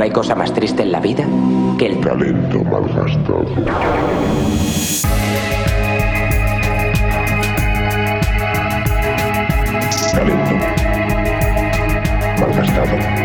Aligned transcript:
No 0.00 0.04
hay 0.04 0.12
cosa 0.12 0.34
más 0.34 0.50
triste 0.54 0.82
en 0.82 0.92
la 0.92 0.98
vida 0.98 1.26
que 1.78 1.88
el 1.88 2.00
talento 2.00 2.64
malgastado. 2.64 3.44
Talento 10.10 10.54
malgastado. 12.40 13.19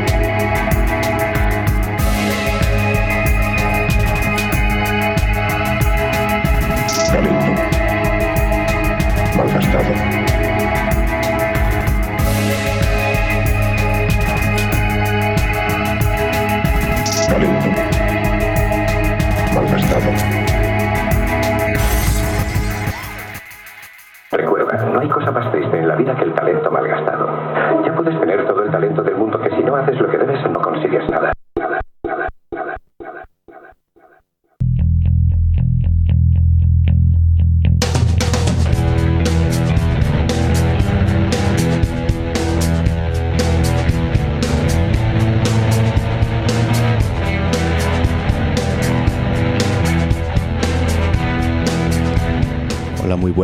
Vida 25.96 26.16
que 26.16 26.24
el 26.24 26.34
talento 26.34 26.72
malgastado. 26.72 27.28
Ya 27.86 27.96
puedes 27.96 28.20
tener 28.20 28.46
todo 28.46 28.64
el 28.64 28.72
talento 28.72 29.02
del 29.02 29.16
mundo 29.16 29.40
que 29.40 29.50
si 29.52 29.64
no 29.64 29.76
haces 29.76 30.00
lo 30.00 30.10
que 30.10 30.18
debes 30.18 30.42
no 30.50 30.62
consigues 30.62 31.10
nada, 31.10 31.35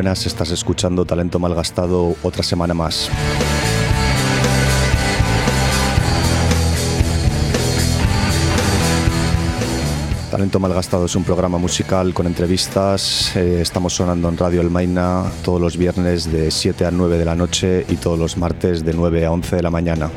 Estás 0.02 0.49
escuchando 0.49 1.05
Talento 1.05 1.38
Malgastado 1.38 2.16
otra 2.23 2.41
semana 2.41 2.73
más. 2.73 3.07
Talento 10.31 10.59
Malgastado 10.59 11.05
es 11.05 11.16
un 11.16 11.23
programa 11.23 11.59
musical 11.59 12.16
con 12.16 12.25
entrevistas. 12.25 13.35
Eh, 13.35 13.59
estamos 13.61 13.94
sonando 13.94 14.27
en 14.27 14.38
Radio 14.38 14.61
El 14.61 14.72
Maina 14.72 15.23
todos 15.44 15.61
los 15.61 15.77
viernes 15.77 16.31
de 16.31 16.49
7 16.49 16.85
a 16.85 16.91
9 16.91 17.19
de 17.19 17.25
la 17.25 17.35
noche 17.35 17.85
y 17.88 17.97
todos 17.97 18.17
los 18.17 18.38
martes 18.38 18.83
de 18.83 18.94
9 18.94 19.27
a 19.27 19.31
11 19.31 19.55
de 19.57 19.61
la 19.61 19.69
mañana. 19.69 20.09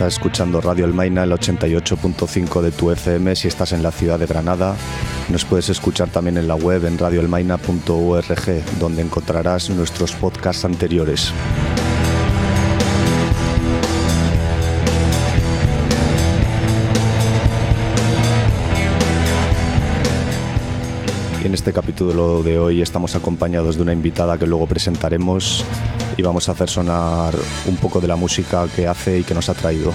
Estás 0.00 0.14
escuchando 0.14 0.62
Radio 0.62 0.86
El 0.86 0.94
Maina, 0.94 1.24
el 1.24 1.32
88.5 1.32 2.62
de 2.62 2.70
tu 2.70 2.90
FM 2.90 3.36
si 3.36 3.48
estás 3.48 3.72
en 3.72 3.82
la 3.82 3.90
ciudad 3.90 4.18
de 4.18 4.24
Granada. 4.24 4.74
Nos 5.28 5.44
puedes 5.44 5.68
escuchar 5.68 6.08
también 6.08 6.38
en 6.38 6.48
la 6.48 6.54
web 6.54 6.86
en 6.86 6.96
radioelmaina.org, 6.96 8.78
donde 8.78 9.02
encontrarás 9.02 9.68
nuestros 9.68 10.12
podcasts 10.12 10.64
anteriores. 10.64 11.34
En 21.44 21.52
este 21.52 21.74
capítulo 21.74 22.42
de 22.42 22.58
hoy 22.58 22.80
estamos 22.80 23.16
acompañados 23.16 23.76
de 23.76 23.82
una 23.82 23.92
invitada 23.92 24.38
que 24.38 24.46
luego 24.46 24.66
presentaremos 24.66 25.62
y 26.16 26.22
vamos 26.22 26.48
a 26.48 26.52
hacer 26.52 26.68
sonar 26.68 27.34
un 27.66 27.76
poco 27.76 28.00
de 28.00 28.08
la 28.08 28.16
música 28.16 28.66
que 28.74 28.86
hace 28.86 29.18
y 29.18 29.24
que 29.24 29.34
nos 29.34 29.48
ha 29.48 29.54
traído. 29.54 29.92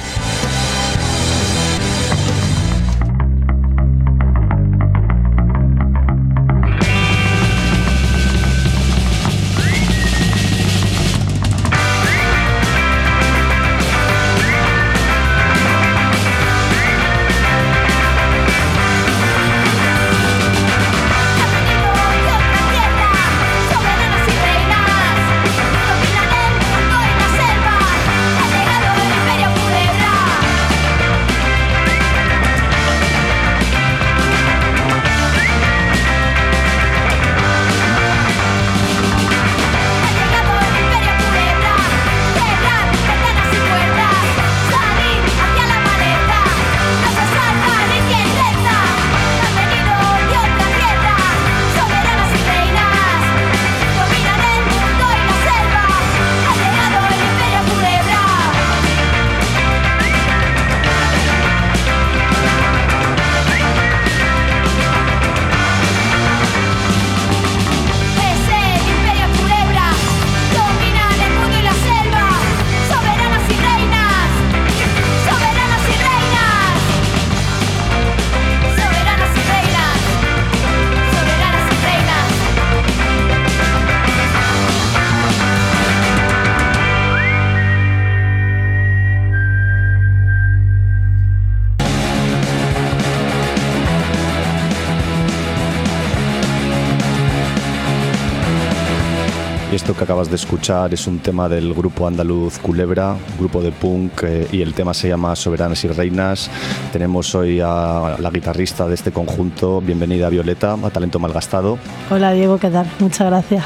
Esto 99.85 99.95
que 99.95 100.03
acabas 100.03 100.31
de 100.31 100.35
escuchar 100.35 100.95
es 100.95 101.05
un 101.05 101.19
tema 101.19 101.47
del 101.47 101.71
grupo 101.71 102.07
andaluz 102.07 102.57
Culebra, 102.57 103.15
grupo 103.37 103.61
de 103.61 103.71
punk, 103.71 104.23
eh, 104.23 104.47
y 104.51 104.63
el 104.63 104.73
tema 104.73 104.95
se 104.95 105.09
llama 105.09 105.35
Soberanas 105.35 105.83
y 105.83 105.87
Reinas. 105.89 106.49
Tenemos 106.91 107.35
hoy 107.35 107.59
a 107.63 108.15
la 108.17 108.31
guitarrista 108.31 108.87
de 108.87 108.95
este 108.95 109.11
conjunto, 109.11 109.81
bienvenida 109.81 110.27
Violeta, 110.29 110.73
a 110.73 110.89
Talento 110.89 111.19
Malgastado. 111.19 111.77
Hola 112.09 112.33
Diego, 112.33 112.57
¿qué 112.57 112.71
tal? 112.71 112.87
Muchas 112.97 113.27
gracias. 113.27 113.63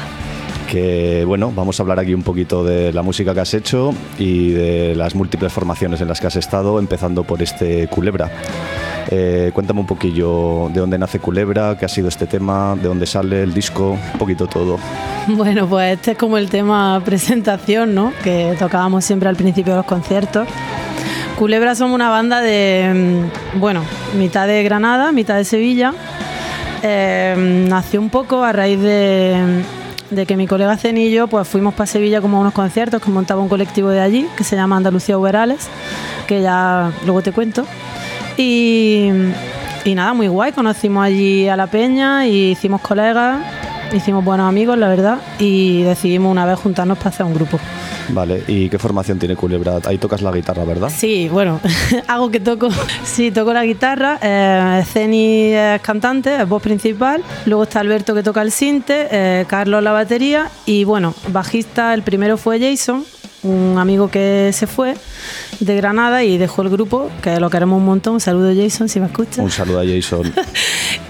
que 0.70 1.24
bueno, 1.24 1.54
vamos 1.56 1.80
a 1.80 1.84
hablar 1.84 1.98
aquí 1.98 2.12
un 2.12 2.22
poquito 2.22 2.64
de 2.64 2.92
la 2.92 3.00
música 3.00 3.32
que 3.32 3.40
has 3.40 3.54
hecho 3.54 3.94
y 4.18 4.50
de 4.50 4.94
las 4.94 5.14
múltiples 5.14 5.50
formaciones 5.50 6.02
en 6.02 6.08
las 6.08 6.20
que 6.20 6.26
has 6.26 6.36
estado, 6.36 6.78
empezando 6.78 7.24
por 7.24 7.40
este 7.40 7.88
Culebra. 7.88 8.30
Eh, 9.08 9.50
cuéntame 9.54 9.80
un 9.80 9.86
poquillo 9.86 10.68
de 10.72 10.80
dónde 10.80 10.98
nace 10.98 11.18
Culebra, 11.18 11.76
qué 11.78 11.84
ha 11.84 11.88
sido 11.88 12.08
este 12.08 12.26
tema, 12.26 12.76
de 12.76 12.88
dónde 12.88 13.06
sale 13.06 13.42
el 13.42 13.54
disco, 13.54 13.98
un 14.12 14.18
poquito 14.18 14.46
todo. 14.46 14.78
Bueno, 15.28 15.68
pues 15.68 15.96
este 15.98 16.12
es 16.12 16.18
como 16.18 16.38
el 16.38 16.48
tema 16.48 17.00
presentación, 17.04 17.94
¿no? 17.94 18.12
Que 18.24 18.56
tocábamos 18.58 19.04
siempre 19.04 19.28
al 19.28 19.36
principio 19.36 19.74
de 19.74 19.76
los 19.78 19.86
conciertos. 19.86 20.48
Culebra 21.38 21.74
somos 21.74 21.94
una 21.94 22.08
banda 22.08 22.40
de, 22.40 23.28
mm, 23.54 23.60
bueno, 23.60 23.82
mitad 24.18 24.46
de 24.46 24.62
Granada, 24.62 25.12
mitad 25.12 25.36
de 25.36 25.44
Sevilla. 25.44 25.92
Eh, 26.82 27.66
nació 27.68 28.00
un 28.00 28.10
poco 28.10 28.42
a 28.42 28.52
raíz 28.52 28.80
de, 28.80 29.62
de 30.10 30.26
que 30.26 30.36
mi 30.36 30.46
colega 30.46 30.76
Cenillo, 30.76 31.28
pues 31.28 31.46
fuimos 31.46 31.74
para 31.74 31.86
Sevilla 31.86 32.20
como 32.20 32.38
a 32.38 32.40
unos 32.40 32.52
conciertos 32.52 33.00
que 33.00 33.10
montaba 33.10 33.40
un 33.40 33.48
colectivo 33.48 33.90
de 33.90 34.00
allí, 34.00 34.26
que 34.36 34.44
se 34.44 34.56
llama 34.56 34.76
Andalucía 34.76 35.16
Uberales, 35.16 35.68
que 36.26 36.42
ya 36.42 36.90
luego 37.04 37.22
te 37.22 37.32
cuento. 37.32 37.64
Y, 38.42 39.10
y 39.84 39.94
nada, 39.94 40.14
muy 40.14 40.26
guay, 40.28 40.52
conocimos 40.52 41.04
allí 41.04 41.46
a 41.46 41.56
la 41.56 41.66
peña 41.66 42.26
y 42.26 42.52
hicimos 42.52 42.80
colegas, 42.80 43.38
hicimos 43.92 44.24
buenos 44.24 44.48
amigos, 44.48 44.78
la 44.78 44.88
verdad, 44.88 45.18
y 45.38 45.82
decidimos 45.82 46.32
una 46.32 46.46
vez 46.46 46.58
juntarnos 46.58 46.96
para 46.96 47.10
hacer 47.10 47.26
un 47.26 47.34
grupo. 47.34 47.60
Vale, 48.08 48.42
¿y 48.48 48.70
qué 48.70 48.78
formación 48.78 49.18
tiene 49.18 49.36
Culebra? 49.36 49.78
Ahí 49.84 49.98
tocas 49.98 50.22
la 50.22 50.32
guitarra, 50.32 50.64
¿verdad? 50.64 50.90
Sí, 50.94 51.28
bueno, 51.28 51.60
hago 52.08 52.30
que 52.30 52.40
toco. 52.40 52.70
Sí, 53.04 53.30
toco 53.30 53.52
la 53.52 53.64
guitarra. 53.64 54.18
Eh, 54.22 54.84
es 54.84 55.80
cantante, 55.82 56.40
es 56.40 56.48
voz 56.48 56.62
principal. 56.62 57.22
Luego 57.44 57.64
está 57.64 57.80
Alberto 57.80 58.14
que 58.14 58.22
toca 58.22 58.40
el 58.40 58.52
sinte, 58.52 59.06
eh, 59.10 59.44
Carlos 59.48 59.82
la 59.82 59.92
batería. 59.92 60.48
Y 60.64 60.84
bueno, 60.84 61.14
bajista, 61.28 61.92
el 61.92 62.02
primero 62.02 62.38
fue 62.38 62.58
Jason, 62.58 63.04
un 63.42 63.78
amigo 63.78 64.08
que 64.08 64.50
se 64.52 64.66
fue 64.66 64.94
de 65.60 65.76
Granada 65.76 66.24
y 66.24 66.38
dejó 66.38 66.62
el 66.62 66.70
grupo, 66.70 67.10
que 67.22 67.40
lo 67.40 67.50
queremos 67.50 67.78
un 67.78 67.86
montón. 67.86 68.14
Un 68.14 68.20
saludo, 68.20 68.52
Jason, 68.54 68.88
si 68.88 69.00
me 69.00 69.06
escuchas. 69.06 69.38
Un 69.38 69.50
saludo 69.50 69.80
a 69.80 69.84
Jason. 69.84 70.32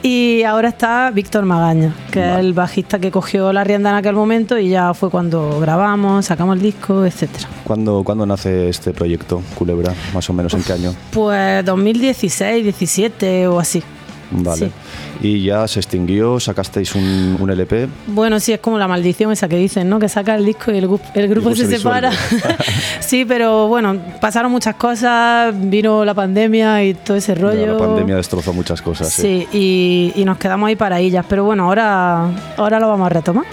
Y 0.03 0.45
ahora 0.45 0.71
está 0.71 1.11
Víctor 1.11 1.45
Magaña, 1.45 1.95
que 2.11 2.21
es 2.21 2.39
el 2.39 2.55
bajista 2.55 2.99
que 2.99 3.11
cogió 3.11 3.53
la 3.53 3.65
rienda 3.65 3.91
en 3.91 3.97
aquel 3.97 4.15
momento 4.15 4.59
y 4.59 4.71
ya 4.71 4.95
fue 4.95 5.11
cuando 5.11 5.61
grabamos, 5.61 6.25
sacamos 6.25 6.57
el 6.57 6.63
disco, 6.63 7.05
etcétera. 7.05 7.47
¿Cuándo, 7.65 8.03
¿Cuándo 8.03 8.25
nace 8.25 8.71
este 8.71 8.93
proyecto, 8.93 9.43
Culebra? 9.55 9.93
Más 10.15 10.31
o 10.31 10.33
menos, 10.33 10.55
¿en 10.55 10.63
qué 10.63 10.73
año? 10.73 10.95
Pues 11.11 11.63
2016, 11.67 12.65
17 12.65 13.49
o 13.49 13.61
así. 13.61 13.83
Vale. 14.31 14.67
Sí. 14.67 14.73
Y 15.23 15.45
ya 15.45 15.69
se 15.69 15.81
extinguió, 15.81 16.41
sacasteis 16.41 16.95
un, 16.95 17.37
un 17.39 17.51
LP. 17.51 17.89
Bueno, 18.07 18.41
sí, 18.41 18.53
es 18.53 18.61
como 18.61 18.79
la 18.79 18.89
maldición 18.89 19.31
esa 19.33 19.49
que 19.49 19.57
dicen, 19.57 19.89
¿no? 19.89 19.99
Que 19.99 20.09
saca 20.09 20.35
el 20.35 20.45
disco 20.47 20.73
y 20.73 20.79
el, 20.79 20.89
el 21.15 21.29
grupo 21.29 21.55
se, 21.55 21.67
se 21.67 21.77
separa. 21.77 22.11
sí, 23.01 23.25
pero 23.27 23.69
bueno, 23.69 23.97
pasaron 24.21 24.51
muchas 24.51 24.77
cosas, 24.77 25.55
vino 25.59 26.05
la 26.05 26.15
pandemia 26.15 26.85
y 26.85 26.95
todo 26.95 27.17
ese 27.17 27.35
rollo. 27.35 27.73
La 27.75 27.79
pandemia 27.79 28.17
destrozó 28.17 28.53
muchas 28.53 28.81
cosas. 28.81 29.13
sí. 29.13 29.21
Sí, 29.31 29.47
y, 29.53 30.13
y 30.21 30.25
nos 30.25 30.39
quedamos 30.39 30.67
ahí 30.69 30.77
para 30.77 30.99
ellas. 30.99 31.25
Pero 31.29 31.45
bueno, 31.45 31.65
ahora, 31.65 32.29
ahora 32.57 32.81
lo 32.81 32.89
vamos 32.89 33.07
a 33.07 33.11
retomar. 33.11 33.45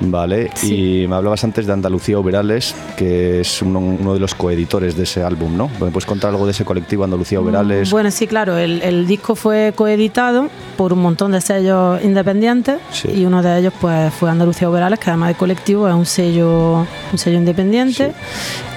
Vale, 0.00 0.50
Sí. 0.54 1.02
y 1.02 1.08
me 1.08 1.16
hablabas 1.16 1.44
antes 1.44 1.66
de 1.66 1.72
Andalucía 1.72 2.18
Oberales, 2.18 2.74
que 2.96 3.40
es 3.40 3.62
uno, 3.62 3.78
uno 3.78 4.14
de 4.14 4.20
los 4.20 4.34
coeditores 4.34 4.96
de 4.96 5.04
ese 5.04 5.22
álbum, 5.22 5.56
¿no? 5.56 5.68
¿Me 5.80 5.90
puedes 5.90 6.04
contar 6.06 6.30
algo 6.30 6.44
de 6.46 6.50
ese 6.52 6.64
colectivo 6.64 7.04
Andalucía 7.04 7.40
Oberales? 7.40 7.88
Mm, 7.88 7.90
Bueno, 7.92 8.10
sí, 8.10 8.26
claro, 8.26 8.56
el, 8.58 8.82
el 8.82 9.06
disco 9.06 9.34
fue 9.34 9.72
coeditado 9.74 10.48
por 10.76 10.92
un 10.92 11.00
montón 11.00 11.32
de 11.32 11.40
sellos 11.40 12.02
independientes 12.04 12.78
Sí. 12.90 13.08
y 13.14 13.24
uno 13.24 13.42
de 13.42 13.58
ellos 13.60 13.72
pues 13.80 14.12
fue 14.14 14.30
Andalucía 14.30 14.68
Oberales, 14.68 14.98
que 14.98 15.10
además 15.10 15.28
de 15.30 15.34
colectivo 15.36 15.88
es 15.88 15.94
un 15.94 16.06
sello, 16.06 16.86
un 17.12 17.18
sello 17.18 17.38
independiente. 17.38 18.12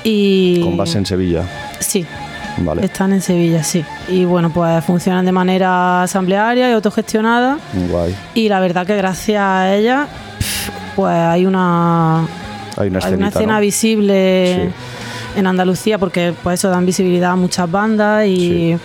Y 0.03 0.61
Con 0.61 0.77
base 0.77 0.97
en 0.99 1.05
Sevilla. 1.05 1.43
Sí, 1.79 2.05
Vale. 2.59 2.85
están 2.85 3.11
en 3.13 3.21
Sevilla, 3.21 3.63
sí. 3.63 3.83
Y 4.07 4.23
bueno, 4.25 4.49
pues 4.51 4.83
funcionan 4.85 5.25
de 5.25 5.31
manera 5.31 6.03
asamblearia 6.03 6.69
y 6.69 6.73
autogestionada. 6.73 7.57
Guay. 7.89 8.15
Y 8.35 8.47
la 8.49 8.59
verdad 8.59 8.85
que 8.85 8.95
gracias 8.95 9.41
a 9.41 9.75
ella, 9.75 10.07
pues 10.97 11.13
hay 11.15 11.45
una, 11.45 12.23
Hay 12.75 12.89
una 12.89 12.99
hay 13.03 13.13
una 13.13 13.27
escena 13.29 13.53
¿no? 13.55 13.61
visible 13.61 14.71
en 15.35 15.47
Andalucía 15.47 15.97
porque 15.99 16.33
pues 16.43 16.59
eso 16.59 16.69
dan 16.69 16.85
visibilidad 16.85 17.31
a 17.31 17.35
muchas 17.35 17.69
bandas 17.71 18.25
y, 18.25 18.75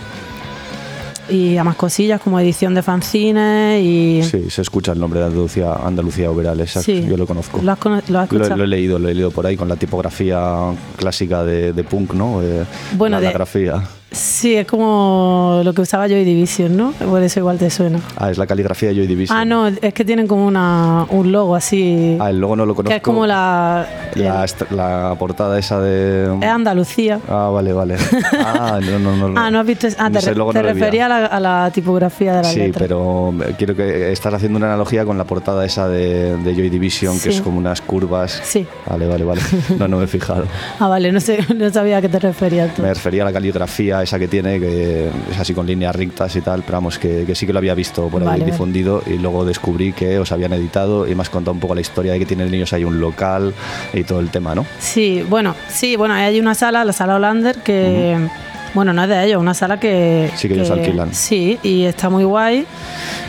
y 1.31 1.57
a 1.57 1.65
más 1.65 1.77
cosillas 1.77 2.21
como 2.21 2.39
edición 2.39 2.75
de 2.75 2.83
fanzines 2.83 3.83
y 3.83 4.23
Sí, 4.23 4.51
se 4.51 4.61
escucha 4.61 4.93
el 4.93 5.01
nombre 5.01 5.21
de 5.21 5.27
Andalucía, 5.27 5.73
Andalucía 5.73 6.31
Oberales, 6.31 6.69
exacto, 6.77 6.93
Sí. 6.93 7.07
yo 7.09 7.17
lo 7.17 7.27
conozco. 7.27 7.61
¿Lo 7.63 7.73
has, 7.73 7.79
cono- 7.79 7.97
lo 8.09 8.19
has 8.21 8.31
Lo, 8.31 8.37
escuchado? 8.39 8.57
lo 8.59 8.65
he 8.65 8.67
leído, 8.67 8.99
lo 8.99 9.09
he 9.09 9.15
leído 9.15 9.31
por 9.31 9.47
ahí 9.47 9.57
con 9.57 9.69
la 9.69 9.77
tipografía 9.77 10.47
clásica 10.97 11.43
de, 11.45 11.73
de 11.73 11.85
punk, 11.85 12.13
¿no? 12.13 12.43
Eh, 12.43 12.65
Bueno, 12.97 13.17
la, 13.17 13.21
de- 13.21 13.27
la 13.29 13.33
grafía. 13.33 13.83
Sí, 14.13 14.55
es 14.57 14.67
como 14.67 15.63
lo 15.65 15.73
que 15.73 15.81
usaba 15.83 16.07
Joy 16.07 16.25
Division, 16.25 16.77
¿no? 16.77 16.93
Por 16.93 17.23
eso 17.23 17.41
igual 17.41 17.59
te 17.59 17.71
suena. 17.71 17.99
Ah, 18.17 18.31
es 18.31 18.39
la 18.39 18.47
caligrafía 18.47 18.91
de 18.91 18.97
Joy 18.97 19.07
Division. 19.07 19.37
Ah, 19.39 19.45
no, 19.45 19.69
es 19.69 19.95
que 19.95 20.05
tienen 20.05 20.27
como 20.27 20.47
una, 20.47 21.07
un 21.09 21.33
logo 21.33 21.55
así. 21.57 22.17
Ah, 22.21 22.31
el 22.31 22.39
logo 22.41 22.55
no 22.57 22.67
lo 22.67 22.75
conozco. 22.75 22.91
que 22.91 22.97
es 22.97 23.03
como 23.03 23.27
la. 23.27 23.87
La, 24.15 24.45
el- 24.45 24.77
la 24.77 25.15
portada 25.19 25.59
esa 25.59 25.81
de... 25.81 26.37
es 26.41 26.49
Andalucía. 26.49 27.21
Ah, 27.29 27.51
vale, 27.53 27.73
vale. 27.73 27.97
Ah, 28.33 28.79
no, 28.83 28.99
no, 28.99 29.29
no. 29.29 29.41
Ah, 29.41 29.51
no 29.51 29.61
has 29.61 29.67
visto. 29.67 29.89
Ah, 29.99 30.11
te, 30.11 30.21
re- 30.21 30.35
logo 30.35 30.53
te 30.53 30.59
no 30.63 30.69
lo 30.69 30.75
vi. 30.75 30.81
refería 30.81 31.07
a 31.07 31.09
la, 31.09 31.27
a 31.27 31.41
la 31.41 31.71
tipografía 31.73 32.35
de 32.37 32.43
la 32.43 32.49
Sí, 32.49 32.59
letra. 32.61 32.81
pero 32.81 33.33
eh, 33.43 33.55
quiero 33.57 33.75
que 33.75 34.13
estás 34.13 34.35
haciendo 34.35 34.59
una 34.59 34.67
analogía 34.67 35.05
con 35.05 35.17
la 35.19 35.25
portada 35.25 35.65
esa 35.65 35.89
de, 35.89 36.37
de 36.37 36.55
Joy 36.55 36.69
Division, 36.69 37.15
que 37.15 37.31
Sí. 37.31 37.37
es 37.37 37.41
como 37.41 37.59
unas 37.59 37.81
curvas. 37.81 38.41
Sí. 38.45 38.67
Vale, 38.89 39.07
vale, 39.07 39.25
vale. 39.25 39.41
No, 39.79 39.89
no 39.89 39.97
me 39.99 40.05
he 40.05 40.07
fijado. 40.07 40.45
Ah, 40.79 40.89
vale, 40.89 41.11
no, 41.13 41.21
sé, 41.21 41.39
no 41.57 41.71
sabía 41.71 41.97
a 41.99 42.01
qué 42.03 42.09
te 42.09 42.19
referías 42.19 42.75
tú. 42.75 42.83
Me 42.83 42.93
refería 42.93 43.23
a 43.23 43.27
la 43.27 43.33
caligrafía 43.33 44.02
esa 44.03 44.19
que 44.19 44.29
tiene, 44.29 44.59
que 44.61 45.09
es 45.31 45.39
así 45.39 45.55
con 45.55 45.67
líneas 45.67 45.95
rectas 45.95 46.35
y 46.37 46.41
tal, 46.41 46.63
pero 46.63 46.79
vamos, 46.79 46.99
que, 46.99 47.25
que 47.27 47.35
sí 47.35 47.47
que 47.47 47.53
lo 47.53 47.59
había 47.59 47.75
visto 47.75 48.09
por 48.09 48.23
ahí 48.23 48.27
Vale, 48.29 48.41
vale. 48.41 48.53
difundido 48.53 49.03
y 49.07 49.19
luego 49.19 49.45
descubrí 49.45 49.93
que 49.93 50.19
os 50.19 50.33
habían 50.33 50.53
editado 50.53 51.09
y 51.09 51.15
me 51.15 51.23
has 51.23 51.31
contado 51.31 51.53
un 51.55 51.61
poco 51.61 51.75
la 51.75 51.81
historia 51.81 52.13
de 52.13 52.19
que 52.19 52.27
tienen 52.27 52.53
ellos 52.53 52.73
ahí 52.73 52.85
un 52.85 53.01
local 53.01 53.55
y 53.93 54.05
todo 54.05 54.21
el 54.21 54.31
tema, 54.31 54.55
¿no? 54.55 54.65
Sí, 54.79 55.25
bueno, 55.29 55.55
sí, 55.69 55.97
bueno, 55.97 56.15
hay 56.15 56.39
una 56.41 56.55
sala, 56.55 56.85
la 56.85 56.93
sala 56.93 57.17
Hollander, 57.17 57.57
que. 57.63 58.17
Bueno, 58.75 58.95
no 58.95 59.03
es 59.03 59.09
de 59.11 59.25
ellos, 59.27 59.39
una 59.41 59.53
sala 59.53 59.79
que. 59.79 60.31
Sí, 60.35 60.49
que 60.49 60.55
ellos 60.55 60.71
alquilan. 60.71 61.13
Sí, 61.15 61.59
y 61.63 61.83
está 61.85 62.09
muy 62.09 62.25
guay. 62.25 62.65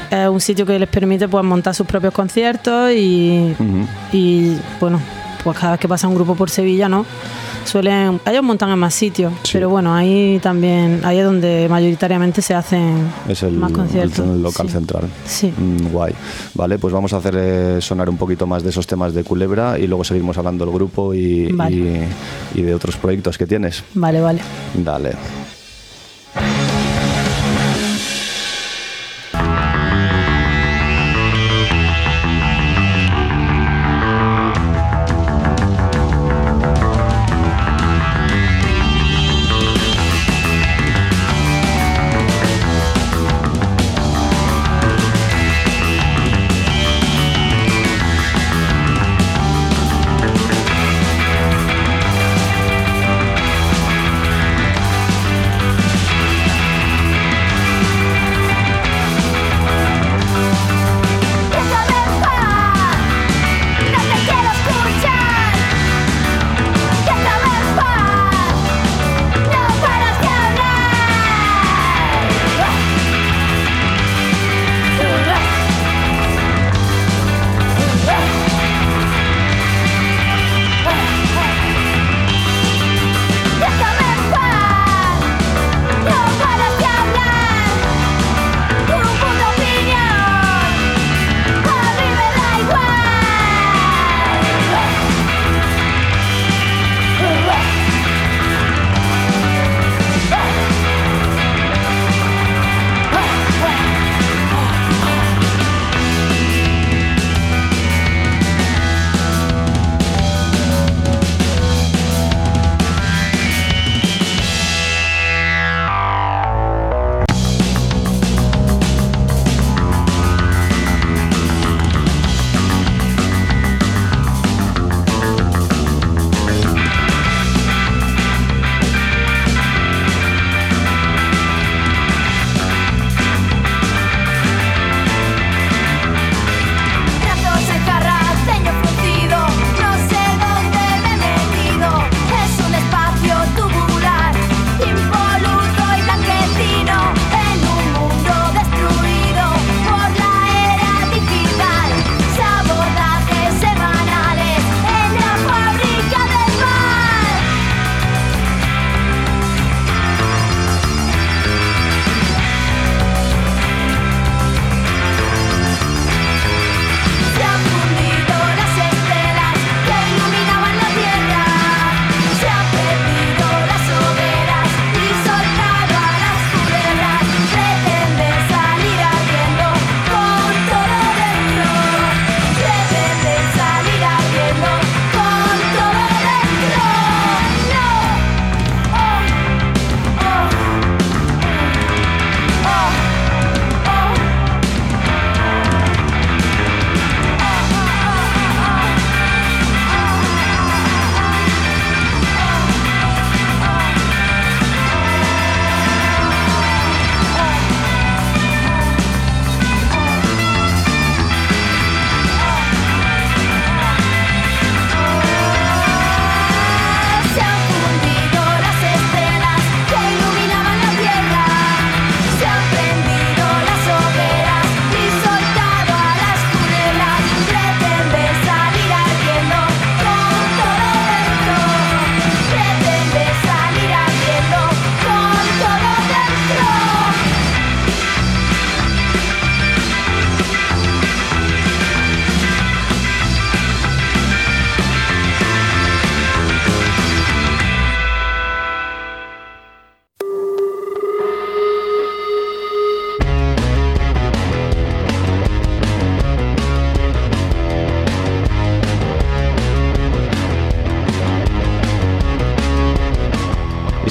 Es 0.09 0.29
un 0.29 0.39
sitio 0.39 0.65
que 0.65 0.79
les 0.79 0.87
permite 0.87 1.27
pues, 1.27 1.43
montar 1.43 1.75
sus 1.75 1.85
propios 1.85 2.13
conciertos. 2.13 2.91
Y 2.93 3.53
bueno, 4.79 5.01
pues 5.43 5.57
cada 5.57 5.73
vez 5.73 5.79
que 5.81 5.87
pasa 5.89 6.07
un 6.07 6.15
grupo 6.15 6.35
por 6.35 6.49
Sevilla, 6.49 6.87
¿no? 6.87 7.05
Suelen, 7.65 8.19
ellos 8.25 8.43
montan 8.43 8.69
en 8.71 8.79
más 8.79 8.93
sitios, 8.93 9.33
Sí. 9.43 9.51
pero 9.53 9.69
bueno, 9.69 9.93
ahí 9.93 10.39
también, 10.41 11.01
ahí 11.03 11.17
es 11.19 11.25
donde 11.25 11.67
mayoritariamente 11.69 12.41
se 12.41 12.53
hacen 12.53 13.07
Es 13.27 13.41
el, 13.43 13.53
más 13.53 13.71
conciertos. 13.71 14.19
el 14.19 14.41
local 14.43 14.67
sí. 14.67 14.73
central. 14.73 15.03
Sí. 15.25 15.53
Mm, 15.57 15.87
guay. 15.91 16.13
Vale, 16.53 16.77
pues 16.77 16.93
vamos 16.93 17.13
a 17.13 17.17
hacer 17.17 17.35
eh, 17.37 17.77
sonar 17.81 18.09
un 18.09 18.17
poquito 18.17 18.45
más 18.45 18.63
de 18.63 18.69
esos 18.69 18.85
temas 18.85 19.13
de 19.13 19.23
Culebra 19.23 19.79
y 19.79 19.87
luego 19.87 20.03
seguimos 20.03 20.37
hablando 20.37 20.65
del 20.65 20.73
grupo 20.73 21.13
y, 21.13 21.51
Vale. 21.51 22.07
y- 22.53 22.59
y 22.59 22.61
de 22.63 22.75
otros 22.75 22.95
proyectos 22.97 23.37
que 23.37 23.47
tienes. 23.47 23.83
Vale, 23.93 24.19
vale. 24.21 24.41
Dale. 24.75 25.13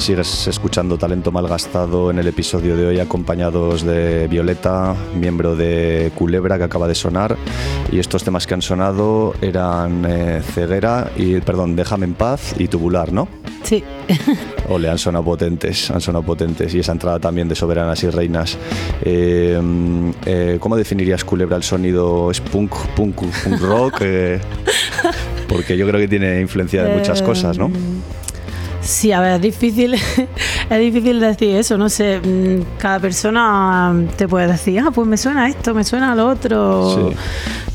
Sigues 0.03 0.47
escuchando 0.47 0.97
Talento 0.97 1.31
Malgastado 1.31 2.11
en 2.11 2.19
el 2.19 2.27
episodio 2.27 2.75
de 2.75 2.87
hoy 2.87 2.99
acompañados 2.99 3.83
de 3.83 4.27
Violeta, 4.27 4.93
miembro 5.15 5.55
de 5.55 6.11
Culebra 6.13 6.57
que 6.57 6.65
acaba 6.65 6.89
de 6.89 6.95
sonar. 6.95 7.37
Y 7.89 7.99
estos 7.99 8.21
temas 8.21 8.45
que 8.45 8.53
han 8.53 8.61
sonado 8.61 9.33
eran 9.41 10.03
eh, 10.05 10.41
Ceguera 10.43 11.09
y, 11.15 11.39
perdón, 11.39 11.77
Déjame 11.77 12.05
en 12.05 12.15
paz 12.15 12.53
y 12.59 12.67
Tubular, 12.67 13.13
¿no? 13.13 13.29
Sí. 13.63 13.81
Ole, 14.69 14.89
han 14.89 14.97
sonado 14.97 15.23
potentes, 15.23 15.89
han 15.89 16.01
sonado 16.01 16.25
potentes. 16.25 16.75
Y 16.75 16.79
esa 16.79 16.91
entrada 16.91 17.19
también 17.19 17.47
de 17.47 17.55
Soberanas 17.55 18.03
y 18.03 18.09
Reinas. 18.09 18.57
Eh, 19.03 19.57
eh, 20.25 20.57
¿Cómo 20.59 20.75
definirías 20.75 21.23
Culebra 21.23 21.55
el 21.55 21.63
sonido? 21.63 22.29
¿Es 22.29 22.41
punk, 22.41 22.75
punk, 22.93 23.15
punk 23.21 23.61
rock? 23.61 24.01
Eh, 24.01 24.41
porque 25.47 25.77
yo 25.77 25.87
creo 25.87 26.01
que 26.01 26.09
tiene 26.09 26.41
influencia 26.41 26.83
de 26.83 26.93
muchas 26.93 27.21
Eh, 27.21 27.23
cosas, 27.23 27.57
¿no? 27.57 27.71
Sí, 28.83 29.13
a 29.13 29.21
ver, 29.21 29.35
es 29.35 29.41
difícil, 29.41 29.93
es 30.69 30.79
difícil 30.79 31.19
decir 31.21 31.55
eso, 31.55 31.77
no 31.77 31.87
sé, 31.87 32.19
mm, 32.19 32.77
cada 32.79 32.99
persona 32.99 33.93
te 34.17 34.27
puede 34.27 34.47
decir, 34.47 34.79
ah, 34.85 34.91
pues 34.93 35.07
me 35.07 35.15
suena 35.17 35.47
esto, 35.47 35.73
me 35.73 35.83
suena 35.85 36.13
lo 36.15 36.27
otro. 36.27 36.93
Sí. 37.11 37.15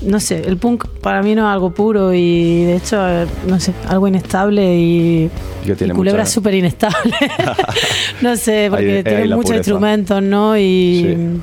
No 0.07 0.21
sé, 0.21 0.43
el 0.47 0.59
punk 0.59 0.87
para 1.01 1.23
mí 1.23 1.35
no 1.35 1.49
es 1.49 1.53
algo 1.53 1.71
puro 1.71 2.13
y 2.13 2.65
de 2.65 2.77
hecho, 2.77 2.99
no 3.47 3.59
sé, 3.59 3.73
algo 3.89 4.07
inestable 4.07 4.77
y, 4.77 5.31
Que 5.65 5.75
tiene 5.75 5.93
y 5.93 5.97
Culebra 5.97 6.23
mucha- 6.23 6.31
súper 6.33 6.55
inestable. 6.55 7.15
no 8.21 8.37
sé, 8.37 8.67
porque 8.71 8.85
Ahí- 8.91 8.97
ahí 8.99 9.03
tiene 9.05 9.25
muchos 9.25 9.37
pureza. 9.45 9.57
instrumentos, 9.57 10.23
¿no? 10.23 10.57
Y, 10.59 11.05
Sí. 11.07 11.41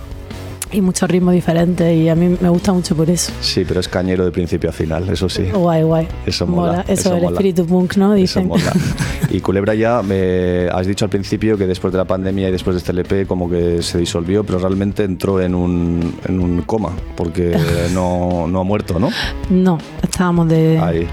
Y 0.72 0.82
muchos 0.82 1.10
ritmos 1.10 1.34
diferentes 1.34 1.96
y 1.96 2.10
a 2.10 2.16
mí 2.16 2.36
me 2.40 2.50
gusta 2.50 2.74
mucho 2.74 2.96
por 2.96 3.10
eso. 3.10 3.32
Sí, 3.42 3.64
pero 3.68 3.80
es 3.80 3.88
cañero 3.88 4.26
de 4.26 4.32
principio 4.32 4.70
a 4.70 4.74
final, 4.74 5.08
eso 5.10 5.30
sí. 5.30 5.44
Guay, 5.54 5.84
guay. 5.84 6.08
Eso 6.26 6.46
mola, 6.48 6.82
Eso, 6.82 6.92
eso 6.94 7.10
es 7.10 7.16
el 7.18 7.22
mola. 7.24 7.32
espíritu 7.36 7.66
punk, 7.66 7.96
¿no? 7.98 8.14
Eso 8.14 8.22
Dicen. 8.22 8.48
mola. 8.48 8.72
Y 9.32 9.42
Culebra 9.42 9.74
ya, 9.74 10.02
me 10.02 10.68
has 10.70 10.88
dicho 10.88 11.04
al 11.04 11.10
principio 11.10 11.58
que 11.58 11.66
después 11.68 11.92
de 11.92 11.98
la 11.98 12.06
pandemia 12.06 12.48
y 12.48 12.52
después 12.52 12.76
de 12.76 12.80
este 12.80 12.92
LP 12.92 13.26
como 13.26 13.50
que 13.50 13.82
se 13.82 13.98
disolvió, 13.98 14.44
pero 14.46 14.60
realmente 14.60 15.04
entró 15.04 15.42
en 15.42 15.56
un, 15.56 16.16
en 16.28 16.40
un 16.40 16.62
coma, 16.62 16.92
porque 17.18 17.58
no, 17.94 18.48
no 18.48 18.60
ha 18.60 18.64
muerto, 18.64 19.00
¿no? 19.00 19.10
No, 19.50 19.78
estábamos 20.02 20.48
de, 20.48 20.80
Ahí, 20.80 21.08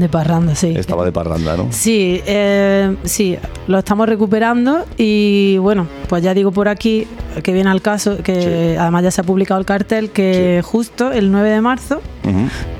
de 0.00 0.08
parranda, 0.08 0.54
sí. 0.54 0.74
estaba 0.76 1.04
de 1.04 1.12
parranda, 1.12 1.56
¿no? 1.56 1.68
Sí, 1.70 2.20
eh, 2.26 2.96
sí, 3.04 3.36
lo 3.68 3.78
estamos 3.78 4.08
recuperando 4.08 4.84
y 4.96 5.58
bueno, 5.58 5.86
pues 6.08 6.22
ya 6.22 6.34
digo 6.34 6.50
por 6.52 6.68
aquí 6.68 7.06
que 7.42 7.52
viene 7.52 7.70
al 7.70 7.82
caso 7.82 8.18
que 8.22 8.34
Sí. 8.74 8.76
además 8.78 9.02
ya 9.04 9.10
se 9.10 9.20
ha 9.20 9.24
publicado 9.24 9.58
el 9.60 9.66
cartel 9.66 10.10
que 10.10 10.62
justo 10.64 11.10
el 11.12 11.30
9 11.32 11.50
de 11.50 11.60
marzo 11.60 12.00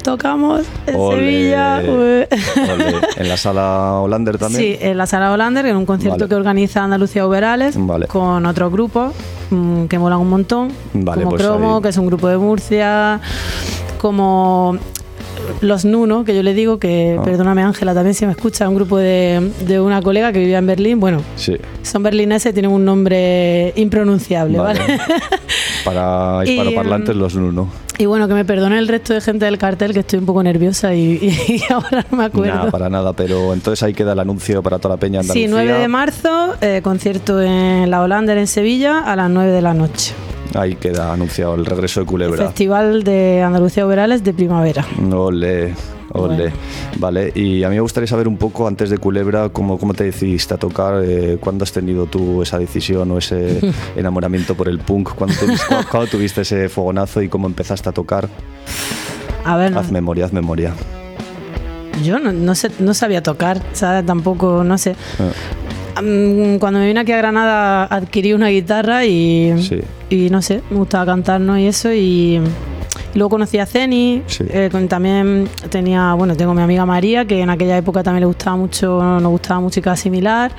tocamos 0.02 0.62
en. 0.87 0.94
Sevilla. 0.94 1.80
En 3.16 3.28
la 3.28 3.37
sala 3.37 4.00
Hollander 4.00 4.38
también. 4.38 4.61
Sí, 4.62 4.78
en 4.80 4.97
la 4.99 5.06
Sala 5.06 5.33
Hollander, 5.33 5.66
en 5.66 5.76
un 5.76 5.87
concierto 5.87 6.18
Vale. 6.21 6.28
que 6.28 6.35
organiza 6.35 6.85
Andalucía 6.85 7.26
Uberales 7.26 7.75
Vale. 7.78 8.06
con 8.06 8.44
otros 8.47 8.71
grupos 8.73 9.12
mm, 9.50 9.85
que 9.85 9.99
molan 9.99 10.18
un 10.21 10.28
montón, 10.30 10.68
Vale, 10.92 11.23
como 11.23 11.30
pues 11.37 11.42
Cromo, 11.42 11.76
ahí- 11.76 11.83
que 11.83 11.88
es 11.88 11.97
un 11.99 12.06
grupo 12.06 12.28
de 12.28 12.37
Murcia, 12.38 13.21
como 14.00 14.76
los 15.60 15.84
Nuno, 15.84 16.24
que 16.24 16.34
yo 16.34 16.42
le 16.42 16.54
digo 16.54 16.78
que, 16.78 17.16
Ah. 17.18 17.22
perdóname 17.22 17.62
Ángela, 17.62 17.94
también 17.94 18.14
si 18.14 18.26
me 18.26 18.32
escucha, 18.32 18.68
un 18.68 18.74
grupo 18.74 18.98
de, 18.98 19.50
de 19.66 19.80
una 19.80 20.00
colega 20.02 20.32
que 20.32 20.38
vivía 20.38 20.58
en 20.58 20.66
Berlín, 20.66 21.00
bueno, 21.00 21.22
Sí. 21.36 21.56
son 21.82 22.02
berlineses 22.02 22.52
tienen 22.54 22.70
un 22.72 22.84
nombre 22.84 23.72
impronunciable, 23.76 24.58
¿vale? 24.58 24.80
Vale. 24.80 24.98
Para 25.84 26.42
hispanoparlantes 26.46 27.14
los 27.16 27.34
Nuno. 27.36 27.68
y 27.98 28.06
bueno, 28.06 28.26
que 28.28 28.34
me 28.34 28.44
perdone 28.44 28.78
el 28.78 28.88
resto 28.88 29.12
de 29.14 29.20
gente 29.20 29.44
del 29.44 29.58
cartel, 29.58 29.92
que 29.92 30.00
estoy 30.00 30.18
un 30.18 30.26
poco 30.26 30.42
nerviosa 30.42 30.94
y, 30.94 31.18
y 31.48 31.60
ahora 31.72 32.04
no 32.10 32.16
me 32.18 32.24
acuerdo. 32.24 32.54
Nada, 32.54 32.70
para 32.70 32.88
nada, 32.90 33.12
pero 33.12 33.52
entonces 33.54 33.82
ahí 33.82 33.92
queda 33.94 34.12
el 34.12 34.18
anuncio 34.20 34.62
para 34.62 34.78
toda 34.78 34.94
la 34.94 35.00
peña 35.00 35.20
Andalucía. 35.20 35.46
Sí, 35.46 35.50
9 35.50 35.72
de 35.78 35.88
marzo, 35.88 36.54
eh, 36.60 36.80
concierto 36.82 37.40
en 37.42 37.90
la 37.90 38.02
Hollander 38.02 38.38
en 38.38 38.46
Sevilla 38.46 39.00
a 39.00 39.14
las 39.16 39.30
9 39.30 39.50
de 39.52 39.62
la 39.62 39.74
noche. 39.74 40.12
Ahí 40.54 40.76
queda 40.76 41.12
anunciado 41.12 41.54
el 41.54 41.66
regreso 41.66 42.00
de 42.00 42.06
Culebra. 42.06 42.46
Festival 42.46 43.02
de 43.02 43.42
Andalucía 43.42 43.84
Uberales 43.87 44.23
de 44.23 44.32
primavera. 44.32 44.84
Ole, 45.12 45.75
ole. 46.12 46.37
Bueno. 46.37 46.52
Vale, 46.99 47.32
y 47.34 47.64
a 47.64 47.68
mí 47.68 47.75
me 47.75 47.80
gustaría 47.80 48.06
saber 48.06 48.28
un 48.28 48.37
poco 48.37 48.68
antes 48.68 48.88
de 48.90 48.99
Culebra 48.99 49.49
cómo, 49.49 49.78
cómo 49.78 49.94
te 49.94 50.04
decidiste 50.04 50.54
a 50.54 50.56
tocar, 50.56 51.02
eh, 51.04 51.38
cuándo 51.40 51.64
has 51.64 51.73
tenido 51.73 52.06
tú 52.06 52.42
esa 52.42 52.58
decisión 52.58 53.11
o 53.11 53.18
ese 53.18 53.61
enamoramiento 53.96 54.54
por 54.54 54.68
el 54.68 54.78
punk, 54.78 55.11
cuándo 55.14 55.34
tuviste, 55.37 55.66
cuándo- 55.90 56.08
tuviste 56.11 56.40
ese 56.42 56.68
fogonazo 56.68 57.20
y 57.20 57.28
cómo 57.28 57.46
empezaste 57.49 57.88
a 57.88 57.92
tocar. 57.92 58.28
A 59.44 59.56
ver, 59.56 59.76
Haz 59.76 59.90
memoria, 59.90 60.25
haz 60.26 60.32
memoria. 60.32 60.73
yo 62.04 62.18
no, 62.18 62.32
no 62.32 62.54
sé, 62.54 62.70
no 62.78 62.94
sabía 62.94 63.23
tocar. 63.23 63.61
Tampoco, 64.06 64.62
no 64.64 64.78
sé. 64.78 64.94
Ah, 65.96 66.00
Cuando 66.58 66.80
me 66.80 66.86
vine 66.86 67.00
aquí 67.00 67.12
a 67.12 67.16
Granada 67.18 67.84
adquirí 67.84 68.32
una 68.32 68.48
guitarra 68.48 69.04
y, 69.04 69.54
Sí. 69.62 69.80
y 70.10 70.30
no 70.30 70.42
sé, 70.42 70.62
me 70.70 70.76
gustaba 70.78 71.06
cantar 71.06 71.40
¿no? 71.40 71.58
y 71.58 71.66
eso 71.66 71.92
y, 71.92 72.40
y 73.14 73.18
luego 73.18 73.30
conocí 73.30 73.58
a 73.58 73.66
Ceni, 73.66 74.22
Sí. 74.26 74.44
eh, 74.48 74.70
también 74.88 75.48
tenía, 75.70 76.14
bueno, 76.14 76.36
tengo 76.36 76.52
mi 76.54 76.62
amiga 76.62 76.84
María 76.84 77.24
que 77.26 77.40
en 77.40 77.50
aquella 77.50 77.76
época 77.76 78.02
también 78.02 78.20
le 78.22 78.26
gustaba 78.26 78.56
mucho, 78.56 79.00
nos 79.02 79.30
gustaba 79.30 79.60
música 79.60 79.96
similar 79.96 80.52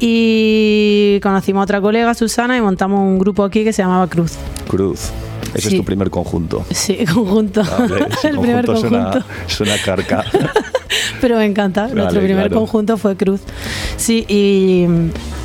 y 0.00 1.18
conocimos 1.22 1.60
a 1.60 1.64
otra 1.64 1.80
colega, 1.80 2.14
Susana, 2.14 2.56
y 2.56 2.60
montamos 2.60 3.00
un 3.00 3.18
grupo 3.18 3.44
aquí 3.44 3.64
que 3.64 3.72
se 3.72 3.82
llamaba 3.82 4.06
Cruz. 4.08 4.32
Cruz. 4.68 5.10
Ese 5.54 5.70
Sí. 5.70 5.76
es 5.76 5.80
tu 5.80 5.84
primer 5.86 6.10
conjunto. 6.10 6.64
Sí, 6.70 6.98
conjunto. 7.14 7.62
Ese 7.62 8.28
el 8.28 8.38
primer 8.40 8.66
conjunto 8.66 8.90
conjunto. 8.90 9.24
Suena, 9.46 9.76
suena 9.76 9.82
carca. 9.84 10.24
Pero 11.20 11.36
me 11.36 11.44
encanta. 11.44 11.88
Nuestro 11.88 12.20
primer 12.20 12.48
claro. 12.48 12.60
conjunto 12.60 12.96
fue 12.96 13.16
Cruz. 13.16 13.40
Sí, 13.96 14.24
y, 14.28 14.86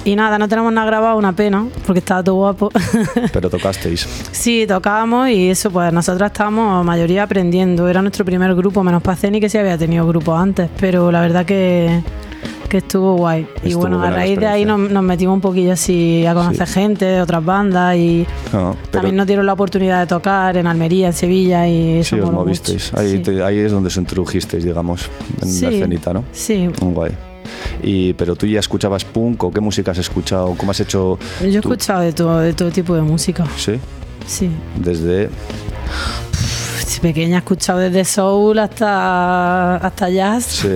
y 0.04 0.16
nada, 0.16 0.38
no 0.38 0.48
tenemos 0.48 0.72
nada 0.74 0.88
grabado, 0.88 1.18
una 1.18 1.34
pena, 1.34 1.68
porque 1.86 2.00
estaba 2.00 2.24
todo 2.24 2.36
guapo. 2.36 2.70
Pero 3.34 3.50
tocasteis. 3.50 4.08
sí, 4.32 4.66
tocábamos 4.68 5.30
y 5.30 5.50
eso, 5.50 5.72
pues 5.72 5.92
nosotros 5.94 6.28
estábamos 6.28 6.86
mayoría 6.86 7.24
aprendiendo. 7.24 7.88
Era 7.88 8.02
nuestro 8.02 8.26
primer 8.26 8.54
grupo, 8.56 8.84
menos 8.84 9.02
Paceni, 9.02 9.40
que 9.40 9.50
sí 9.50 9.58
había 9.58 9.78
tenido 9.78 10.08
grupos 10.08 10.40
antes, 10.40 10.70
pero 10.80 11.12
la 11.12 11.22
verdad 11.22 11.46
que, 11.46 12.02
que 12.72 12.78
estuvo 12.78 13.16
guay. 13.18 13.46
y 13.64 13.74
bueno, 13.74 14.02
a 14.02 14.10
raíz 14.10 14.40
de 14.40 14.48
ahí 14.48 14.64
nos, 14.64 14.80
metimos 15.04 15.36
un 15.36 15.42
poquillo 15.42 15.74
así 15.74 16.26
a 16.26 16.34
conocer 16.34 16.68
Sí. 16.68 16.74
gente 16.74 17.04
de 17.06 17.22
otras 17.22 17.44
bandas 17.44 17.98
y 17.98 18.26
también 18.92 19.18
nos 19.18 19.28
dieron 19.28 19.46
la 19.46 19.52
oportunidad 19.54 20.00
de 20.00 20.08
tocar 20.08 20.56
en 20.56 20.66
Almería, 20.68 21.08
en 21.08 21.14
Sevilla 21.14 21.68
y 21.68 22.00
eso 22.00 22.16
sí, 22.16 22.22
os 22.22 22.32
movisteis. 22.32 22.94
Ahí, 22.94 23.12
Sí. 23.12 23.20
te- 23.20 23.44
ahí 23.44 23.58
es 23.60 23.72
donde 23.74 23.88
os 23.88 23.98
introdujisteis, 23.98 24.64
digamos, 24.64 25.10
en 25.42 25.62
la 25.62 25.70
escenita, 25.70 26.14
¿no? 26.14 26.24
Sí, 26.32 26.70
Guay. 26.80 27.12
Y, 27.84 28.14
pero 28.14 28.36
tú 28.38 28.46
ya 28.46 28.60
escuchabas 28.62 29.04
punk 29.04 29.44
o 29.44 29.52
qué 29.52 29.60
música 29.60 29.92
has 29.92 29.98
escuchado, 29.98 30.54
cómo 30.58 30.72
has 30.72 30.80
hecho. 30.80 31.20
yo 31.42 31.48
he 31.48 31.52
tú? 31.52 31.58
escuchado 31.74 32.00
de 32.02 32.14
todo, 32.14 32.40
de 32.40 32.54
todo 32.54 32.72
tipo 32.72 32.96
de 32.96 33.02
música. 33.02 33.44
Sí, 33.58 33.74
Sí. 34.26 34.50
desde. 34.78 35.30
Pequeña 37.00 37.36
he 37.36 37.40
escuchado 37.40 37.80
desde 37.80 38.04
soul 38.06 38.60
hasta, 38.60 39.78
hasta 39.78 40.10
jazz, 40.10 40.46
Sí, 40.46 40.70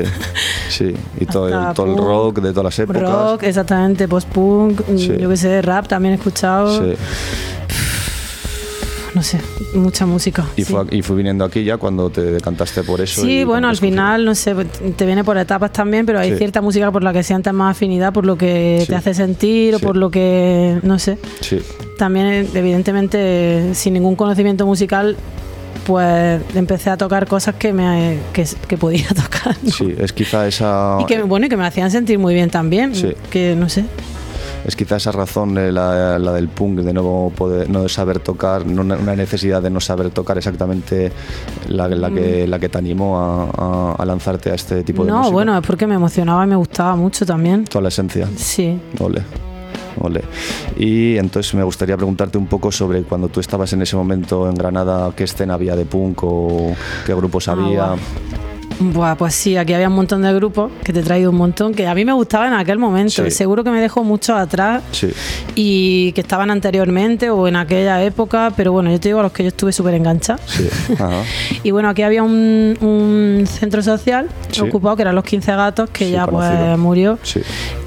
sí. 0.70 0.94
Y 1.20 1.26
todo, 1.32 1.48
el, 1.48 1.74
todo 1.74 1.86
el 1.92 1.98
rock 1.98 2.40
de 2.42 2.52
todas 2.52 2.64
las 2.66 2.80
épocas. 2.80 3.02
rock, 3.04 3.44
exactamente, 3.44 4.08
post-punk, 4.08 4.82
mm, 4.88 4.98
Sí. 4.98 5.18
yo 5.20 5.30
que 5.30 5.38
sé, 5.38 5.62
rap 5.62 5.88
también 5.88 6.14
he 6.14 6.18
escuchado, 6.18 6.82
Sí. 6.82 6.94
no 9.14 9.24
sé, 9.24 9.40
mucha 9.74 10.06
música. 10.06 10.44
Y, 10.58 10.66
sí. 10.66 10.74
fue, 10.74 10.84
y 10.92 11.02
fue 11.02 11.16
viniendo 11.16 11.46
aquí 11.46 11.64
ya 11.64 11.78
cuando 11.78 12.10
te 12.10 12.22
decantaste 12.22 12.84
por 12.84 13.00
eso. 13.00 13.22
Sí, 13.22 13.46
bueno, 13.46 13.70
al 13.70 13.78
final, 13.78 14.26
no 14.26 14.36
sé, 14.36 14.54
te 14.98 15.06
viene 15.06 15.24
por 15.24 15.38
etapas 15.38 15.72
también, 15.72 16.06
pero 16.06 16.20
hay 16.20 16.32
Sí. 16.32 16.38
cierta 16.38 16.62
música 16.62 16.92
por 16.92 17.02
la 17.02 17.14
que 17.14 17.24
sientes 17.24 17.54
más 17.54 17.72
afinidad, 17.78 18.12
por 18.12 18.26
lo 18.26 18.38
que 18.38 18.84
te 18.88 18.94
hace 18.96 19.14
sentir 19.14 19.76
o 19.76 19.80
por 19.80 19.96
lo 19.96 20.12
que, 20.12 20.80
no 20.84 21.00
sé. 21.00 21.18
Sí, 21.40 21.62
También, 21.98 22.50
evidentemente, 22.54 23.70
sin 23.74 23.94
ningún 23.94 24.18
conocimiento 24.18 24.66
musical, 24.66 25.16
pues 25.86 26.42
empecé 26.56 26.90
a 26.90 26.98
tocar 26.98 27.28
cosas 27.28 27.56
que, 27.56 27.72
me, 27.74 28.18
que, 28.34 28.46
que 28.68 28.78
podía 28.78 29.08
tocar. 29.16 29.56
¿no? 29.62 29.72
sí, 29.72 29.96
es 29.98 30.12
quizá 30.14 30.48
esa. 30.48 30.98
Y 31.00 31.06
que, 31.06 31.22
bueno, 31.24 31.46
y 31.46 31.50
que 31.50 31.58
me 31.58 31.66
hacían 31.66 31.92
sentir 31.92 32.20
muy 32.20 32.34
bien 32.34 32.50
también. 32.50 32.94
Sí. 32.96 33.14
Que 33.30 33.56
no 33.56 33.70
sé. 33.70 33.86
Es 34.66 34.76
quizá 34.76 34.96
esa 34.96 35.12
razón, 35.12 35.54
de 35.54 35.72
la, 35.72 36.18
la 36.18 36.34
del 36.34 36.48
punk, 36.50 36.80
de 36.80 36.92
no 36.92 37.32
poder, 37.36 37.70
no 37.70 37.88
saber 37.88 38.18
tocar, 38.20 38.66
no- 38.66 38.82
una 38.82 39.16
necesidad 39.16 39.62
de 39.62 39.70
no 39.70 39.80
saber 39.80 40.10
tocar 40.10 40.40
exactamente 40.40 41.12
la, 41.70 41.88
la 41.88 42.10
que, 42.10 42.48
la 42.48 42.58
que 42.58 42.68
te 42.68 42.78
animó 42.80 43.20
a, 43.20 43.44
a- 43.56 43.96
a 44.00 44.06
lanzarte 44.06 44.50
a 44.50 44.56
este 44.56 44.84
tipo 44.84 45.06
de 45.06 45.12
Mm. 45.12 45.14
No, 45.14 45.18
música. 45.20 45.34
bueno, 45.34 45.58
es 45.60 45.66
porque 45.68 45.86
me 45.86 45.94
emocionaba 45.94 46.44
y 46.46 46.48
me 46.48 46.56
gustaba 46.56 46.96
mucho 46.96 47.28
también. 47.28 47.66
Toda 47.66 47.84
la 47.84 47.90
esencia. 47.90 48.28
Sí. 48.38 48.80
Ole. 49.00 49.22
Ole. 50.00 50.22
Y 50.78 51.18
entonces 51.18 51.54
me 51.54 51.64
gustaría 51.64 51.96
preguntarte 51.96 52.38
un 52.38 52.48
poco 52.48 52.72
sobre 52.72 53.04
cuando 53.04 53.30
tú 53.30 53.40
estabas 53.40 53.72
en 53.74 53.82
ese 53.82 53.96
momento 53.96 54.48
en 54.50 54.56
Granada, 54.56 55.12
qué 55.16 55.24
escena 55.24 55.56
había 55.56 55.76
de 55.76 55.86
punk 55.86 56.24
o 56.24 56.76
qué 57.06 57.14
grupos 57.14 57.48
Ah, 57.48 57.52
había. 57.54 57.96
Buah, 58.80 59.16
pues 59.16 59.34
sí, 59.36 59.56
aquí 59.56 59.74
había 59.74 59.88
un 59.88 59.96
montón 59.96 60.22
de 60.22 60.34
grupos 60.34 60.72
que 60.84 60.92
te 60.92 61.00
he 61.00 61.04
traído 61.04 61.32
un 61.32 61.38
montón 61.38 61.74
que 61.74 61.88
a 61.88 61.96
mí 61.96 62.04
me 62.04 62.12
gustaba 62.14 62.48
en 62.48 62.54
aquel 62.54 62.78
momento. 62.78 63.24
Sí. 63.24 63.32
Seguro 63.32 63.64
que 63.64 63.70
me 63.72 63.80
dejó 63.80 64.04
mucho 64.04 64.36
atrás 64.36 64.84
Sí. 64.92 65.08
y 65.56 66.12
que 66.12 66.22
estaban 66.22 66.52
anteriormente 66.52 67.30
o 67.30 67.48
en 67.48 67.56
aquella 67.56 68.04
época, 68.04 68.52
pero 68.56 68.72
bueno, 68.74 68.92
yo 68.92 69.00
te 69.00 69.10
digo 69.10 69.20
a 69.20 69.24
los 69.24 69.32
que 69.32 69.44
yo 69.44 69.48
estuve 69.50 69.72
súper 69.72 69.94
enganchada. 69.94 70.40
Sí. 70.46 70.68
Y 71.64 71.72
bueno, 71.72 71.90
aquí 71.90 72.02
había 72.04 72.22
un, 72.24 72.78
un 72.82 73.46
centro 73.48 73.82
social 73.82 74.28
ocupado 74.62 74.96
que 74.96 75.02
eran 75.04 75.16
los 75.16 75.24
15 75.24 75.52
gatos, 75.56 75.90
que 75.90 76.12
ya 76.12 76.26
conocido. 76.26 76.66
pues 76.66 76.78
murió. 76.78 77.20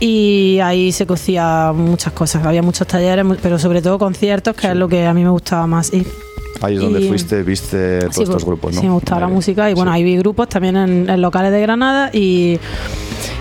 Y 0.01 0.59
ahí 0.63 0.91
se 0.93 1.07
cocía 1.07 1.73
muchas 1.75 2.13
cosas. 2.13 2.45
Había 2.45 2.63
muchos 2.63 2.87
talleres, 2.87 3.25
pero 3.43 3.59
sobre 3.59 3.83
todo 3.83 3.99
conciertos, 3.99 4.55
que 4.57 4.69
es 4.69 4.75
lo 4.77 4.89
que 4.89 5.07
a 5.07 5.15
mí 5.15 5.23
me 5.23 5.31
gustaba 5.31 5.67
más. 5.67 5.93
ir. 5.93 6.07
Ahí 6.61 6.75
es 6.75 6.81
donde 6.81 7.07
fuiste, 7.09 7.43
viste 7.43 8.01
todos 8.01 8.15
Sí, 8.17 8.23
estos 8.23 8.35
pues, 8.37 8.45
grupos, 8.45 8.75
¿no? 8.75 8.81
Sí, 8.81 8.87
me 8.87 8.93
gustaba 8.95 9.21
la 9.21 9.27
Vale. 9.27 9.37
música 9.37 9.71
y 9.71 9.75
bueno, 9.75 9.93
ahí 9.93 10.03
vi 10.03 10.17
grupos 10.17 10.49
también 10.49 10.77
en, 10.77 11.09
en 11.09 11.23
locales 11.23 11.53
de 11.53 11.61
Granada 11.61 12.11
y, 12.13 12.59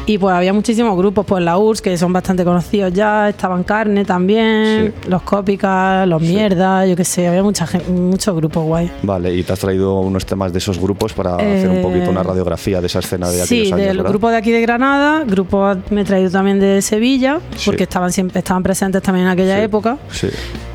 y 0.08 0.18
pues 0.18 0.34
había 0.34 0.54
muchísimos 0.54 0.98
grupos, 0.98 1.26
pues 1.26 1.44
la 1.44 1.58
URSS, 1.60 1.82
que 1.82 1.98
son 1.98 2.12
bastante 2.14 2.44
conocidos 2.44 2.92
ya, 2.94 3.30
estaban 3.30 3.64
Carne 3.64 4.06
también, 4.06 4.94
Sí. 5.04 5.10
los 5.10 5.22
Cópicas, 5.22 6.08
los 6.08 6.22
Mierdas, 6.22 6.88
yo 6.90 6.96
qué 6.96 7.04
sé, 7.06 7.28
había 7.28 7.44
mucha 7.44 7.68
muchos 7.90 8.36
grupos 8.36 8.64
guay. 8.64 8.90
Vale, 9.04 9.36
y 9.36 9.44
te 9.44 9.54
has 9.54 9.60
traído 9.60 10.00
unos 10.00 10.26
temas 10.26 10.52
de 10.54 10.58
esos 10.60 10.80
grupos 10.80 11.14
para 11.14 11.36
hacer 11.36 11.70
un 11.70 11.78
Eh, 11.78 11.82
poquito 11.82 12.10
una 12.10 12.24
radiografía 12.24 12.80
de 12.82 12.88
esa 12.88 13.00
escena 13.00 13.30
de 13.30 13.46
Sí, 13.46 13.68
años, 13.68 13.78
del 13.78 13.98
¿verdad? 13.98 14.10
grupo 14.12 14.30
de 14.30 14.38
aquí 14.38 14.52
de 14.52 14.62
Granada, 14.62 15.24
grupos 15.26 15.78
me 15.92 16.02
he 16.02 16.06
traído 16.06 16.32
también 16.32 16.60
de 16.60 16.82
Sevilla, 16.82 17.40
Sí. 17.56 17.64
porque 17.66 17.84
estaban 17.84 18.12
siempre 18.12 18.40
estaban 18.40 18.64
presentes 18.64 19.02
también 19.04 19.26
en 19.28 19.32
aquella 19.34 19.58
Sí. 19.58 19.64
época. 19.64 19.98
Sí. 20.10 20.28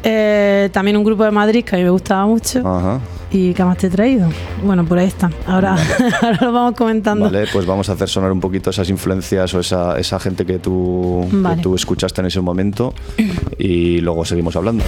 Eh, 0.05 0.69
también 0.73 0.97
un 0.97 1.05
grupo 1.05 1.25
de 1.25 1.31
Madrid 1.31 1.65
que 1.65 1.75
a 1.77 1.79
mí 1.79 1.85
me 1.85 1.91
gustaba 1.91 2.27
mucho. 2.27 2.59
Ajá. 2.67 3.01
¿Y 3.33 3.55
qué 3.55 3.65
más 3.65 3.79
te 3.79 3.87
he 3.87 3.91
traído? 3.91 4.29
Bueno, 4.63 4.85
por 4.85 4.99
ahí 4.99 5.07
están. 5.07 5.33
Ahora, 5.47 5.75
ahora 6.23 6.39
lo 6.41 6.53
vamos 6.53 6.75
comentando. 6.77 7.25
Vale, 7.25 7.47
pues 7.51 7.65
vamos 7.65 7.89
a 7.89 7.93
hacer 7.93 8.09
sonar 8.09 8.31
un 8.31 8.41
poquito 8.41 8.71
esas 8.71 8.91
influencias 8.91 9.55
o 9.55 9.61
esa, 9.61 9.99
esa 9.99 10.21
gente 10.21 10.45
que 10.45 10.59
tú, 10.59 11.27
que 11.31 11.37
Vale. 11.39 11.63
tú 11.63 11.75
escuchaste 11.75 12.21
en 12.21 12.27
ese 12.27 12.41
momento 12.43 12.93
y 13.59 14.01
luego 14.01 14.25
seguimos 14.27 14.55
hablando. 14.57 14.85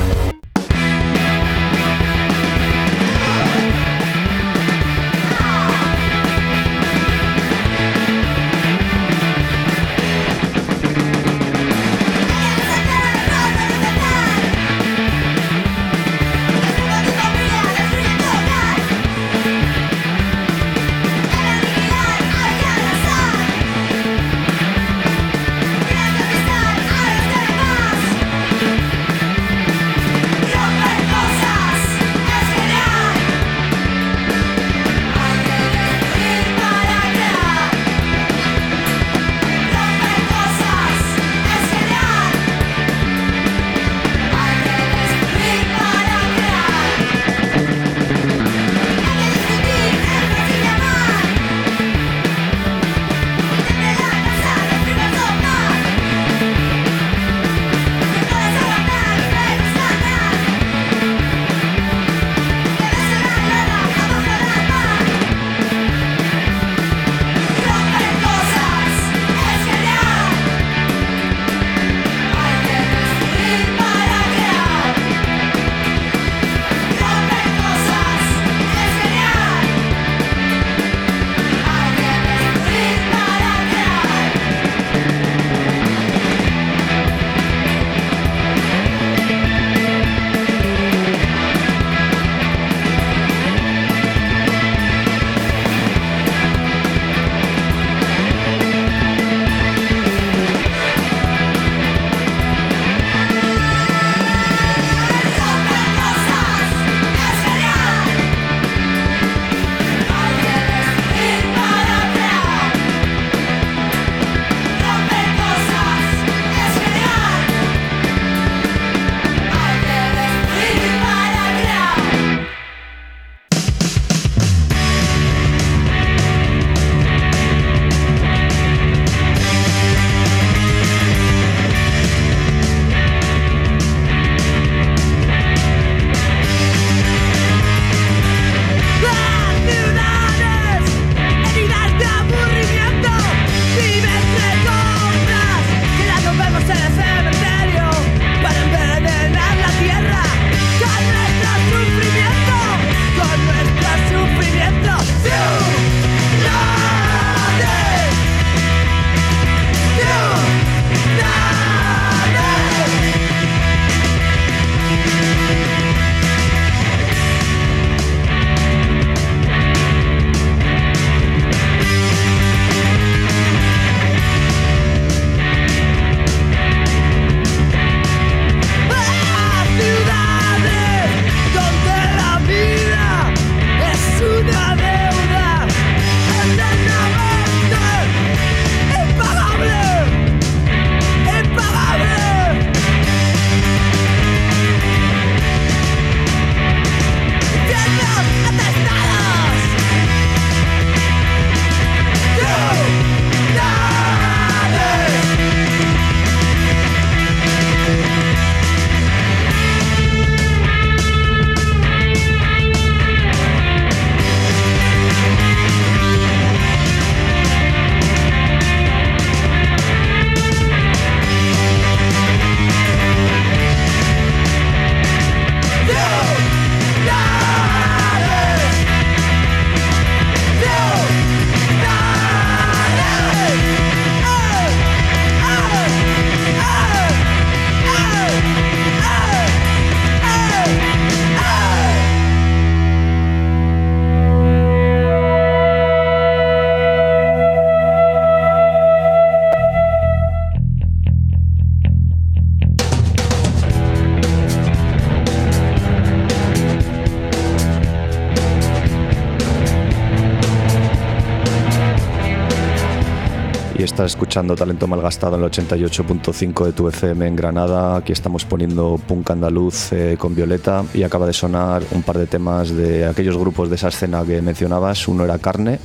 Escuchando 264.07 264.55
Talento 264.55 264.87
Malgastado 264.87 265.37
en 265.37 265.43
el 265.45 265.51
88.5 265.51 266.65
de 266.67 266.73
tu 266.73 266.89
FM 266.89 267.27
en 267.27 267.37
Granada. 267.37 267.97
Aquí 267.97 268.13
estamos 268.13 268.45
poniendo 268.45 269.01
punk 269.07 269.31
andaluz 269.31 269.93
eh, 269.93 270.17
con 270.19 270.35
Violeta 270.35 270.85
y 270.95 271.03
acaba 271.03 271.27
de 271.27 271.33
sonar 271.33 271.83
un 271.93 272.03
par 272.03 272.19
de 272.19 272.27
temas 272.27 272.71
de 272.71 273.07
aquellos 273.07 273.37
grupos 273.37 273.69
de 273.69 273.77
esa 273.77 273.89
escena 273.89 274.25
que 274.25 274.41
mencionabas. 274.43 275.09
Uno 275.09 275.25
era 275.25 275.39
Carne, 275.39 275.79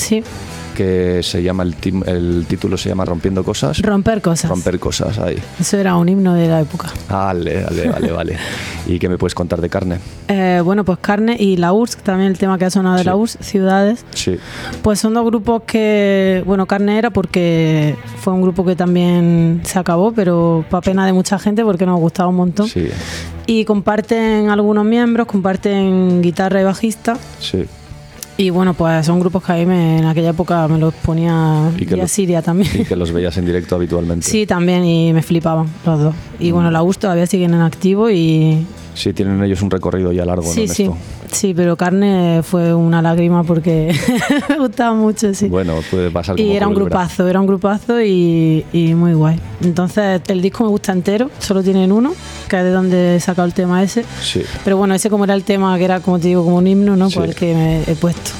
Sí, 0.00 0.22
que 0.80 1.22
se 1.22 1.42
llama 1.42 1.62
el, 1.62 1.76
tim- 1.76 2.02
el 2.06 2.46
título 2.48 2.78
se 2.78 2.88
llama 2.88 3.04
Rompiendo 3.04 3.44
Cosas. 3.44 3.80
romper 3.82 4.22
cosas. 4.22 4.48
Romper 4.50 4.78
cosas 4.78 5.18
ahí. 5.18 5.36
Eso 5.60 5.76
era 5.76 5.94
un 5.96 6.08
himno 6.08 6.32
de 6.34 6.48
la 6.48 6.60
época. 6.60 6.88
Vale, 7.08 7.64
vale, 7.64 7.88
vale, 7.88 8.12
vale. 8.18 8.36
¿Y 8.86 8.98
qué 8.98 9.08
me 9.10 9.18
puedes 9.18 9.34
contar 9.34 9.60
de 9.60 9.68
Carne? 9.68 9.98
Eh, 10.28 10.62
bueno, 10.64 10.84
pues 10.84 10.98
Carne 11.00 11.36
y 11.38 11.58
la 11.58 11.72
URSS, 11.74 11.96
también 11.98 12.30
el 12.30 12.38
tema 12.38 12.56
que 12.56 12.64
ha 12.64 12.70
sonado 12.70 12.96
de 12.96 13.02
Sí. 13.02 13.06
la 13.06 13.16
URSS, 13.16 13.38
Ciudades. 13.42 14.04
Sí, 14.14 14.36
Pues 14.82 14.98
son 15.00 15.12
dos 15.12 15.24
grupos 15.26 15.62
que, 15.66 16.42
bueno, 16.46 16.64
Carne 16.66 16.96
era 16.96 17.10
porque 17.10 17.96
fue 18.20 18.32
un 18.32 18.40
grupo 18.40 18.64
que 18.64 18.74
también 18.76 19.60
se 19.64 19.78
acabó, 19.78 20.12
pero 20.12 20.64
para 20.70 20.80
pena 20.80 21.04
de 21.04 21.12
mucha 21.12 21.38
gente 21.38 21.62
porque 21.62 21.84
nos 21.84 22.00
gustaba 22.00 22.28
un 22.30 22.36
montón. 22.36 22.68
sí, 22.68 22.88
Y 23.46 23.64
comparten 23.66 24.48
algunos 24.48 24.84
miembros, 24.86 25.26
comparten 25.26 26.22
guitarra 26.22 26.60
y 26.62 26.64
bajista. 26.64 27.18
sí. 27.38 27.66
Y 28.40 28.50
bueno, 28.50 28.72
pues 28.74 29.04
son 29.04 29.20
grupos 29.20 29.44
que 29.44 29.52
a 29.52 29.56
mí 29.56 29.66
me- 29.66 29.98
en 29.98 30.04
aquella 30.06 30.30
época 30.30 30.66
me 30.66 30.78
los 30.78 30.94
ponía 30.94 31.70
Y 31.78 31.84
que 31.84 32.08
Siria 32.08 32.40
también. 32.40 32.70
Y 32.80 32.84
que 32.84 32.96
los 32.96 33.12
veías 33.12 33.36
en 33.36 33.44
directo 33.44 33.74
habitualmente. 33.76 34.26
Sí, 34.26 34.46
también, 34.46 34.84
y 34.84 35.12
me 35.12 35.22
flipaban 35.22 35.66
los 35.84 36.00
dos. 36.00 36.14
Y 36.38 36.50
Mm. 36.50 36.54
bueno, 36.54 36.70
la 36.70 36.82
URSS 36.82 36.98
todavía 37.00 37.26
siguen 37.26 37.52
en 37.54 37.60
activo 37.60 38.08
y... 38.10 38.66
Sí, 38.94 39.12
tienen 39.12 39.42
ellos 39.42 39.62
un 39.62 39.70
recorrido 39.70 40.12
ya 40.12 40.24
largo, 40.24 40.52
sí, 40.52 40.66
¿no? 40.66 40.74
sí, 40.74 40.82
esto. 40.82 40.96
sí, 41.32 41.54
pero 41.54 41.76
Carne 41.76 42.42
fue 42.42 42.74
una 42.74 43.00
lágrima 43.00 43.44
porque 43.44 43.94
me 44.48 44.58
gustaba 44.58 44.94
mucho, 44.94 45.32
sí. 45.34 45.48
Bueno, 45.48 45.76
puede 45.90 46.10
pasar 46.10 46.36
como 46.36 46.46
Y 46.46 46.56
era 46.56 46.68
un 46.68 46.74
grupazo, 46.74 47.28
era 47.28 47.40
un 47.40 47.46
grupazo 47.46 48.00
y, 48.02 48.64
y 48.72 48.94
muy 48.94 49.14
guay. 49.14 49.38
Entonces 49.62 50.20
el 50.28 50.42
disco 50.42 50.64
me 50.64 50.70
gusta 50.70 50.92
entero, 50.92 51.30
solo 51.38 51.62
tienen 51.62 51.92
uno, 51.92 52.12
que 52.48 52.56
es 52.58 52.64
de 52.64 52.70
donde 52.70 53.16
he 53.16 53.20
sacado 53.20 53.46
el 53.46 53.54
tema 53.54 53.82
ese. 53.82 54.04
Sí, 54.22 54.42
Pero 54.64 54.76
bueno, 54.76 54.94
ese 54.94 55.08
como 55.10 55.24
era 55.24 55.34
el 55.34 55.44
tema 55.44 55.76
que 55.78 55.84
era, 55.84 56.00
como 56.00 56.18
te 56.18 56.28
digo, 56.28 56.44
como 56.44 56.56
un 56.56 56.66
himno, 56.66 56.96
¿no? 56.96 57.10
Sí. 57.10 57.16
Pues 57.16 57.30
el 57.30 57.34
que 57.36 57.54
me 57.54 57.82
he 57.82 57.94
puesto. 57.94 58.32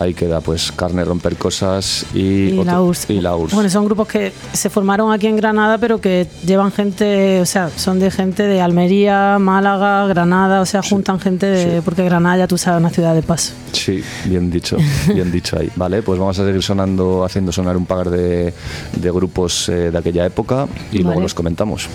Ahí 0.00 0.14
queda 0.14 0.40
pues 0.40 0.72
Carne, 0.72 1.04
Romper 1.04 1.36
Cosas 1.36 2.06
y, 2.14 2.48
Y 2.50 2.58
otro- 2.58 2.64
la 2.72 2.80
URSS. 2.82 3.10
Y 3.10 3.20
la 3.20 3.36
URSS. 3.36 3.54
Bueno, 3.54 3.70
son 3.70 3.84
grupos 3.84 4.08
que 4.08 4.32
se 4.52 4.70
formaron 4.70 5.12
aquí 5.12 5.26
en 5.26 5.36
Granada, 5.36 5.78
pero 5.78 6.00
que 6.00 6.26
llevan 6.46 6.72
gente, 6.72 7.40
o 7.40 7.46
sea, 7.46 7.68
son 7.76 7.98
de 8.00 8.10
gente 8.10 8.44
de 8.44 8.60
Almería, 8.60 9.38
Málaga, 9.38 10.06
Granada, 10.06 10.60
o 10.60 10.66
sea, 10.66 10.82
juntan 10.82 11.20
gente 11.20 11.46
de. 11.46 11.76
sí. 11.76 11.82
Porque 11.84 12.04
Granada 12.04 12.38
ya 12.38 12.46
tú 12.46 12.56
sabes, 12.58 12.80
una 12.80 12.90
ciudad 12.90 13.14
de 13.14 13.22
paso. 13.22 13.52
Sí, 13.72 14.02
bien 14.24 14.50
dicho, 14.50 14.76
bien 15.14 15.30
dicho 15.30 15.58
ahí. 15.58 15.70
Vale, 15.76 16.02
pues 16.02 16.18
vamos 16.18 16.38
a 16.38 16.44
seguir 16.46 16.62
sonando, 16.62 17.24
haciendo 17.24 17.52
sonar 17.52 17.76
un 17.76 17.86
par 17.86 18.10
de, 18.10 18.52
de 18.96 19.10
grupos 19.10 19.68
eh, 19.68 19.90
de 19.90 19.98
aquella 19.98 20.24
época 20.26 20.66
y 20.92 20.98
luego 21.02 21.20
los 21.20 21.34
comentamos. 21.34 21.88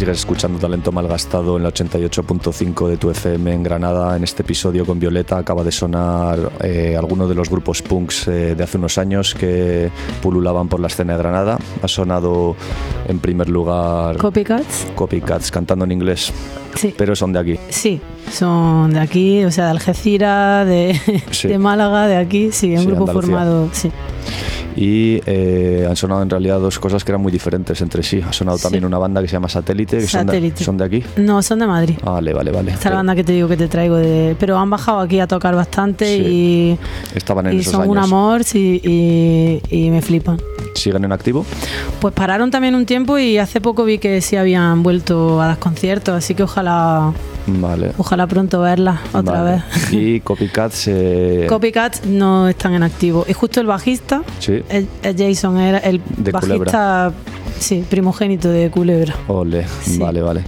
Sigues 0.00 0.18
escuchando 0.20 0.58
Talento 0.58 0.92
Malgastado 0.92 1.58
en 1.58 1.62
la 1.62 1.68
88.5 1.72 2.88
de 2.88 2.96
tu 2.96 3.10
FM 3.10 3.52
en 3.52 3.62
Granada. 3.62 4.16
En 4.16 4.24
este 4.24 4.42
episodio 4.42 4.86
con 4.86 4.98
Violeta 4.98 5.36
acaba 5.36 5.62
de 5.62 5.70
sonar 5.72 6.52
eh, 6.62 6.96
alguno 6.98 7.28
de 7.28 7.34
los 7.34 7.50
grupos 7.50 7.82
punks 7.82 8.26
eh, 8.28 8.54
de 8.54 8.64
hace 8.64 8.78
unos 8.78 8.96
años 8.96 9.34
que 9.34 9.90
pululaban 10.22 10.68
por 10.68 10.80
la 10.80 10.86
escena 10.86 11.12
de 11.12 11.18
Granada. 11.18 11.58
Ha 11.82 11.88
sonado 11.88 12.56
en 13.08 13.18
primer 13.18 13.50
lugar 13.50 14.16
Copycats. 14.16 14.86
Copycats 14.94 15.50
cantando 15.50 15.84
en 15.84 15.92
inglés, 15.92 16.32
Sí. 16.76 16.94
pero 16.96 17.14
son 17.14 17.32
de 17.34 17.38
aquí. 17.40 17.58
Sí, 17.68 18.00
son 18.32 18.92
de 18.94 19.00
aquí, 19.00 19.44
o 19.44 19.50
sea, 19.50 19.66
de 19.66 19.70
Algeciras, 19.72 20.66
de, 20.66 20.98
Sí. 21.30 21.48
de 21.48 21.58
Málaga, 21.58 22.06
de 22.06 22.16
aquí, 22.16 22.52
sí, 22.52 22.72
un 22.72 22.78
Sí, 22.80 22.86
grupo 22.86 23.02
Andalucía. 23.02 23.28
formado, 23.36 23.68
sí. 23.72 23.90
Y 24.76 25.20
eh, 25.26 25.86
han 25.88 25.96
sonado 25.96 26.22
en 26.22 26.30
realidad 26.30 26.60
dos 26.60 26.78
cosas 26.78 27.04
que 27.04 27.10
eran 27.12 27.20
muy 27.20 27.32
diferentes 27.32 27.80
entre 27.80 28.02
sí. 28.02 28.22
Ha 28.26 28.32
sonado 28.32 28.56
Sí. 28.58 28.62
también 28.64 28.84
una 28.84 28.98
banda 28.98 29.20
que 29.20 29.28
se 29.28 29.32
llama 29.34 29.48
Satélite, 29.48 29.98
que 29.98 30.06
son 30.06 30.26
de, 30.26 30.32
Satélite. 30.32 30.64
son 30.64 30.76
de 30.76 30.84
aquí. 30.84 31.04
No, 31.16 31.42
son 31.42 31.58
de 31.58 31.66
Madrid. 31.66 31.96
Ah, 32.04 32.12
vale, 32.12 32.32
vale, 32.32 32.50
vale. 32.50 32.72
Esta 32.72 32.88
es 32.88 32.90
la 32.90 32.96
banda 32.96 33.14
que 33.14 33.24
te 33.24 33.32
digo 33.32 33.48
que 33.48 33.56
te 33.56 33.68
traigo 33.68 33.96
de... 33.96 34.36
Pero 34.38 34.58
han 34.58 34.70
bajado 34.70 35.00
aquí 35.00 35.20
a 35.20 35.26
tocar 35.26 35.54
bastante 35.54 36.06
Sí. 36.06 36.22
y, 36.22 36.78
Estaban 37.16 37.46
en 37.46 37.54
y 37.54 37.60
esos 37.60 37.72
son 37.74 37.88
un 37.88 37.98
amor 37.98 38.42
y 38.54 39.88
me 39.90 40.02
flipan. 40.02 40.38
¿Siguen 40.74 41.04
en 41.04 41.12
activo? 41.12 41.44
Pues 42.00 42.14
pararon 42.14 42.50
también 42.50 42.74
un 42.74 42.86
tiempo 42.86 43.18
y 43.18 43.38
hace 43.38 43.60
poco 43.60 43.84
vi 43.84 43.98
que 43.98 44.20
sí 44.20 44.36
habían 44.36 44.82
vuelto 44.82 45.40
a 45.40 45.46
dar 45.48 45.58
conciertos, 45.58 46.14
así 46.14 46.34
que 46.34 46.42
ojalá 46.44 47.12
Vale. 47.46 47.92
ojalá 47.98 48.26
pronto 48.26 48.60
verlas 48.60 49.00
otra 49.12 49.42
Vale. 49.42 49.50
vez. 49.52 49.92
Y 49.92 50.20
Copycats. 50.20 50.88
eh, 50.88 51.46
Copycats 51.48 52.04
no 52.06 52.48
están 52.48 52.74
en 52.74 52.82
activo. 52.82 53.24
Y 53.28 53.32
justo 53.32 53.60
el 53.60 53.66
bajista, 53.66 54.22
Sí. 54.38 54.62
el- 54.68 54.88
el 55.02 55.16
Jason, 55.16 55.58
era 55.58 55.78
el 55.78 56.00
De 56.16 56.30
bajista 56.32 57.12
sí, 57.60 57.84
primogénito 57.88 58.48
de 58.50 58.70
Culebra. 58.70 59.14
Ole, 59.28 59.64
Sí. 59.82 59.98
vale, 59.98 60.20
vale. 60.22 60.42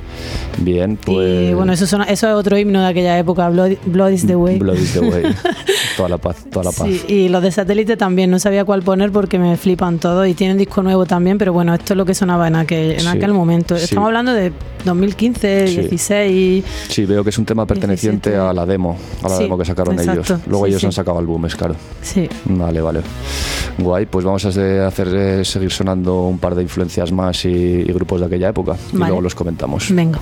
Bien, 0.58 0.96
pues. 0.96 1.50
Y 1.50 1.54
bueno, 1.54 1.72
eso, 1.72 1.86
suena- 1.86 2.04
eso 2.04 2.26
es 2.28 2.34
otro 2.34 2.58
himno 2.58 2.80
de 2.82 2.86
aquella 2.88 3.18
época, 3.18 3.48
Blood, 3.48 3.72
Blood 3.86 4.10
is 4.10 4.26
the 4.26 4.34
Way. 4.36 4.58
Blood 4.58 4.76
is 4.76 4.92
the 4.94 5.00
way. 5.00 5.22
toda 5.96 6.08
la 6.08 6.18
paz, 6.18 6.44
toda 6.50 6.64
la 6.64 6.72
paz. 6.72 6.86
Sí, 6.88 7.02
y 7.08 7.28
los 7.28 7.42
de 7.42 7.50
satélite 7.52 7.96
también, 7.96 8.30
no 8.30 8.38
sabía 8.38 8.64
cuál 8.64 8.82
poner 8.82 9.12
porque 9.12 9.38
me 9.38 9.56
flipan 9.56 9.98
todos 9.98 10.26
y 10.26 10.34
tienen 10.34 10.58
disco 10.58 10.82
nuevo 10.82 11.06
también, 11.06 11.38
pero 11.38 11.52
bueno, 11.52 11.72
esto 11.74 11.92
es 11.94 11.96
lo 11.96 12.04
que 12.04 12.14
sonaba 12.14 12.48
en 12.48 12.56
aquel, 12.56 12.92
en 12.92 13.00
Sí, 13.00 13.06
aquel 13.08 13.32
momento. 13.32 13.76
Estamos 13.76 14.06
hablando 14.08 14.32
de 14.34 14.52
2015, 14.84 15.68
Sí. 15.68 15.76
16. 15.78 16.64
Sí, 16.88 17.04
veo 17.06 17.22
que 17.24 17.30
es 17.30 17.38
un 17.38 17.44
tema 17.44 17.66
perteneciente 17.66 18.30
17. 18.30 18.50
a 18.50 18.52
la 18.52 18.66
demo, 18.66 18.96
a 19.22 19.28
la 19.28 19.38
demo 19.38 19.56
que 19.58 19.64
sacaron 19.64 19.94
exacto. 19.98 20.34
ellos. 20.34 20.46
Luego 20.46 20.66
ellos 20.66 20.84
han 20.84 20.92
sacado 20.92 21.18
álbumes, 21.18 21.54
claro. 21.56 21.74
Sí. 22.02 22.28
Vale, 22.44 22.80
vale. 22.80 23.00
Guay, 23.78 24.06
pues 24.06 24.24
vamos 24.24 24.44
a 24.44 24.48
hacer 24.48 24.80
hacer, 24.82 25.08
eh, 25.14 25.44
seguir 25.44 25.70
sonando 25.70 26.22
un 26.24 26.38
par 26.38 26.54
de 26.54 26.62
influencias 26.62 27.01
más 27.10 27.44
y, 27.44 27.48
y 27.48 27.92
grupos 27.92 28.20
de 28.20 28.26
aquella 28.26 28.50
época. 28.50 28.76
Y 28.92 28.96
luego 28.98 29.20
los 29.20 29.34
comentamos. 29.34 29.88
Venga. 29.90 30.20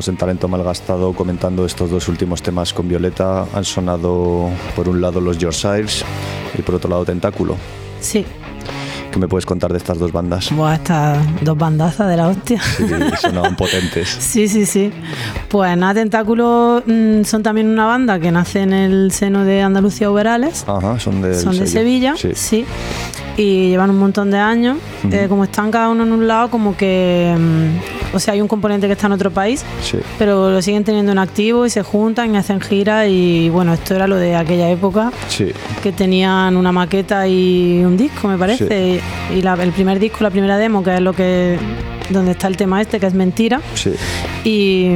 Estamos 0.00 0.08
en 0.08 0.16
Talento 0.16 0.48
Malgastado 0.48 1.12
comentando 1.12 1.66
estos 1.66 1.90
dos 1.90 2.08
últimos 2.08 2.42
temas 2.42 2.72
con 2.72 2.88
Violeta. 2.88 3.44
Han 3.52 3.66
sonado 3.66 4.48
por 4.74 4.88
un 4.88 4.98
lado 4.98 5.20
los 5.20 5.36
Yorkshires 5.36 6.06
y 6.58 6.62
por 6.62 6.76
otro 6.76 6.88
lado 6.88 7.04
Tentáculo. 7.04 7.56
Sí. 8.00 8.24
¿Qué 9.12 9.18
me 9.18 9.28
puedes 9.28 9.44
contar 9.44 9.72
de 9.72 9.76
estas 9.76 9.98
dos 9.98 10.10
bandas? 10.10 10.52
Buah, 10.52 10.76
estas 10.76 11.18
dos 11.42 11.58
bandazas 11.58 12.08
de 12.08 12.16
la 12.16 12.28
hostia. 12.28 12.62
Sí, 12.62 12.86
sonaban 13.20 13.56
potentes. 13.56 14.08
Sí, 14.20 14.48
sí, 14.48 14.64
sí. 14.64 14.90
Pues 15.48 15.76
nada, 15.76 15.92
Tentáculos 15.92 16.82
mm, 16.86 17.24
son 17.24 17.42
también 17.42 17.68
una 17.68 17.84
banda 17.84 18.18
que 18.18 18.32
nace 18.32 18.62
en 18.62 18.72
el 18.72 19.12
seno 19.12 19.44
de 19.44 19.60
Andalucía 19.60 20.10
Uberales. 20.10 20.64
Ajá, 20.66 20.98
son 20.98 21.20
de, 21.20 21.34
son 21.34 21.58
de 21.58 21.66
Sevilla, 21.66 22.14
sí. 22.16 22.64
Y 23.36 23.68
llevan 23.68 23.90
un 23.90 23.98
montón 23.98 24.30
de 24.30 24.38
años. 24.38 24.78
Eh, 25.10 25.26
como 25.28 25.44
están 25.44 25.70
cada 25.70 25.90
uno 25.90 26.04
en 26.04 26.12
un 26.12 26.26
lado, 26.26 26.48
como 26.50 26.74
que. 26.74 27.36
O 28.12 28.18
sea, 28.18 28.34
hay 28.34 28.40
un 28.40 28.48
componente 28.48 28.86
que 28.86 28.92
está 28.94 29.06
en 29.06 29.12
otro 29.12 29.30
país, 29.30 29.64
Sí. 29.82 29.98
pero 30.18 30.50
lo 30.50 30.62
siguen 30.62 30.84
teniendo 30.84 31.12
en 31.12 31.18
activo 31.18 31.66
y 31.66 31.70
se 31.70 31.82
juntan 31.82 32.34
y 32.34 32.38
hacen 32.38 32.60
giras. 32.60 33.06
Y 33.08 33.48
bueno, 33.50 33.72
esto 33.74 33.94
era 33.94 34.06
lo 34.06 34.16
de 34.16 34.36
aquella 34.36 34.68
época, 34.70 35.12
Sí, 35.28 35.52
que 35.82 35.92
tenían 35.92 36.56
una 36.56 36.72
maqueta 36.72 37.26
y 37.28 37.82
un 37.84 37.96
disco, 37.96 38.28
me 38.28 38.36
parece. 38.38 39.00
Y, 39.32 39.38
y 39.38 39.42
la- 39.42 39.54
el 39.54 39.72
primer 39.72 39.98
disco, 39.98 40.18
la 40.22 40.30
primera 40.30 40.56
demo, 40.58 40.82
que 40.82 40.94
es 40.94 41.00
lo 41.00 41.12
que. 41.12 41.58
donde 42.10 42.32
está 42.32 42.48
el 42.48 42.56
tema 42.56 42.80
este, 42.80 42.98
que 42.98 43.06
es 43.06 43.14
mentira. 43.14 43.60
y 44.44 44.88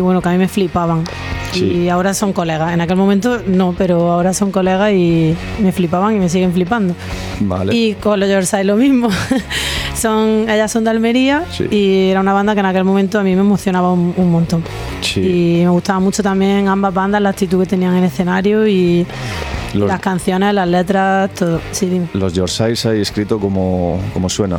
bueno, 0.00 0.20
que 0.20 0.28
a 0.28 0.32
mí 0.32 0.38
me 0.38 0.48
flipaban. 0.48 1.04
Sí. 1.52 1.64
Y 1.84 1.88
ahora 1.88 2.14
son 2.14 2.32
colegas. 2.32 2.72
En 2.72 2.80
aquel 2.80 2.96
momento 2.96 3.40
no, 3.46 3.74
pero 3.76 4.10
ahora 4.12 4.32
son 4.34 4.50
colegas 4.50 4.92
y 4.92 5.34
me 5.60 5.70
flipaban 5.72 6.16
y 6.16 6.18
me 6.18 6.28
siguen 6.28 6.52
flipando. 6.52 6.94
Vale. 7.40 7.74
Y 7.74 7.94
con 7.94 8.18
los 8.20 8.28
Yorkshire 8.28 8.64
lo 8.64 8.76
mismo. 8.76 9.08
son, 9.96 10.48
ellas 10.48 10.70
son 10.72 10.84
de 10.84 10.90
Almería 10.90 11.44
Sí. 11.50 11.66
y 11.70 12.10
era 12.10 12.20
una 12.20 12.32
banda 12.32 12.54
que 12.54 12.60
en 12.60 12.66
aquel 12.66 12.84
momento 12.84 13.18
a 13.18 13.22
mí 13.22 13.34
me 13.34 13.40
emocionaba 13.42 13.92
un, 13.92 14.14
un 14.16 14.30
montón. 14.30 14.62
Sí. 15.00 15.20
Y 15.20 15.64
me 15.64 15.70
gustaba 15.70 16.00
mucho 16.00 16.22
también 16.22 16.68
ambas 16.68 16.92
bandas, 16.94 17.20
la 17.20 17.30
actitud 17.30 17.60
que 17.60 17.66
tenían 17.66 17.92
en 17.92 17.98
el 17.98 18.04
escenario 18.04 18.66
y 18.66 19.06
Los- 19.74 19.88
las 19.88 20.00
canciones, 20.00 20.54
las 20.54 20.68
letras, 20.68 21.30
todo. 21.34 21.60
Sí, 21.72 21.86
dime. 21.86 22.06
Los 22.14 22.32
Yorkshires 22.32 22.86
hay 22.86 23.00
escrito 23.00 23.38
como, 23.38 24.00
como 24.12 24.28
suena. 24.28 24.58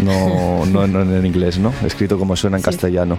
No, 0.00 0.64
no, 0.66 0.86
no 0.86 1.02
en 1.16 1.26
inglés, 1.26 1.58
¿no? 1.58 1.72
Escrito 1.84 2.18
como 2.18 2.36
suena 2.36 2.56
en 2.56 2.62
Sí. 2.62 2.70
castellano. 2.70 3.18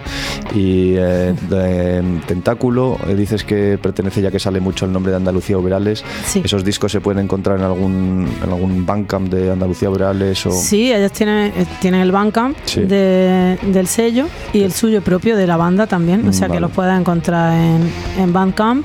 Y 0.54 0.94
eh, 0.96 1.34
de, 1.48 2.02
Tentáculo, 2.26 2.98
eh, 3.08 3.14
dices 3.14 3.44
que 3.44 3.78
pertenece 3.80 4.20
ya 4.22 4.30
que 4.30 4.38
sale 4.38 4.60
mucho 4.60 4.84
el 4.86 4.92
nombre 4.92 5.10
de 5.10 5.16
Andalucía 5.16 5.58
Uberales. 5.58 6.04
Sí. 6.26 6.42
¿Esos 6.44 6.64
discos 6.64 6.92
se 6.92 7.00
pueden 7.00 7.24
encontrar 7.24 7.58
en 7.58 7.64
algún, 7.64 8.28
en 8.42 8.48
algún 8.50 8.84
Bandcamp 8.86 9.28
de 9.32 9.50
Andalucía 9.52 9.90
Uberales? 9.90 10.44
O... 10.46 10.50
Sí, 10.52 10.92
ellos 10.92 11.12
tienen, 11.12 11.52
eh, 11.56 11.66
tienen 11.80 12.00
el 12.00 12.12
Bandcamp 12.12 12.56
Sí. 12.64 12.80
de- 12.80 13.58
del 13.62 13.86
sello 13.86 14.26
y 14.52 14.62
el 14.62 14.72
suyo 14.72 15.02
propio 15.02 15.36
de 15.36 15.46
la 15.46 15.56
banda 15.56 15.86
también. 15.86 16.26
O 16.28 16.32
sea 16.32 16.48
Vale. 16.48 16.56
que 16.58 16.60
los 16.60 16.70
puedes 16.70 16.98
encontrar 16.98 17.52
en, 17.54 17.90
en 18.18 18.32
Bandcamp 18.32 18.84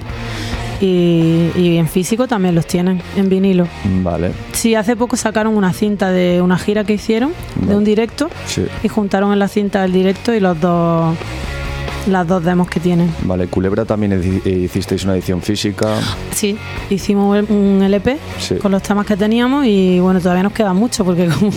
y, 0.82 1.52
y 1.56 1.78
en 1.78 1.88
físico 1.88 2.28
también 2.28 2.56
los 2.56 2.66
tienen, 2.66 3.02
en 3.16 3.30
vinilo. 3.30 3.68
Vale, 4.04 4.32
Sí, 4.54 4.76
hace 4.76 4.96
poco 4.96 5.16
sacaron 5.18 5.56
una 5.58 5.74
cinta 5.74 6.12
de 6.12 6.42
una 6.42 6.58
gira 6.58 6.84
que 6.84 6.94
hicieron, 6.94 7.32
Vale. 7.56 7.72
de 7.72 7.78
un 7.78 7.84
directo, 7.84 8.30
sí. 8.46 8.66
y 8.84 8.88
juntaron 8.88 9.34
en 9.34 9.40
la 9.40 9.48
cinta 9.48 9.84
el 9.86 9.92
directo 9.94 10.34
y 10.34 10.40
los 10.40 10.60
dos 10.60 11.16
las 12.08 12.28
dos 12.28 12.44
demos 12.44 12.70
que 12.70 12.80
tienen. 12.80 13.14
Vale, 13.24 13.48
Culebra 13.48 13.86
también 13.86 14.14
edi- 14.14 14.46
hicisteis 14.64 15.04
una 15.04 15.14
edición 15.14 15.42
física. 15.42 15.88
Sí, 16.34 16.58
hicimos 16.90 17.44
un 17.50 17.82
LP 17.84 18.18
Sí. 18.40 18.56
con 18.56 18.72
los 18.72 18.82
temas 18.82 19.06
que 19.06 19.16
teníamos 19.18 19.66
y 19.66 20.00
bueno, 20.00 20.20
todavía 20.20 20.44
nos 20.44 20.54
queda 20.54 20.74
mucho 20.74 21.04
porque 21.06 21.28
como, 21.40 21.52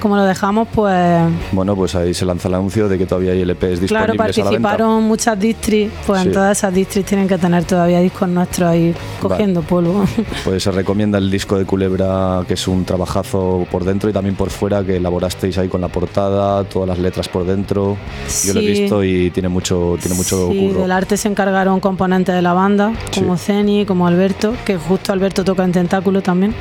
como 0.00 0.16
lo 0.16 0.24
dejamos, 0.24 0.68
pues 0.74 1.22
Bueno, 1.52 1.76
pues 1.76 1.94
ahí 1.94 2.12
se 2.14 2.24
lanza 2.24 2.48
el 2.48 2.54
anuncio 2.54 2.88
de 2.88 2.98
que 2.98 3.06
todavía 3.06 3.32
hay 3.32 3.42
LPs 3.42 3.80
disponibles 3.80 3.88
Claro, 3.90 4.12
a 4.12 4.16
la 4.16 4.24
venta. 4.24 4.42
participaron 4.42 5.02
muchas 5.04 5.38
distris, 5.38 5.90
pues 6.06 6.22
Sí. 6.22 6.28
en 6.28 6.34
todas 6.34 6.58
esas 6.58 6.74
distris 6.74 7.04
tienen 7.04 7.28
que 7.28 7.38
tener 7.38 7.64
todavía 7.64 8.00
discos 8.00 8.28
nuestros 8.28 8.68
ahí 8.70 8.94
cogiendo 9.20 9.62
polvo. 9.62 10.04
Pues 10.44 10.62
se 10.64 10.70
recomienda 10.72 11.18
el 11.18 11.30
disco 11.30 11.56
de 11.58 11.64
Culebra, 11.64 12.42
que 12.48 12.54
es 12.54 12.66
un 12.66 12.84
trabajazo 12.84 13.66
por 13.70 13.84
dentro 13.84 14.10
y 14.10 14.12
también 14.12 14.34
por 14.34 14.50
fuera, 14.50 14.82
que 14.84 14.96
elaborasteis 14.96 15.56
ahí 15.58 15.68
con 15.68 15.80
la 15.80 15.88
portada, 15.88 16.64
todas 16.64 16.88
las 16.88 16.98
letras 16.98 17.28
por 17.28 17.44
dentro. 17.44 17.96
Yo 18.44 18.54
lo 18.54 18.60
he 18.60 18.74
Sí. 18.74 18.80
visto 18.82 19.04
y 19.04 19.30
tiene 19.30 19.41
mucho, 19.48 19.96
tiene 20.00 20.16
mucho 20.16 20.50
sí, 20.50 20.68
curro. 20.68 20.80
del 20.82 20.92
arte 20.92 21.16
se 21.16 21.28
encargaron 21.28 21.80
componentes 21.80 22.34
de 22.34 22.42
la 22.42 22.52
banda, 22.52 22.92
como 23.14 23.36
Sí. 23.36 23.46
Zeni, 23.46 23.86
como 23.86 24.06
Alberto, 24.06 24.54
que 24.64 24.76
justo 24.76 25.12
Alberto 25.12 25.44
toca 25.44 25.64
en 25.64 25.72
Tentáculo 25.72 26.22
también. 26.22 26.54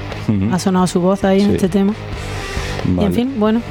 Ha 0.52 0.60
sonado 0.60 0.88
su 0.88 1.02
voz 1.02 1.24
ahí 1.24 1.42
en 1.42 1.52
este 1.56 1.68
tema. 1.70 1.94
Vale. 2.96 3.04
Y 3.04 3.06
en 3.08 3.14
fin, 3.14 3.34
bueno, 3.40 3.62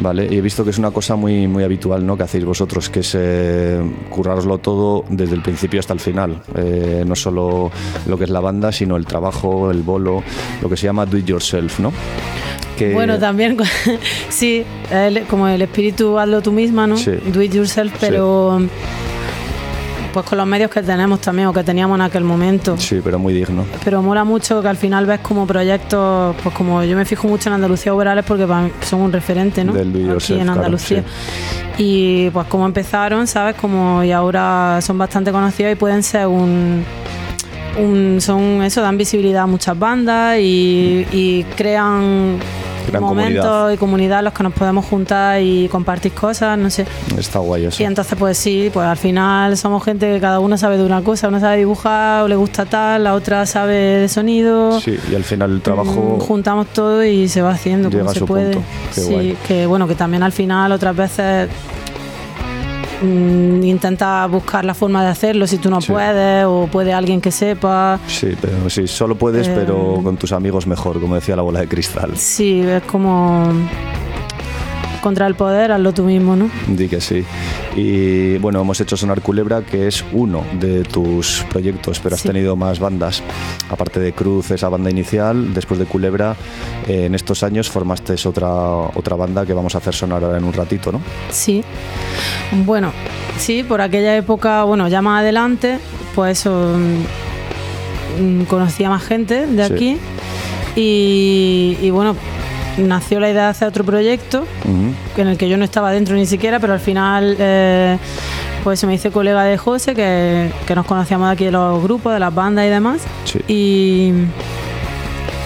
Vale, 0.00 0.26
y 0.28 0.36
he 0.38 0.40
visto 0.40 0.64
que 0.64 0.70
es 0.70 0.78
una 0.78 0.90
cosa 0.90 1.14
muy, 1.14 1.46
muy 1.46 1.62
habitual 1.62 2.04
¿no? 2.04 2.16
que 2.16 2.24
hacéis 2.24 2.44
vosotros, 2.44 2.90
que 2.90 3.00
es 3.00 3.14
eh, 3.16 3.80
curraroslo 4.10 4.58
todo 4.58 5.04
desde 5.08 5.36
el 5.36 5.42
principio 5.42 5.78
hasta 5.78 5.92
el 5.92 6.00
final. 6.00 6.42
Eh, 6.56 7.04
no 7.06 7.14
solo 7.14 7.70
lo 8.06 8.18
que 8.18 8.24
es 8.24 8.30
la 8.30 8.40
banda, 8.40 8.72
sino 8.72 8.96
el 8.96 9.06
trabajo, 9.06 9.70
el 9.70 9.82
bolo, 9.82 10.24
lo 10.60 10.68
que 10.68 10.76
se 10.76 10.86
llama 10.86 11.06
do 11.06 11.16
it 11.16 11.26
yourself, 11.26 11.78
¿no? 11.78 11.92
Que- 12.76 12.92
bueno, 12.92 13.20
también, 13.20 13.56
sí, 14.30 14.64
el- 14.90 15.22
como 15.26 15.46
el 15.46 15.62
espíritu 15.62 16.18
hazlo 16.18 16.42
tú 16.42 16.50
misma, 16.50 16.88
¿no? 16.88 16.96
Sí. 16.96 17.12
Do 17.32 17.40
it 17.40 17.52
yourself, 17.54 17.92
pero 18.00 18.60
pues 20.14 20.24
con 20.26 20.38
los 20.38 20.46
medios 20.46 20.70
que 20.70 20.80
tenemos 20.80 21.20
también 21.20 21.48
o 21.48 21.52
que 21.52 21.64
teníamos 21.64 21.96
en 21.96 22.02
aquel 22.02 22.22
momento. 22.22 22.78
Sí, 22.78 23.00
pero 23.02 23.18
muy 23.18 23.34
digno. 23.34 23.66
Pero 23.84 24.00
mola 24.00 24.22
mucho 24.22 24.62
que 24.62 24.68
al 24.68 24.76
final 24.76 25.06
ves 25.06 25.18
como 25.20 25.44
proyectos, 25.44 26.36
pues 26.40 26.54
como 26.54 26.84
yo 26.84 26.96
me 26.96 27.04
fijo 27.04 27.26
mucho 27.26 27.48
en 27.48 27.54
Andalucía 27.56 27.92
Oberales 27.92 28.24
porque 28.24 28.46
para 28.46 28.62
mí 28.62 28.70
son 28.80 29.00
un 29.00 29.12
referente, 29.12 29.64
¿no? 29.64 29.72
Del 29.72 29.88
Aquí 30.12 30.34
en 30.34 30.44
claro, 30.44 30.52
Andalucía. 30.52 31.02
Y 31.78 32.30
pues 32.30 32.46
como 32.46 32.64
empezaron, 32.64 33.26
¿sabes? 33.26 33.56
Como 33.56 34.04
y 34.04 34.12
ahora 34.12 34.78
son 34.82 34.96
bastante 34.98 35.32
conocidos 35.32 35.72
y 35.72 35.74
pueden 35.74 36.04
ser 36.04 36.28
un, 36.28 36.84
un 37.76 38.20
son 38.20 38.62
eso, 38.62 38.82
dan 38.82 38.96
visibilidad 38.96 39.42
a 39.42 39.46
muchas 39.46 39.76
bandas 39.76 40.38
y, 40.38 41.06
y 41.10 41.44
crean, 41.56 42.38
Momentos 42.92 43.44
comunidad. 43.44 43.70
y 43.70 43.76
comunidad 43.76 44.18
en 44.20 44.24
los 44.26 44.34
que 44.34 44.42
nos 44.42 44.52
podemos 44.52 44.84
juntar 44.84 45.40
y 45.40 45.68
compartir 45.68 46.12
cosas, 46.12 46.58
no 46.58 46.70
sé. 46.70 46.86
Está 47.18 47.38
guay 47.38 47.66
eso. 47.66 47.82
Y 47.82 47.86
entonces, 47.86 48.16
pues 48.18 48.38
sí, 48.38 48.70
pues 48.72 48.86
al 48.86 48.96
final 48.96 49.56
somos 49.56 49.84
gente 49.84 50.12
que 50.12 50.20
cada 50.20 50.40
uno 50.40 50.56
sabe 50.58 50.76
de 50.78 50.84
una 50.84 51.02
cosa. 51.02 51.28
Uno 51.28 51.40
sabe 51.40 51.56
dibujar 51.58 52.24
o 52.24 52.28
le 52.28 52.36
gusta 52.36 52.64
tal, 52.66 53.04
la 53.04 53.14
otra 53.14 53.46
sabe 53.46 53.74
de 53.74 54.08
sonido. 54.08 54.80
Sí, 54.80 54.98
y 55.10 55.14
al 55.14 55.24
final 55.24 55.52
el 55.52 55.60
trabajo... 55.60 56.18
Mm, 56.18 56.24
Juntamos 56.24 56.66
todo 56.68 57.04
y 57.04 57.28
se 57.28 57.42
va 57.42 57.50
haciendo 57.52 57.90
como 57.90 58.12
se 58.12 58.24
puede. 58.24 58.54
punto. 58.54 58.68
Qué 58.94 59.00
sí, 59.00 59.12
guay. 59.12 59.36
que 59.46 59.66
bueno, 59.66 59.86
que 59.88 59.94
también 59.94 60.22
al 60.22 60.32
final 60.32 60.72
otras 60.72 60.96
veces 60.96 61.48
mm, 63.04 63.62
intenta 63.64 64.26
buscar 64.26 64.64
la 64.64 64.74
forma 64.74 65.02
de 65.04 65.10
hacerlo 65.10 65.46
si 65.46 65.58
tú 65.58 65.70
no 65.70 65.80
Sí. 65.80 65.92
puedes 65.92 66.44
o 66.46 66.66
puede 66.70 66.92
alguien 66.92 67.20
que 67.20 67.30
sepa. 67.30 67.98
Sí, 68.06 68.34
pero 68.40 68.68
sí, 68.70 68.86
solo 68.86 69.14
puedes, 69.16 69.48
Eh, 69.48 69.52
pero 69.54 70.00
con 70.02 70.16
tus 70.16 70.32
amigos 70.32 70.66
mejor, 70.66 71.00
como 71.00 71.14
decía 71.14 71.36
la 71.36 71.42
bola 71.42 71.60
de 71.60 71.68
cristal. 71.68 72.16
Sí, 72.16 72.60
es 72.60 72.82
como 72.84 73.44
contra 75.04 75.26
el 75.26 75.34
poder, 75.34 75.70
hazlo 75.70 75.92
tú 75.92 76.02
mismo, 76.04 76.34
¿no? 76.34 76.48
Di 76.66 76.88
que 76.88 76.98
sí. 76.98 77.22
Y 77.76 78.38
bueno, 78.38 78.62
hemos 78.62 78.80
hecho 78.80 78.96
Sonar 78.96 79.20
Culebra, 79.20 79.60
que 79.60 79.86
es 79.86 80.02
uno 80.12 80.42
de 80.58 80.82
tus 80.82 81.44
proyectos, 81.50 82.00
pero 82.00 82.14
has 82.14 82.22
Sí. 82.22 82.28
tenido 82.28 82.56
más 82.56 82.78
bandas. 82.80 83.22
Aparte 83.68 84.00
de 84.00 84.14
Cruz, 84.14 84.50
esa 84.50 84.70
banda 84.70 84.88
inicial, 84.90 85.52
después 85.52 85.78
de 85.78 85.84
Culebra, 85.84 86.36
eh, 86.88 87.04
en 87.04 87.14
estos 87.14 87.42
años 87.42 87.68
formaste 87.68 88.14
otra, 88.26 88.50
otra 88.94 89.14
banda 89.16 89.44
que 89.44 89.52
vamos 89.52 89.74
a 89.74 89.78
hacer 89.78 89.94
sonar 89.94 90.24
ahora 90.24 90.38
en 90.38 90.44
un 90.44 90.52
ratito, 90.54 90.90
¿no? 90.90 91.00
Sí. 91.30 91.62
Bueno, 92.64 92.90
sí, 93.36 93.62
por 93.62 93.82
aquella 93.82 94.16
época, 94.16 94.64
bueno, 94.64 94.88
ya 94.88 95.02
más 95.02 95.20
adelante, 95.20 95.78
pues 96.14 96.38
eso, 96.40 96.78
mm, 98.18 98.40
mm, 98.40 98.44
conocía 98.46 98.88
más 98.88 99.02
gente 99.02 99.46
de 99.46 99.66
Sí. 99.66 99.72
aquí 99.74 99.96
y, 100.76 101.76
y 101.82 101.90
bueno, 101.90 102.16
nació 102.78 103.20
la 103.20 103.30
idea 103.30 103.44
de 103.44 103.48
hacer 103.48 103.68
otro 103.68 103.84
proyecto 103.84 104.46
en 105.16 105.28
el 105.28 105.36
que 105.36 105.48
yo 105.48 105.56
no 105.56 105.64
estaba 105.64 105.92
dentro 105.92 106.16
ni 106.16 106.26
siquiera, 106.26 106.60
pero 106.60 106.72
al 106.72 106.80
final 106.80 107.36
eh, 107.38 107.98
pues 108.62 108.80
se 108.80 108.86
me 108.86 108.94
hice 108.94 109.10
colega 109.10 109.44
de 109.44 109.56
José, 109.56 109.94
que, 109.94 110.50
que 110.66 110.74
nos 110.74 110.86
conocíamos 110.86 111.28
de 111.28 111.32
aquí 111.32 111.44
de 111.44 111.52
los 111.52 111.82
grupos, 111.82 112.12
de 112.12 112.20
las 112.20 112.34
bandas 112.34 112.66
y 112.66 112.68
demás. 112.68 113.02
Sí. 113.24 113.40
Y, 113.48 114.12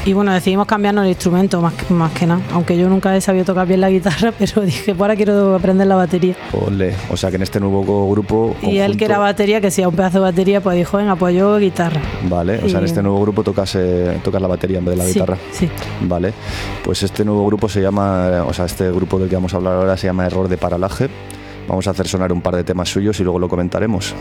y 0.04 0.12
bueno, 0.12 0.32
decidimos 0.32 0.66
cambiarnos 0.66 1.04
el 1.04 1.10
instrumento 1.10 1.60
más 1.60 1.74
que, 1.74 1.92
más 1.92 2.12
que 2.12 2.26
nada, 2.26 2.40
aunque 2.52 2.76
yo 2.78 2.88
nunca 2.88 3.14
he 3.16 3.20
sabido 3.20 3.44
tocar 3.44 3.66
bien 3.66 3.80
la 3.80 3.90
guitarra, 3.90 4.32
pero 4.38 4.62
dije, 4.62 4.94
pues 4.94 5.00
ahora 5.00 5.16
quiero 5.16 5.54
aprender 5.54 5.86
la 5.86 5.96
batería. 5.96 6.34
Ole. 6.52 6.94
O 7.10 7.16
sea 7.16 7.30
que 7.30 7.36
en 7.36 7.42
este 7.42 7.60
nuevo 7.60 8.08
grupo. 8.10 8.56
Y 8.62 8.78
él 8.78 8.96
que 8.96 9.04
era 9.04 9.18
batería, 9.18 9.60
que 9.60 9.70
si 9.70 9.84
un 9.84 9.94
pedazo 9.94 10.18
de 10.18 10.24
batería, 10.24 10.60
pues 10.60 10.76
dijo, 10.76 10.96
venga, 10.96 11.16
pues 11.16 11.34
yo 11.34 11.58
guitarra. 11.58 12.00
Vale, 12.28 12.58
o 12.64 12.68
sea, 12.68 12.78
en 12.78 12.86
este 12.86 13.02
nuevo 13.02 13.20
grupo 13.20 13.42
tocas, 13.42 13.74
eh, 13.74 14.18
tocas 14.22 14.40
la 14.40 14.48
batería 14.48 14.78
en 14.78 14.84
vez 14.84 14.92
de 14.92 14.98
la 14.98 15.04
Sí, 15.04 15.12
guitarra. 15.12 15.36
Sí. 15.52 15.68
Vale, 16.02 16.32
pues 16.84 17.02
este 17.02 17.24
nuevo 17.24 17.46
grupo 17.46 17.68
se 17.68 17.80
llama, 17.82 18.44
o 18.46 18.52
sea, 18.52 18.64
este 18.64 18.90
grupo 18.90 19.18
del 19.18 19.28
que 19.28 19.34
vamos 19.36 19.52
a 19.54 19.58
hablar 19.58 19.74
ahora 19.74 19.96
se 19.96 20.06
llama 20.06 20.26
Error 20.26 20.48
de 20.48 20.56
Paralaje. 20.56 21.08
Vamos 21.68 21.86
a 21.86 21.90
hacer 21.90 22.08
sonar 22.08 22.32
un 22.32 22.40
par 22.40 22.56
de 22.56 22.64
temas 22.64 22.88
suyos 22.88 23.20
y 23.20 23.24
luego 23.24 23.38
lo 23.38 23.48
comentaremos. 23.48 24.14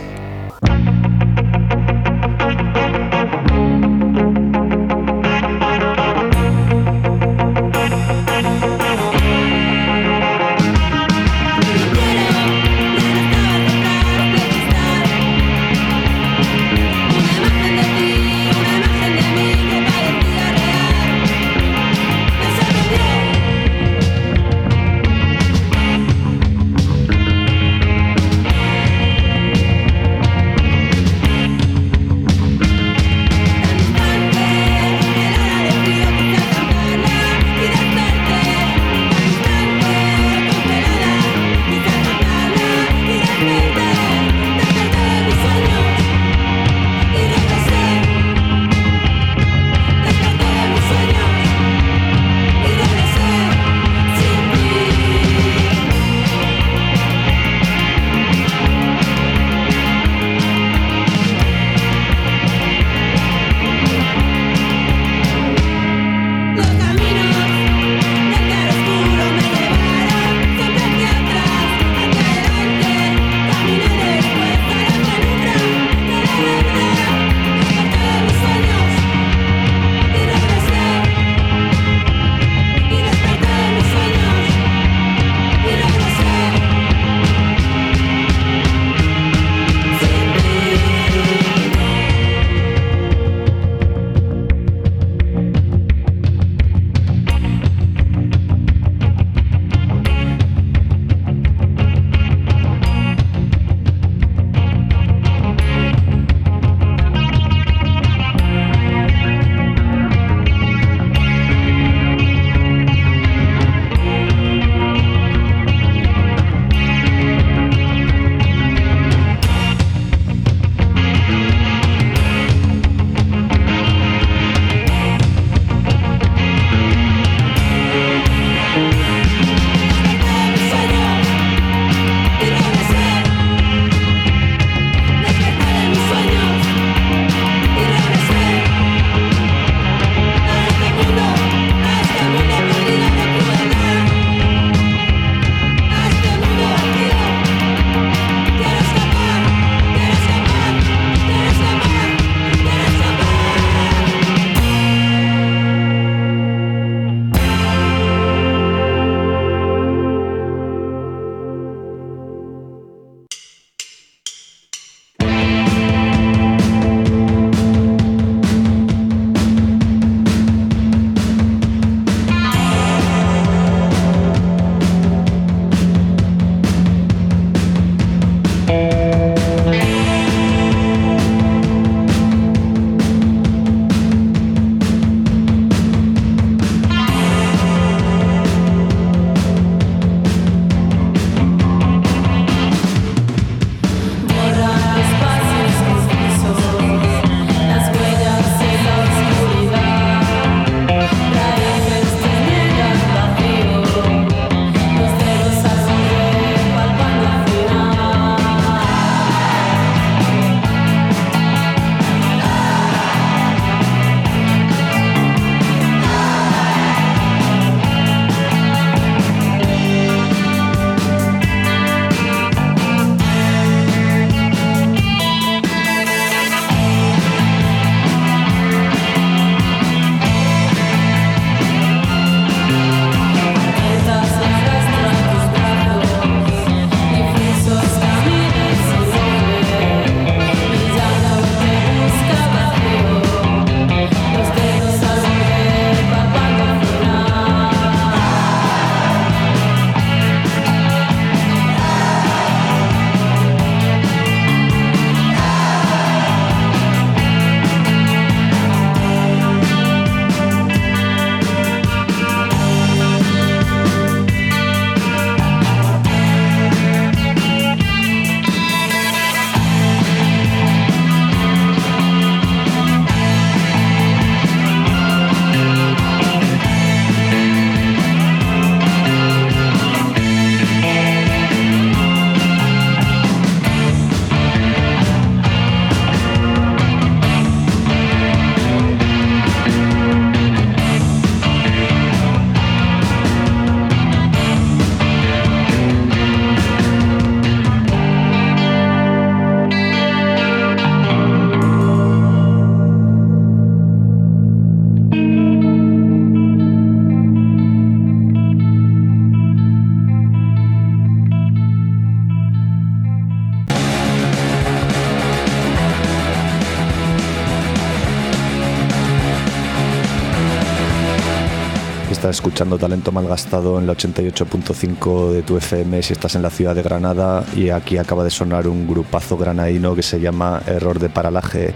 Escuchando 322.38 322.78
Talento 322.78 323.12
Malgastado 323.12 323.80
en 323.80 323.88
la 323.88 323.94
88.5 323.94 325.32
de 325.32 325.42
tu 325.42 325.58
FM 325.58 326.04
si 326.04 326.14
estás 326.14 326.36
en 326.36 326.44
la 326.44 326.52
ciudad 326.52 326.76
de 326.76 326.84
Granada 326.84 327.44
y 327.56 327.72
aquí 327.72 327.98
acaba 327.98 328.24
de 328.24 328.30
sonar 328.30 328.68
un 328.68 328.88
grupazo 328.88 329.38
granadino 329.38 329.96
que 329.96 330.04
se 330.04 330.20
llama 330.20 330.62
Error 330.68 331.00
de 331.00 331.10
Paralaje 331.10 331.74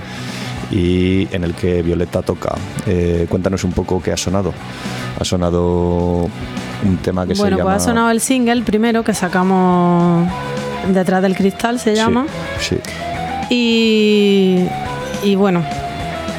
y 0.69 1.27
en 1.35 1.43
el 1.43 1.55
que 1.55 1.81
Violeta 1.81 2.21
toca. 2.21 2.53
Eh, 2.85 3.25
cuéntanos 3.27 3.63
un 3.63 3.71
poco 3.71 4.03
qué 4.03 4.11
ha 4.11 4.17
sonado. 4.17 4.53
Ha 5.19 5.25
sonado 5.25 6.29
un 6.85 6.97
tema 7.01 7.25
que 7.25 7.33
bueno, 7.33 7.55
se 7.55 7.61
llama... 7.61 7.71
pues 7.71 7.81
ha 7.81 7.85
sonado 7.87 8.11
el 8.11 8.21
single 8.21 8.61
primero 8.61 9.03
que 9.03 9.15
sacamos 9.15 10.29
Detrás 10.93 11.23
del 11.23 11.35
Cristal, 11.35 11.79
se 11.79 11.95
llama. 11.95 12.27
Sí, 12.59 12.77
Y, 13.49 14.67
y 15.23 15.35
bueno, 15.35 15.63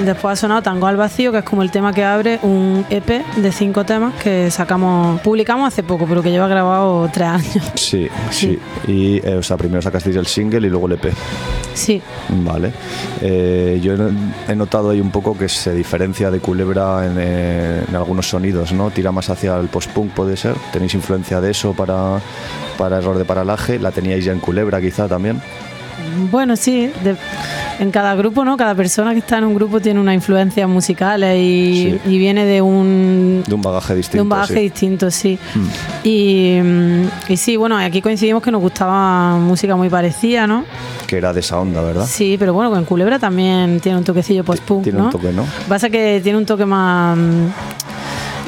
después 0.01 0.32
ha 0.32 0.36
sonado 0.36 0.62
Tango 0.62 0.86
al 0.86 0.97
Vacío, 0.97 1.32
que 1.32 1.38
es 1.38 1.45
como 1.45 1.62
el 1.62 1.70
tema 1.70 1.93
que 1.93 2.05
abre 2.05 2.38
un 2.43 2.84
EP 2.90 3.24
de 3.36 3.53
cinco 3.53 3.84
temas 3.84 4.14
que 4.22 4.51
sacamos, 4.51 5.20
publicamos 5.20 5.68
hace 5.68 5.82
poco, 5.82 6.07
pero 6.07 6.22
que 6.22 6.30
lleva 6.30 6.49
grabado 6.49 7.09
tres 7.12 7.28
años. 7.28 7.72
sí, 7.74 8.09
sí. 8.30 8.59
Y, 8.86 9.16
eh, 9.26 9.36
o 9.36 9.43
sea, 9.43 9.57
primero 9.57 9.80
sacasteis 9.82 10.16
el 10.16 10.26
single 10.26 10.66
y 10.66 10.70
luego 10.70 10.86
el 10.86 10.93
EP. 10.95 11.12
Sí, 11.74 12.03
Vale. 12.28 12.72
Eh, 13.20 13.80
yo 13.82 13.95
he 14.49 14.55
notado 14.55 14.90
ahí 14.90 15.01
un 15.01 15.11
poco 15.11 15.36
que 15.36 15.49
se 15.49 15.72
diferencia 15.74 16.30
de 16.30 16.38
Culebra 16.40 17.07
en, 17.07 17.16
eh, 17.18 17.84
en 17.88 17.97
algunos 17.97 18.28
sonidos, 18.28 18.72
¿no? 18.72 18.90
Tira 18.90 19.11
más 19.12 19.30
hacia 19.30 19.57
el 19.59 19.68
post-punk, 19.68 20.12
puede 20.12 20.36
ser. 20.36 20.55
¿Tenéis 20.72 20.95
influencia 20.95 21.40
de 21.40 21.51
eso 21.51 21.72
para, 21.72 22.20
para 22.76 22.99
Error 22.99 23.16
de 23.16 23.24
Paralaje? 23.24 23.78
¿La 23.78 23.90
teníais 23.90 24.24
ya 24.24 24.32
en 24.32 24.40
Culebra 24.40 24.80
quizá 24.80 25.09
también? 25.09 25.40
bueno, 26.30 26.57
sí, 26.57 26.90
de- 27.05 27.16
en 27.80 27.90
cada 27.90 28.14
grupo, 28.14 28.44
¿no? 28.44 28.56
Cada 28.56 28.74
persona 28.74 29.12
que 29.12 29.18
está 29.20 29.38
en 29.38 29.44
un 29.44 29.54
grupo 29.54 29.80
tiene 29.80 29.98
una 30.00 30.14
influencia 30.14 30.66
musical 30.66 31.22
y, 31.36 31.98
Sí. 32.04 32.10
y 32.10 32.18
viene 32.18 32.44
de 32.44 32.60
un, 32.62 33.42
De 33.46 33.54
un 33.54 33.62
bagaje 33.62 33.94
distinto. 33.94 34.16
de 34.18 34.22
un 34.22 34.28
bagaje 34.28 34.54
sí. 34.54 34.60
distinto, 34.60 35.10
sí. 35.10 35.38
Mm. 35.54 35.66
Y, 36.04 36.58
mm, 36.62 37.08
y 37.32 37.36
sí, 37.36 37.56
bueno, 37.56 37.76
aquí 37.78 38.00
coincidimos 38.02 38.42
que 38.42 38.50
nos 38.50 38.60
gustaba 38.60 39.36
música 39.38 39.74
muy 39.76 39.88
parecida, 39.88 40.46
¿no? 40.46 40.64
Que 41.06 41.16
era 41.16 41.32
de 41.32 41.40
esa 41.40 41.58
onda, 41.58 41.82
¿verdad? 41.82 42.06
Sí, 42.06 42.36
pero 42.38 42.54
bueno, 42.54 42.76
en 42.76 42.84
Culebra 42.84 43.18
también 43.18 43.80
tiene 43.80 43.98
un 43.98 44.04
toquecillo 44.04 44.44
post-punk, 44.44 44.84
Tiene 44.84 44.98
¿no? 44.98 45.04
un 45.06 45.10
toque, 45.10 45.32
¿no? 45.32 45.44
Pasa 45.68 45.90
que 45.90 46.20
tiene 46.22 46.38
un 46.38 46.46
toque 46.46 46.64
más... 46.66 47.18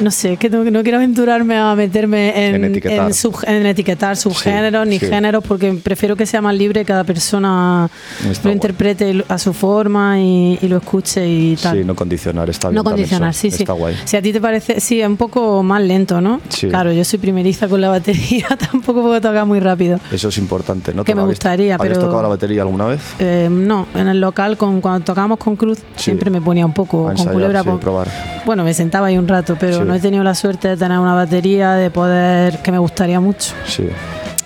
No 0.01 0.11
sé, 0.11 0.35
que 0.35 0.49
no, 0.49 0.63
no 0.65 0.83
quiero 0.83 0.97
aventurarme 0.97 1.57
a 1.57 1.73
meterme 1.73 2.47
en, 2.49 2.55
En 2.55 2.65
etiquetar. 2.65 3.07
en 3.07 3.13
sub- 3.13 3.43
en 3.47 3.65
etiquetar 3.65 4.17
subgéneros 4.17 4.85
ni 4.85 4.99
sí. 4.99 5.05
géneros 5.07 5.41
porque 5.47 5.71
prefiero 5.81 6.17
que 6.17 6.25
sea 6.25 6.41
más 6.41 6.53
libre 6.53 6.83
cada 6.83 7.05
persona 7.05 7.89
Está 8.19 8.27
lo 8.29 8.41
guay. 8.43 8.53
interprete 8.55 9.23
a 9.29 9.37
su 9.37 9.53
forma 9.53 10.19
y, 10.19 10.59
y 10.61 10.67
lo 10.67 10.77
escuche 10.77 11.25
y 11.25 11.55
tal. 11.55 11.77
Sí, 11.77 11.83
no 11.85 11.95
condicionar, 11.95 12.49
está 12.49 12.67
bien. 12.67 12.75
No 12.75 12.83
condicionar, 12.83 13.29
eso. 13.29 13.39
sí, 13.39 13.51
sí. 13.51 13.63
Está 13.63 13.71
guay. 13.71 13.95
Si 14.03 14.17
a 14.17 14.21
ti 14.21 14.33
te 14.33 14.41
parece, 14.41 14.81
sí, 14.81 14.99
es 14.99 15.07
un 15.07 15.15
poco 15.15 15.63
más 15.63 15.81
lento, 15.81 16.19
¿no? 16.19 16.41
Sí. 16.49 16.67
Claro, 16.67 16.91
yo 16.91 17.05
soy 17.05 17.19
primeriza 17.19 17.69
con 17.69 17.79
la 17.79 17.87
batería, 17.87 18.47
tampoco 18.71 19.01
puedo 19.01 19.21
tocar 19.21 19.45
muy 19.45 19.61
rápido. 19.61 20.01
Eso 20.11 20.27
es 20.27 20.37
importante, 20.37 20.93
¿no? 20.93 21.05
Que 21.05 21.15
me 21.15 21.21
¿Habéis- 21.21 21.27
gustaría, 21.35 21.75
¿Habías 21.75 21.93
pero- 21.93 22.01
tocado 22.07 22.21
la 22.21 22.27
batería 22.27 22.63
alguna 22.63 22.85
vez? 22.87 22.99
Eh, 23.19 23.47
no, 23.49 23.87
en 23.95 24.09
el 24.09 24.19
local, 24.19 24.57
con, 24.57 24.81
cuando 24.81 25.05
tocábamos 25.05 25.37
con 25.37 25.55
Cruz, 25.55 25.79
siempre 25.95 26.29
me 26.29 26.41
ponía 26.41 26.65
un 26.65 26.73
poco 26.73 27.03
A 27.07 27.11
con 27.11 27.11
ensayar, 27.13 27.33
culebra. 27.33 27.63
probar. 27.79 28.09
Bueno, 28.45 28.65
me 28.65 28.73
sentaba 28.73 29.07
ahí 29.07 29.17
un 29.17 29.27
rato, 29.27 29.55
pero 29.57 29.84
Sí. 29.85 29.89
no 29.89 29.95
he 29.95 29.99
tenido 29.99 30.23
la 30.23 30.35
suerte 30.35 30.67
de 30.69 30.77
tener 30.77 30.99
una 30.99 31.13
batería, 31.13 31.73
de 31.73 31.89
poder, 31.89 32.59
que 32.61 32.71
me 32.71 32.77
gustaría 32.79 33.19
mucho, 33.19 33.53
Sí. 33.67 33.87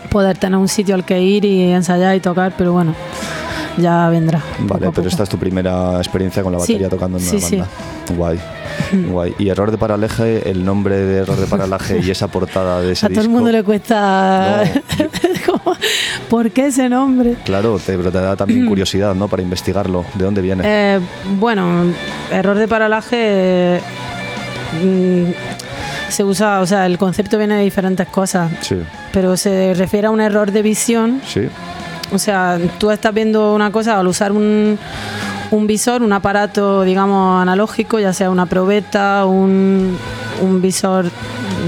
poder 0.09 0.37
tener 0.37 0.57
un 0.57 0.67
sitio 0.67 0.95
al 0.95 1.03
que 1.05 1.21
ir 1.21 1.45
y 1.45 1.71
ensayar 1.71 2.15
y 2.15 2.19
tocar, 2.19 2.53
pero 2.57 2.73
bueno, 2.73 2.93
ya 3.77 4.09
vendrá. 4.09 4.39
Vale, 4.59 4.79
pero 4.79 4.91
poco. 4.93 5.07
esta 5.07 5.23
es 5.23 5.29
tu 5.29 5.37
primera 5.37 5.97
experiencia 5.97 6.43
con 6.43 6.53
la 6.53 6.59
Sí, 6.59 6.73
batería 6.73 6.89
tocando 6.89 7.17
en 7.17 7.23
una 7.23 7.39
banda. 7.41 7.67
Guay. 8.17 8.39
Guay. 9.11 9.35
Y 9.37 9.49
Error 9.49 9.71
de 9.71 9.77
Paralaje, 9.77 10.49
el 10.49 10.65
nombre 10.65 10.97
de 10.97 11.17
Error 11.19 11.37
de 11.37 11.45
Paralaje 11.45 11.99
y 11.99 12.09
esa 12.09 12.27
portada 12.27 12.81
de 12.81 12.91
ese 12.93 13.05
A 13.05 13.09
todo 13.09 13.21
el 13.21 13.29
mundo 13.29 13.51
le 13.51 13.63
cuesta... 13.63 14.63
¿Por 16.29 16.51
qué 16.51 16.67
ese 16.67 16.89
nombre? 16.89 17.35
Claro, 17.43 17.79
te, 17.83 17.97
pero 17.97 18.11
te 18.11 18.19
da 18.19 18.35
también 18.35 18.65
curiosidad, 18.67 19.15
¿no? 19.15 19.27
Para 19.27 19.41
investigarlo. 19.41 20.05
¿De 20.13 20.23
dónde 20.25 20.41
viene? 20.41 20.63
Eh, 20.65 20.99
bueno, 21.39 21.85
error 22.31 22.57
de 22.57 22.67
paralaje 22.67 23.79
mm, 24.84 25.24
se 26.09 26.24
usa, 26.24 26.59
o 26.61 26.65
sea, 26.65 26.86
el 26.86 26.97
concepto 26.97 27.38
viene 27.38 27.55
de 27.55 27.63
diferentes 27.63 28.07
cosas, 28.07 28.51
sí, 28.61 28.78
pero 29.13 29.38
se 29.38 29.74
refiere 29.76 30.07
a 30.07 30.11
un 30.11 30.22
error 30.22 30.51
de 30.51 30.61
visión. 30.61 31.22
sí, 31.26 31.41
O 32.11 32.17
sea, 32.17 32.57
tú 32.80 32.89
estás 32.89 33.13
viendo 33.13 33.53
una 33.53 33.72
cosa 33.72 33.99
al 33.99 34.07
usar 34.07 34.32
un, 34.32 34.80
un 35.51 35.67
visor, 35.67 36.01
un 36.01 36.11
aparato, 36.11 36.82
digamos, 36.84 37.39
analógico, 37.41 37.99
ya 37.99 38.13
sea 38.13 38.32
una 38.32 38.47
probeta, 38.47 39.26
un, 39.26 39.95
un 40.41 40.59
visor 40.61 41.05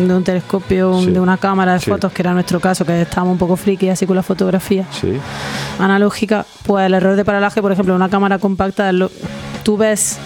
de 0.08 0.14
un 0.16 0.24
telescopio, 0.24 1.00
Sí. 1.02 1.12
de 1.12 1.20
una 1.20 1.38
cámara 1.38 1.74
de 1.74 1.80
Sí. 1.82 1.92
fotos, 1.92 2.12
que 2.12 2.24
era 2.24 2.34
nuestro 2.34 2.60
caso, 2.60 2.86
que 2.86 3.02
estábamos 3.04 3.34
un 3.34 3.38
poco 3.38 3.56
friki 3.56 3.90
así 3.90 4.08
con 4.08 4.16
la 4.16 4.24
fotografía 4.24 4.86
sí. 4.92 5.14
analógica, 5.80 6.46
pues 6.66 6.86
el 6.88 6.94
error 6.96 7.16
de 7.16 7.24
paralaje, 7.26 7.62
por 7.62 7.72
ejemplo, 7.72 7.94
una 7.96 8.10
cámara 8.10 8.40
compacta, 8.40 8.92
lo- 8.92 9.12
tú 9.64 9.78
ves 9.78 10.18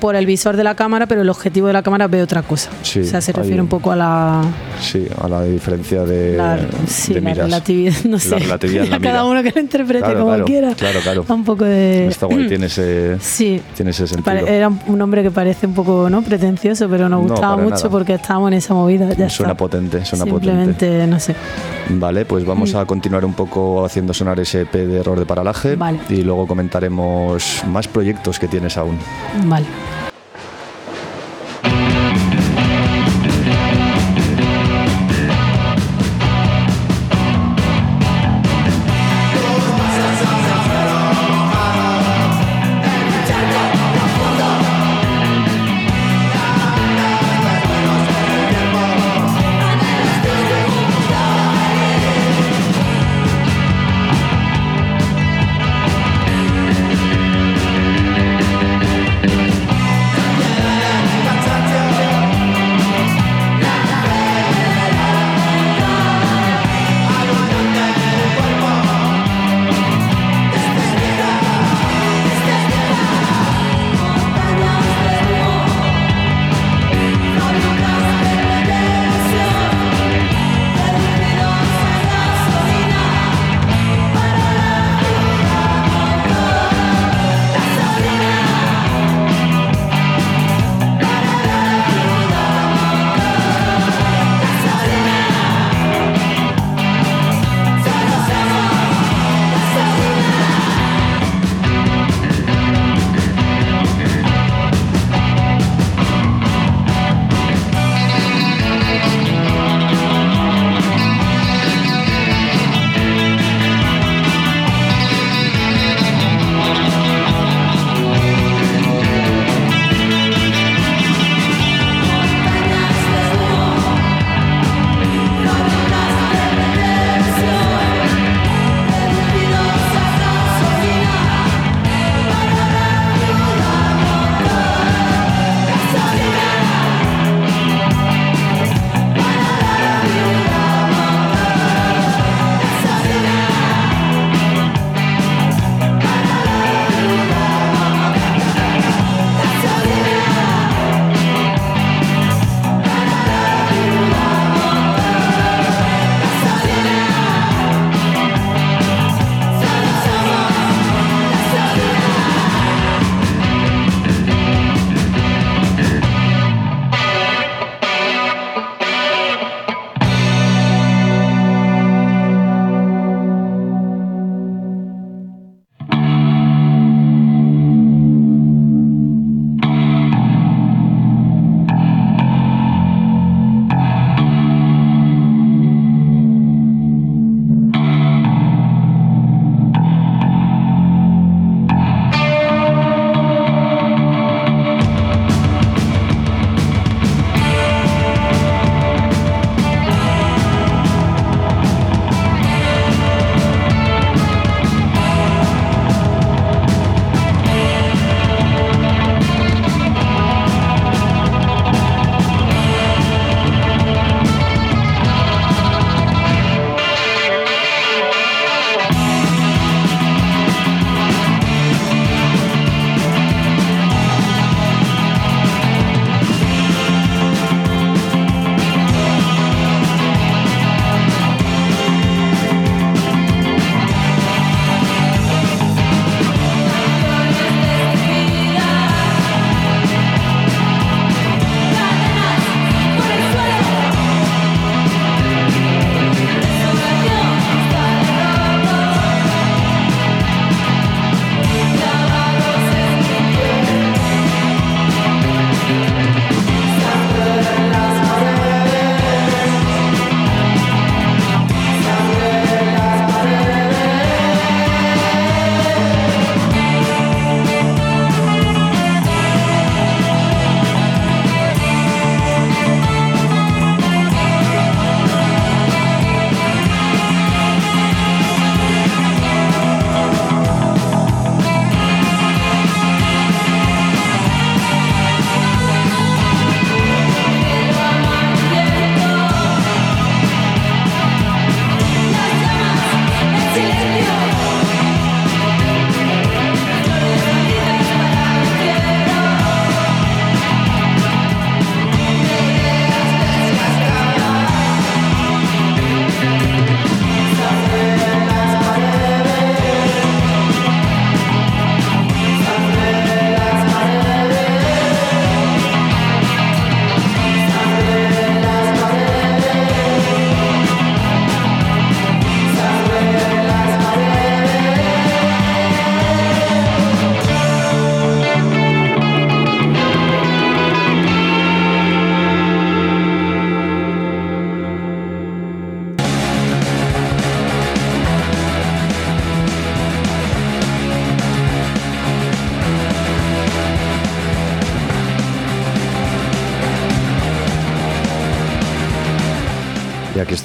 por 0.00 0.16
el 0.16 0.26
visor 0.26 0.56
de 0.56 0.64
la 0.64 0.74
cámara, 0.74 1.06
pero 1.06 1.22
el 1.22 1.28
objetivo 1.28 1.66
de 1.66 1.72
la 1.74 1.82
cámara 1.82 2.08
ve 2.08 2.22
otra 2.22 2.42
cosa. 2.42 2.70
Sí, 2.82 3.00
o 3.00 3.04
sea, 3.04 3.20
se 3.20 3.32
refiere 3.32 3.60
un- 3.60 3.68
poco 3.68 3.92
a 3.92 3.96
la, 3.96 4.42
Sí, 4.80 5.06
a 5.22 5.28
la 5.28 5.42
diferencia 5.44 6.04
de, 6.04 6.36
la- 6.36 6.58
sí, 6.88 7.14
de 7.14 7.20
la 7.20 7.30
miras. 7.30 7.44
relatividad, 7.46 7.94
no 8.08 8.18
sé. 8.18 8.30
La 8.30 8.38
relatividad 8.38 8.84
en 8.86 8.90
la 8.90 8.98
Cada 9.00 9.24
uno 9.24 9.42
que 9.42 9.52
lo 9.52 9.60
interprete 9.60 10.00
Claro, 10.04 10.18
como 10.20 10.28
claro, 10.30 10.44
quiera. 10.46 10.74
claro, 10.74 11.00
claro. 11.00 11.24
Un 11.28 11.44
poco 11.44 11.64
de... 11.64 12.06
Está 12.08 12.26
guay, 12.26 12.48
tiene 12.48 12.66
ese, 12.66 13.18
Sí. 13.20 13.60
tiene 13.76 13.90
ese 13.92 14.06
sentido. 14.06 14.34
Era 14.46 14.68
un 14.68 14.98
nombre 14.98 15.22
que 15.22 15.30
parece 15.30 15.66
un 15.66 15.74
poco 15.74 16.08
no 16.10 16.22
pretencioso, 16.22 16.88
pero 16.88 17.08
nos 17.08 17.22
No, 17.22 17.28
gustaba 17.28 17.54
para 17.56 17.62
mucho 17.68 17.76
nada. 17.76 17.90
porque 17.90 18.14
estábamos 18.14 18.48
en 18.48 18.54
esa 18.54 18.74
movida. 18.74 19.12
Ya 19.14 19.28
Suena 19.28 19.52
está. 19.52 19.56
potente, 19.58 20.04
suena 20.04 20.24
Simplemente, 20.24 20.86
potente. 20.86 21.06
no 21.06 21.20
sé. 21.20 21.34
Vale, 21.90 22.24
pues 22.24 22.44
vamos 22.46 22.74
a 22.74 22.84
continuar 22.86 23.24
un 23.24 23.34
poco 23.34 23.84
haciendo 23.84 24.14
sonar 24.14 24.38
ese 24.40 24.62
EP 24.62 24.72
de 24.86 25.00
error 25.00 25.18
de 25.18 25.26
paralaje 25.26 25.76
Vale. 25.76 25.98
y 26.08 26.22
luego 26.22 26.46
comentaremos 26.46 27.62
más 27.68 27.88
proyectos 27.88 28.38
que 28.38 28.48
tienes 28.48 28.76
aún. 28.76 28.96
Vale. 29.44 29.66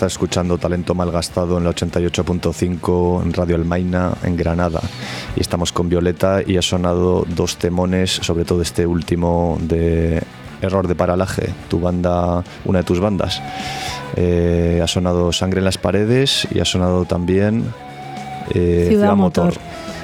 Está 0.06 0.14
escuchando 0.14 0.60
Talento 0.60 0.93
Malgastado 0.93 1.58
en 1.58 1.64
la 1.64 1.72
88.5 1.72 3.24
en 3.24 3.34
Radio 3.34 3.56
Almaina, 3.56 4.12
en 4.22 4.38
Granada. 4.38 4.80
Y 5.36 5.41
estamos 5.41 5.72
con 5.72 5.89
Violeta 5.89 6.41
y 6.45 6.58
ha 6.58 6.62
sonado 6.62 7.26
dos 7.28 7.58
temones, 7.58 8.12
sobre 8.12 8.45
todo 8.45 8.62
este 8.62 8.86
último 8.86 9.58
de 9.62 10.22
Error 10.62 10.88
de 10.88 10.93
Paralaje, 10.93 11.49
tu 11.70 11.80
banda, 11.80 12.43
una 12.66 12.80
de 12.80 12.84
tus 12.84 12.99
bandas. 12.99 13.41
Eh, 14.16 14.80
ha 14.84 14.88
sonado 14.88 15.32
Sangre 15.34 15.58
en 15.58 15.66
las 15.66 15.80
Paredes 15.80 16.47
y 16.53 16.60
ha 16.60 16.66
sonado 16.66 17.06
también 17.06 17.66
eh, 18.53 18.86
Ciudad 18.89 19.16
Motor. 19.16 19.56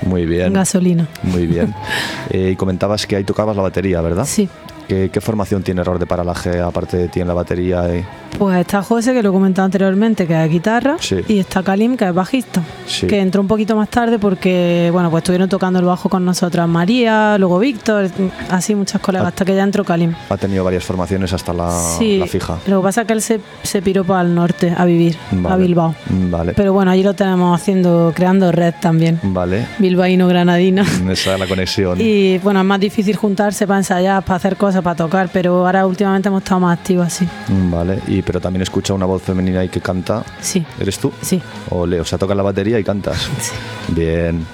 Muy 0.04 0.26
bien. 0.26 0.54
Gasolina. 0.54 1.08
Muy 1.22 1.46
bien. 1.46 1.76
Eh, 2.34 2.52
y 2.52 2.56
comentabas 2.56 3.06
que 3.08 3.18
ahí 3.18 3.26
tocabas 3.26 3.58
la 3.58 3.62
batería, 3.62 4.00
¿verdad? 4.00 4.26
Sí. 4.26 4.48
¿Qué, 4.92 5.10
qué 5.10 5.22
formación 5.22 5.64
tiene 5.64 5.80
Error 5.80 5.98
de 6.00 6.06
Paralaje 6.06 6.60
aparte 6.60 6.98
de 6.98 7.08
ti 7.08 7.22
en 7.22 7.28
la 7.30 7.34
batería? 7.34 7.84
y- 7.96 8.04
Pues 8.38 8.58
está 8.60 8.82
José, 8.84 9.14
que 9.14 9.24
lo 9.24 9.30
he 9.30 9.32
comentado 9.32 9.66
anteriormente, 9.66 10.28
que 10.28 10.44
es 10.44 10.50
guitarra, 10.52 10.98
Sí. 11.00 11.18
y 11.30 11.40
está 11.40 11.64
Kalim, 11.64 11.96
que 11.96 12.06
es 12.10 12.14
bajista, 12.14 12.62
Sí. 12.88 13.08
que 13.08 13.22
entró 13.22 13.40
un 13.42 13.48
poquito 13.48 13.74
más 13.78 13.88
tarde 13.88 14.20
porque, 14.20 14.90
bueno, 14.92 15.10
pues 15.10 15.22
estuvieron 15.22 15.48
tocando 15.48 15.80
el 15.80 15.86
bajo 15.86 16.10
con 16.10 16.26
nosotras 16.26 16.68
María, 16.68 17.38
luego 17.38 17.58
Víctor, 17.60 18.10
así 18.50 18.76
muchas 18.76 19.00
colegas, 19.00 19.30
hasta 19.30 19.46
que 19.46 19.56
ya 19.56 19.64
entró 19.64 19.86
Kalim. 19.86 20.14
Ha 20.30 20.36
tenido 20.36 20.64
varias 20.66 20.84
formaciones 20.84 21.32
hasta 21.32 21.54
la, 21.54 21.72
sí, 21.98 22.18
la 22.18 22.26
fija. 22.28 22.58
lo 22.68 22.82
que 22.82 22.84
pasa 22.84 23.02
es 23.02 23.08
que 23.08 23.14
él 23.14 23.22
se, 23.22 23.40
se 23.64 23.82
piró 23.82 24.04
para 24.04 24.24
el 24.28 24.36
norte 24.36 24.74
a 24.78 24.84
vivir, 24.84 25.16
a. 25.48 25.56
Bilbao. 25.56 25.96
Vale. 26.10 26.52
Pero 26.54 26.74
bueno, 26.74 26.92
allí 26.92 27.04
lo 27.04 27.14
tenemos 27.14 27.58
haciendo, 27.58 28.12
creando 28.14 28.52
red 28.52 28.74
también, 28.82 29.22
Vale. 29.24 29.68
bilbaíno 29.80 30.28
granadino. 30.28 30.82
Esa 31.10 31.34
es 31.36 31.40
la 31.40 31.48
conexión. 31.48 31.98
Y 32.02 32.40
bueno, 32.40 32.60
es 32.60 32.66
más 32.66 32.80
difícil 32.82 33.16
juntarse 33.16 33.66
para 33.68 33.80
ensayar, 33.80 34.24
para 34.24 34.36
hacer 34.38 34.58
cosas, 34.58 34.81
para 34.82 34.96
tocar, 34.96 35.30
pero 35.32 35.66
ahora 35.66 35.86
últimamente 35.86 36.28
hemos 36.30 36.44
estado 36.44 36.62
más 36.62 36.78
activos 36.80 37.08
así. 37.08 37.28
Vale. 37.70 38.00
Y 38.08 38.22
pero 38.22 38.40
también 38.42 38.62
escucha 38.64 38.94
una 38.94 39.06
voz 39.06 39.22
femenina 39.22 39.60
ahí 39.62 39.70
que 39.70 39.82
canta. 39.82 40.24
Sí, 40.42 40.66
¿Eres 40.80 41.00
tú? 41.00 41.12
sí. 41.22 41.42
Ole, 41.70 42.00
o 42.00 42.06
sea, 42.06 42.18
tocas 42.18 42.36
la 42.38 42.44
batería 42.44 42.80
y 42.80 42.84
cantas. 42.84 43.18
Sí. 43.42 43.52
Bien, 43.94 44.46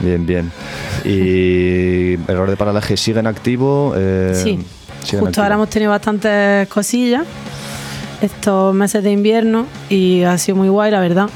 bien, 0.00 0.26
bien. 0.26 0.52
Y 1.04 2.14
Error 2.30 2.48
de 2.50 2.56
Paralaje 2.56 2.96
sigue 2.96 3.20
en 3.20 3.26
activo. 3.26 3.94
eh, 3.96 4.32
Sí, 4.42 4.56
justo 5.00 5.26
activo. 5.26 5.42
ahora 5.42 5.54
hemos 5.56 5.70
tenido 5.70 5.90
bastantes 5.90 6.68
cosillas 6.68 7.24
estos 8.20 8.74
meses 8.74 9.02
de 9.04 9.10
invierno 9.12 9.66
y 9.90 10.22
ha 10.22 10.38
sido 10.38 10.56
muy 10.56 10.68
guay, 10.68 10.90
la 10.90 11.00
verdad. 11.00 11.28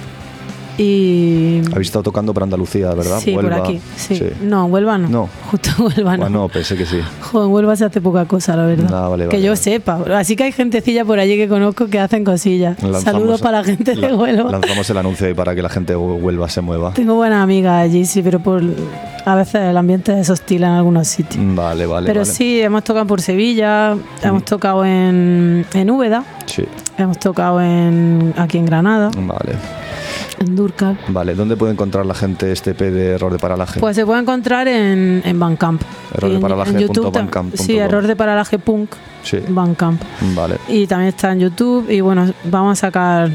Y 0.83 1.61
Habéis 1.73 1.89
estado 1.89 2.03
tocando 2.05 2.33
por 2.33 2.43
Andalucía, 2.43 2.89
¿verdad? 2.95 3.19
sí, 3.21 3.33
por 3.33 3.53
aquí. 3.53 3.79
Sí. 3.97 4.17
Sí. 4.17 4.25
No, 4.43 4.65
en 4.65 4.73
Huelva 4.73 4.97
no. 4.97 5.09
No. 5.09 5.29
Justo 5.51 5.71
en 5.79 5.85
Huelva 5.85 6.17
no. 6.17 6.23
Bueno, 6.23 6.49
pensé 6.49 6.75
que 6.75 6.87
sí. 6.87 6.99
Jo, 7.21 7.45
en 7.45 7.51
Huelva 7.53 7.77
se 7.77 7.85
hace 7.85 8.01
poca 8.01 8.25
cosa, 8.25 8.57
la 8.57 8.65
verdad. 8.65 8.91
Ah, 8.93 9.09
vale, 9.09 9.29
que 9.29 9.43
yo 9.43 9.51
vale. 9.51 9.57
sepa. 9.63 10.01
Así 10.17 10.37
que 10.37 10.45
hay 10.45 10.53
gentecilla 10.53 11.05
por 11.05 11.19
allí 11.19 11.37
que 11.37 11.49
conozco 11.49 11.89
que 11.89 12.01
hacen 12.01 12.25
cosillas. 12.25 12.83
Lanzamos- 12.83 13.03
Saludos 13.05 13.41
para 13.43 13.59
la 13.59 13.65
gente 13.65 13.95
de 13.95 14.13
Huelva. 14.15 14.51
Lanzamos 14.53 14.89
el 14.89 14.97
anuncio 14.97 15.27
ahí 15.27 15.35
para 15.35 15.55
que 15.55 15.61
la 15.61 15.69
gente 15.69 15.93
de 15.93 15.97
Huelva 15.99 16.49
se 16.49 16.63
mueva. 16.63 16.95
Tengo 16.95 17.15
buenas 17.15 17.43
amigas 17.43 17.75
allí, 17.85 18.07
sí, 18.07 18.23
pero 18.23 18.41
por 18.41 18.63
a 19.27 19.35
veces 19.35 19.57
el 19.63 19.77
ambiente 19.77 20.19
es 20.19 20.31
hostil 20.31 20.63
en 20.65 20.71
algunos 20.71 21.07
sitios. 21.09 21.45
Vale, 21.55 21.85
vale. 21.85 22.07
pero 22.07 22.21
vale. 22.21 22.33
Mm. 22.33 22.35
sí, 22.35 22.61
hemos 22.63 22.85
tocado 22.85 23.07
por 23.07 23.21
Sevilla, 23.21 23.95
hemos 24.23 24.45
tocado 24.47 24.83
en, 24.87 25.67
en 25.75 25.91
Úbeda, 25.91 26.25
Sí, 26.47 26.65
hemos 26.97 27.19
tocado 27.19 27.61
en, 27.61 28.33
aquí 28.39 28.57
en 28.57 28.65
Granada, 28.65 29.11
vale. 29.15 29.57
En 30.41 30.57
Durcal. 30.57 30.99
Vale, 31.09 31.35
¿dónde 31.35 31.57
puede 31.57 31.73
encontrar 31.73 32.05
la 32.07 32.15
gente 32.15 32.51
este 32.51 32.71
EP 32.71 32.81
de 32.81 33.11
Error 33.13 33.31
de 33.33 33.39
Paralaje? 33.39 33.79
Pues 33.79 33.95
se 33.95 34.05
puede 34.07 34.21
encontrar 34.21 34.67
en, 34.69 35.23
en 35.25 35.39
Bandcamp. 35.39 35.83
Error 36.15 36.31
de 36.31 36.37
en- 36.37 36.43
paralaje 36.43 36.71
en 36.71 36.77
punto 36.87 36.93
YouTube. 37.03 37.15
bandcamp 37.15 37.55
Sí, 37.57 37.77
error 37.79 38.07
de 38.07 38.17
paralaje 38.17 38.59
punk, 38.59 38.91
Sí, 39.23 39.39
Bandcamp. 39.49 40.01
vale. 40.35 40.57
Y 40.69 40.87
también 40.87 41.09
está 41.11 41.33
en 41.33 41.41
YouTube 41.41 41.91
y 41.91 42.01
bueno, 42.01 42.33
vamos 42.45 42.79
a 42.79 42.81
sacar 42.87 43.31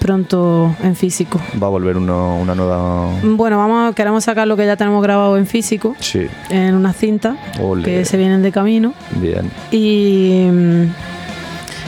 pronto 0.00 0.74
en 0.82 0.96
físico. 0.96 1.40
Va 1.62 1.68
a 1.68 1.70
volver 1.70 1.96
uno- 1.96 2.36
una 2.38 2.54
nueva... 2.54 3.08
Bueno, 3.22 3.56
vamos, 3.56 3.94
queremos 3.94 4.22
sacar 4.24 4.46
lo 4.46 4.56
que 4.56 4.66
ya 4.66 4.76
tenemos 4.76 5.02
grabado 5.02 5.38
en 5.38 5.46
físico, 5.46 5.94
Sí, 6.00 6.26
en 6.50 6.74
una 6.74 6.92
cinta 6.92 7.36
Ole. 7.60 7.84
que 7.84 8.04
se 8.04 8.16
vienen 8.16 8.42
de 8.42 8.52
camino. 8.52 8.92
bien. 9.12 9.50
Y, 9.70 10.46
mm, 10.50 10.84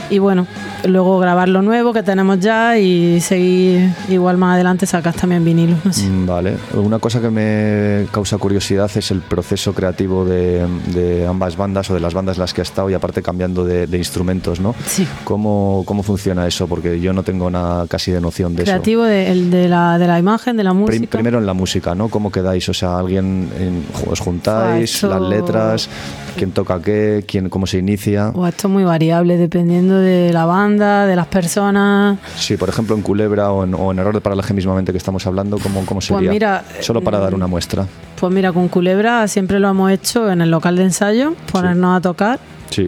y 0.09 0.19
bueno, 0.19 0.47
luego 0.85 1.19
grabar 1.19 1.49
lo 1.49 1.61
nuevo 1.61 1.93
que 1.93 2.03
tenemos 2.03 2.39
ya 2.39 2.77
y 2.77 3.19
seguir 3.21 3.89
igual 4.09 4.37
más 4.37 4.55
adelante 4.55 4.85
sacas 4.85 5.15
también 5.15 5.43
vinilos, 5.43 5.79
no 5.83 5.93
sé. 5.93 6.05
Mm, 6.07 6.25
Vale. 6.25 6.57
Una 6.75 6.99
cosa 6.99 7.19
que 7.21 7.29
me 7.29 8.05
causa 8.11 8.37
curiosidad 8.37 8.89
es 8.95 9.11
el 9.11 9.21
proceso 9.21 9.73
creativo 9.73 10.25
de, 10.25 10.65
de 10.93 11.25
ambas 11.27 11.57
bandas 11.57 11.89
o 11.89 11.93
de 11.93 11.99
las 11.99 12.13
bandas 12.13 12.37
en 12.37 12.41
las 12.41 12.53
que 12.53 12.61
ha 12.61 12.63
estado 12.63 12.89
y 12.89 12.93
aparte 12.93 13.21
cambiando 13.21 13.65
de, 13.65 13.87
de 13.87 13.97
instrumentos, 13.97 14.59
¿no? 14.59 14.75
Sí. 14.85 15.07
¿Cómo, 15.23 15.83
¿Cómo 15.85 16.03
funciona 16.03 16.45
eso? 16.47 16.67
Porque 16.67 16.99
yo 16.99 17.13
no 17.13 17.23
tengo 17.23 17.49
nada 17.49 17.87
casi 17.87 18.11
de 18.11 18.21
noción 18.21 18.55
de 18.55 18.63
Creativo 18.63 19.03
de, 19.03 19.31
el 19.31 19.49
de, 19.51 19.67
la, 19.67 19.97
de 19.97 20.07
la 20.07 20.19
imagen, 20.19 20.57
de 20.57 20.63
la 20.63 20.71
eso. 20.71 20.85
Prim- 20.85 20.99
música. 21.01 21.17
primero 21.17 21.39
en 21.39 21.45
la 21.45 21.53
música, 21.53 21.95
¿no? 21.95 22.09
¿Cómo 22.09 22.31
quedáis? 22.31 22.67
O 22.69 22.73
sea, 22.73 22.99
alguien 22.99 23.49
en- 23.59 23.85
os 24.09 24.19
juntáis, 24.19 24.95
Eso- 24.95 25.07
las 25.09 25.21
letras, 25.21 25.89
quién 26.35 26.51
toca 26.51 26.81
qué, 26.81 27.23
quién, 27.27 27.49
cómo 27.49 27.65
se 27.67 27.77
inicia. 27.79 28.29
O 28.35 28.45
esto 28.45 28.67
es 28.67 28.73
muy 28.73 28.83
variable 28.83 29.37
dependiendo 29.37 29.97
de 29.97 30.31
la 30.33 30.45
banda, 30.45 30.66
de 30.75 31.15
las 31.15 31.27
personas. 31.27 32.17
Sí, 32.35 32.57
por 32.57 32.67
ejemplo, 32.69 32.95
en 32.95 33.01
Culebra 33.01 33.51
o 33.51 33.63
en, 33.63 33.73
o 33.73 33.91
en 33.91 33.99
Error 33.99 34.13
de 34.13 34.21
Paralaje 34.21 34.53
mismamente 34.53 34.91
que 34.91 34.97
estamos 34.97 35.25
hablando, 35.25 35.57
¿cómo, 35.59 35.85
cómo 35.85 36.01
sería? 36.01 36.17
Pues 36.17 36.29
mira, 36.31 36.63
Solo 36.81 37.01
para 37.01 37.19
dar 37.19 37.31
mm, 37.31 37.35
una 37.35 37.47
muestra. 37.47 37.85
Pues 38.19 38.33
mira, 38.33 38.51
con 38.51 38.67
Culebra 38.67 39.27
siempre 39.27 39.59
lo 39.59 39.69
hemos 39.69 39.91
hecho 39.91 40.29
en 40.31 40.41
el 40.41 40.51
local 40.51 40.75
de 40.75 40.83
ensayo, 40.83 41.35
ponernos 41.51 41.97
a 41.97 42.01
tocar. 42.01 42.39
Sí, 42.69 42.87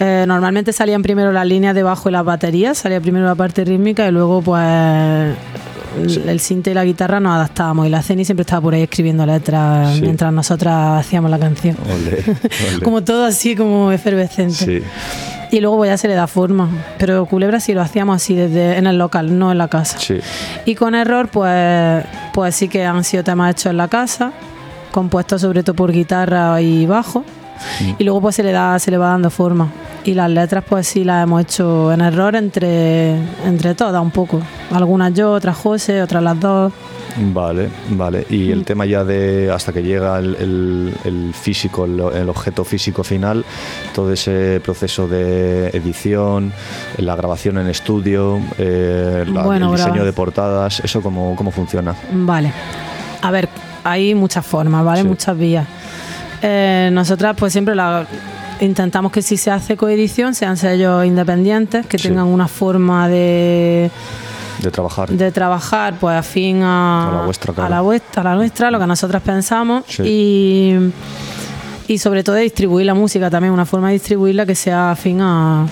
Eh, 0.00 0.24
normalmente 0.28 0.72
salían 0.74 1.00
primero 1.02 1.32
las 1.32 1.46
líneas 1.46 1.74
de 1.74 1.82
bajo 1.82 2.08
y 2.10 2.12
las 2.12 2.24
baterías, 2.24 2.76
salía 2.76 3.00
primero 3.00 3.24
la 3.24 3.34
parte 3.34 3.64
rítmica 3.64 4.06
y 4.06 4.10
luego 4.12 4.42
pues 4.42 4.60
el- 4.62 6.28
el 6.28 6.40
sinte 6.40 6.72
y 6.72 6.74
la 6.74 6.84
guitarra 6.84 7.18
nos 7.20 7.32
adaptábamos 7.34 7.86
y 7.86 7.88
la 7.88 8.02
Ceni 8.02 8.24
siempre 8.26 8.42
estaba 8.42 8.60
por 8.60 8.74
ahí 8.74 8.82
escribiendo 8.82 9.24
letras 9.24 9.94
Sí. 9.94 10.02
mientras 10.02 10.30
nosotras 10.32 11.00
hacíamos 11.00 11.30
la 11.30 11.38
canción. 11.38 11.76
Como 12.84 13.02
todo 13.04 13.24
así 13.24 13.56
como 13.56 13.90
efervescente. 13.92 14.52
Sí, 14.54 14.82
Y 15.50 15.60
luego 15.60 15.84
ya 15.84 15.96
se 15.96 16.08
le 16.08 16.14
da 16.14 16.26
forma. 16.26 16.68
Pero 16.98 17.26
Culebra 17.26 17.60
sí 17.60 17.72
lo 17.72 17.82
hacíamos 17.82 18.16
así 18.16 18.34
desde 18.34 18.76
en 18.76 18.86
el 18.86 18.98
local, 18.98 19.38
no 19.38 19.52
en 19.52 19.58
la 19.58 19.68
casa. 19.68 19.98
sí. 19.98 20.18
Y 20.64 20.74
con 20.74 20.94
error, 20.94 21.28
pues, 21.28 22.04
pues 22.32 22.54
sí 22.54 22.68
que 22.68 22.84
han 22.84 23.04
sido 23.04 23.22
temas 23.24 23.52
hechos 23.52 23.66
en 23.66 23.76
la 23.76 23.88
casa, 23.88 24.32
compuestos 24.92 25.42
sobre 25.42 25.62
todo 25.62 25.76
por 25.76 25.92
guitarra 25.92 26.60
y 26.60 26.86
bajo. 26.86 27.24
Y 27.98 28.04
luego 28.04 28.20
pues 28.20 28.36
se 28.36 28.42
le 28.42 28.52
da, 28.52 28.78
se 28.78 28.90
le 28.90 28.98
va 28.98 29.08
dando 29.08 29.30
forma. 29.30 29.68
Y 30.04 30.14
las 30.14 30.30
letras 30.30 30.62
pues 30.68 30.86
sí 30.86 31.02
las 31.04 31.24
hemos 31.24 31.40
hecho 31.42 31.92
en 31.92 32.00
error 32.00 32.36
entre, 32.36 33.16
entre 33.44 33.74
todas 33.74 34.00
un 34.00 34.10
poco. 34.10 34.40
Algunas 34.72 35.12
yo, 35.14 35.32
otras 35.32 35.56
José, 35.56 36.00
otras 36.02 36.22
las 36.22 36.38
dos. 36.38 36.72
Vale, 37.32 37.70
vale. 37.90 38.26
Y 38.28 38.48
Mm. 38.48 38.52
el 38.52 38.64
tema 38.64 38.84
ya 38.84 39.02
de 39.02 39.50
hasta 39.50 39.72
que 39.72 39.82
llega 39.82 40.18
el, 40.18 40.34
el- 40.36 40.94
el 41.04 41.32
físico, 41.34 41.86
el, 41.86 41.98
el 42.14 42.28
objeto 42.28 42.62
físico 42.62 43.02
final, 43.02 43.42
todo 43.94 44.12
ese 44.12 44.60
proceso 44.62 45.08
de 45.08 45.68
edición, 45.68 46.52
la 46.98 47.16
grabación 47.16 47.56
en 47.58 47.68
estudio, 47.68 48.38
eh, 48.58 49.24
la- 49.32 49.42
Bueno, 49.44 49.70
el 49.72 49.76
diseño 49.78 50.04
de 50.04 50.12
portadas, 50.12 50.80
¿eso 50.80 51.00
cómo, 51.00 51.34
cómo 51.36 51.50
funciona? 51.50 51.94
Vale. 52.12 52.52
A 53.22 53.30
ver, 53.30 53.48
hay 53.82 54.14
muchas 54.14 54.44
formas, 54.44 54.84
¿vale? 54.84 55.00
Sí. 55.02 55.08
Muchas 55.08 55.38
vías. 55.38 55.66
Eh, 56.42 56.90
nosotras 56.92 57.34
pues 57.38 57.52
siempre 57.52 57.74
la, 57.74 58.06
intentamos 58.60 59.12
que 59.12 59.22
si 59.22 59.36
se 59.36 59.50
hace 59.50 59.76
coedición 59.76 60.34
sean 60.34 60.56
sellos 60.56 61.04
independientes, 61.04 61.86
que 61.86 61.98
Sí. 61.98 62.08
tengan 62.08 62.26
una 62.26 62.48
forma 62.48 63.08
de, 63.08 63.90
De 64.60 64.70
trabajar. 64.70 65.08
de 65.10 65.32
trabajar 65.32 65.94
pues 66.00 66.16
afín 66.16 66.62
a, 66.62 67.08
A 67.08 67.12
la 67.20 67.24
vuestra, 67.24 67.52
claro. 67.52 67.66
a 67.66 67.70
la 67.76 67.80
vuestra, 67.82 68.20
a 68.22 68.24
la 68.24 68.34
nuestra, 68.34 68.70
lo 68.70 68.78
que 68.78 68.86
nosotras 68.86 69.22
pensamos 69.22 69.84
Sí. 69.88 70.02
y, 70.04 70.74
y 71.88 71.98
sobre 71.98 72.22
todo 72.24 72.36
de 72.36 72.42
distribuir 72.42 72.86
la 72.86 72.94
música 72.94 73.30
también, 73.30 73.52
una 73.52 73.64
forma 73.66 73.88
de 73.88 73.94
distribuirla 73.94 74.44
que 74.46 74.54
sea 74.54 74.90
afín 74.92 75.20
a, 75.20 75.66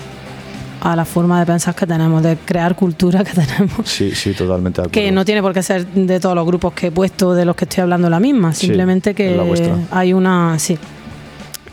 a 0.85 0.95
la 0.95 1.03
forma 1.03 1.39
de 1.39 1.47
pensar 1.47 1.73
que 1.73 1.87
tenemos, 1.87 2.21
de 2.21 2.37
crear 2.37 2.75
cultura 2.75 3.23
que 3.23 3.31
tenemos. 3.33 3.89
Sí, 3.89 4.11
sí, 4.13 4.33
totalmente 4.33 4.81
de 4.81 4.87
acuerdo. 4.87 4.91
Que 4.91 5.11
no 5.11 5.25
tiene 5.25 5.41
por 5.41 5.51
qué 5.51 5.63
ser 5.63 5.87
de 5.87 6.19
todos 6.19 6.35
los 6.35 6.45
grupos 6.45 6.73
que 6.73 6.87
he 6.87 6.91
puesto, 6.91 7.33
de 7.33 7.43
los 7.43 7.55
que 7.55 7.65
estoy 7.65 7.81
hablando 7.81 8.07
la 8.07 8.19
misma, 8.19 8.53
simplemente 8.53 9.15
que 9.15 9.41
hay 9.89 10.13
una, 10.13 10.59
sí. 10.59 10.77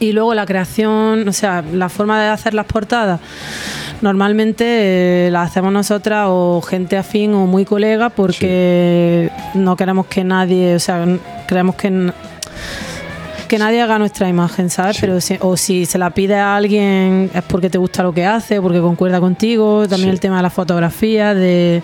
Y 0.00 0.12
luego 0.12 0.32
la 0.32 0.46
creación, 0.46 1.28
o 1.28 1.32
sea, 1.32 1.62
la 1.72 1.90
forma 1.90 2.20
de 2.22 2.28
hacer 2.28 2.54
las 2.54 2.64
portadas, 2.64 3.20
normalmente 4.00 5.26
eh, 5.26 5.30
las 5.30 5.50
hacemos 5.50 5.74
nosotras 5.74 6.28
o 6.30 6.62
gente 6.62 6.96
afín 6.96 7.34
o 7.34 7.46
muy 7.46 7.66
colega 7.66 8.08
porque 8.08 9.30
no 9.52 9.76
queremos 9.76 10.06
que 10.06 10.24
nadie, 10.24 10.74
o 10.74 10.80
sea, 10.80 11.06
queremos 11.46 11.76
que 11.76 12.10
que 13.52 13.58
nadie 13.58 13.82
haga 13.82 13.98
nuestra 13.98 14.30
imagen, 14.30 14.70
¿sabes? 14.70 14.96
Sí. 14.96 15.02
Pero 15.02 15.20
si, 15.20 15.36
o 15.40 15.58
si 15.58 15.84
se 15.84 15.98
la 15.98 16.08
pide 16.08 16.36
a 16.36 16.56
alguien 16.56 17.30
es 17.34 17.42
porque 17.42 17.68
te 17.68 17.76
gusta 17.76 18.02
lo 18.02 18.14
que 18.14 18.24
hace, 18.24 18.62
porque 18.62 18.80
concuerda 18.80 19.20
contigo. 19.20 19.86
También 19.86 20.08
Sí. 20.08 20.14
el 20.14 20.20
tema 20.20 20.38
de 20.38 20.42
la 20.42 20.48
fotografía, 20.48 21.34
de, 21.34 21.82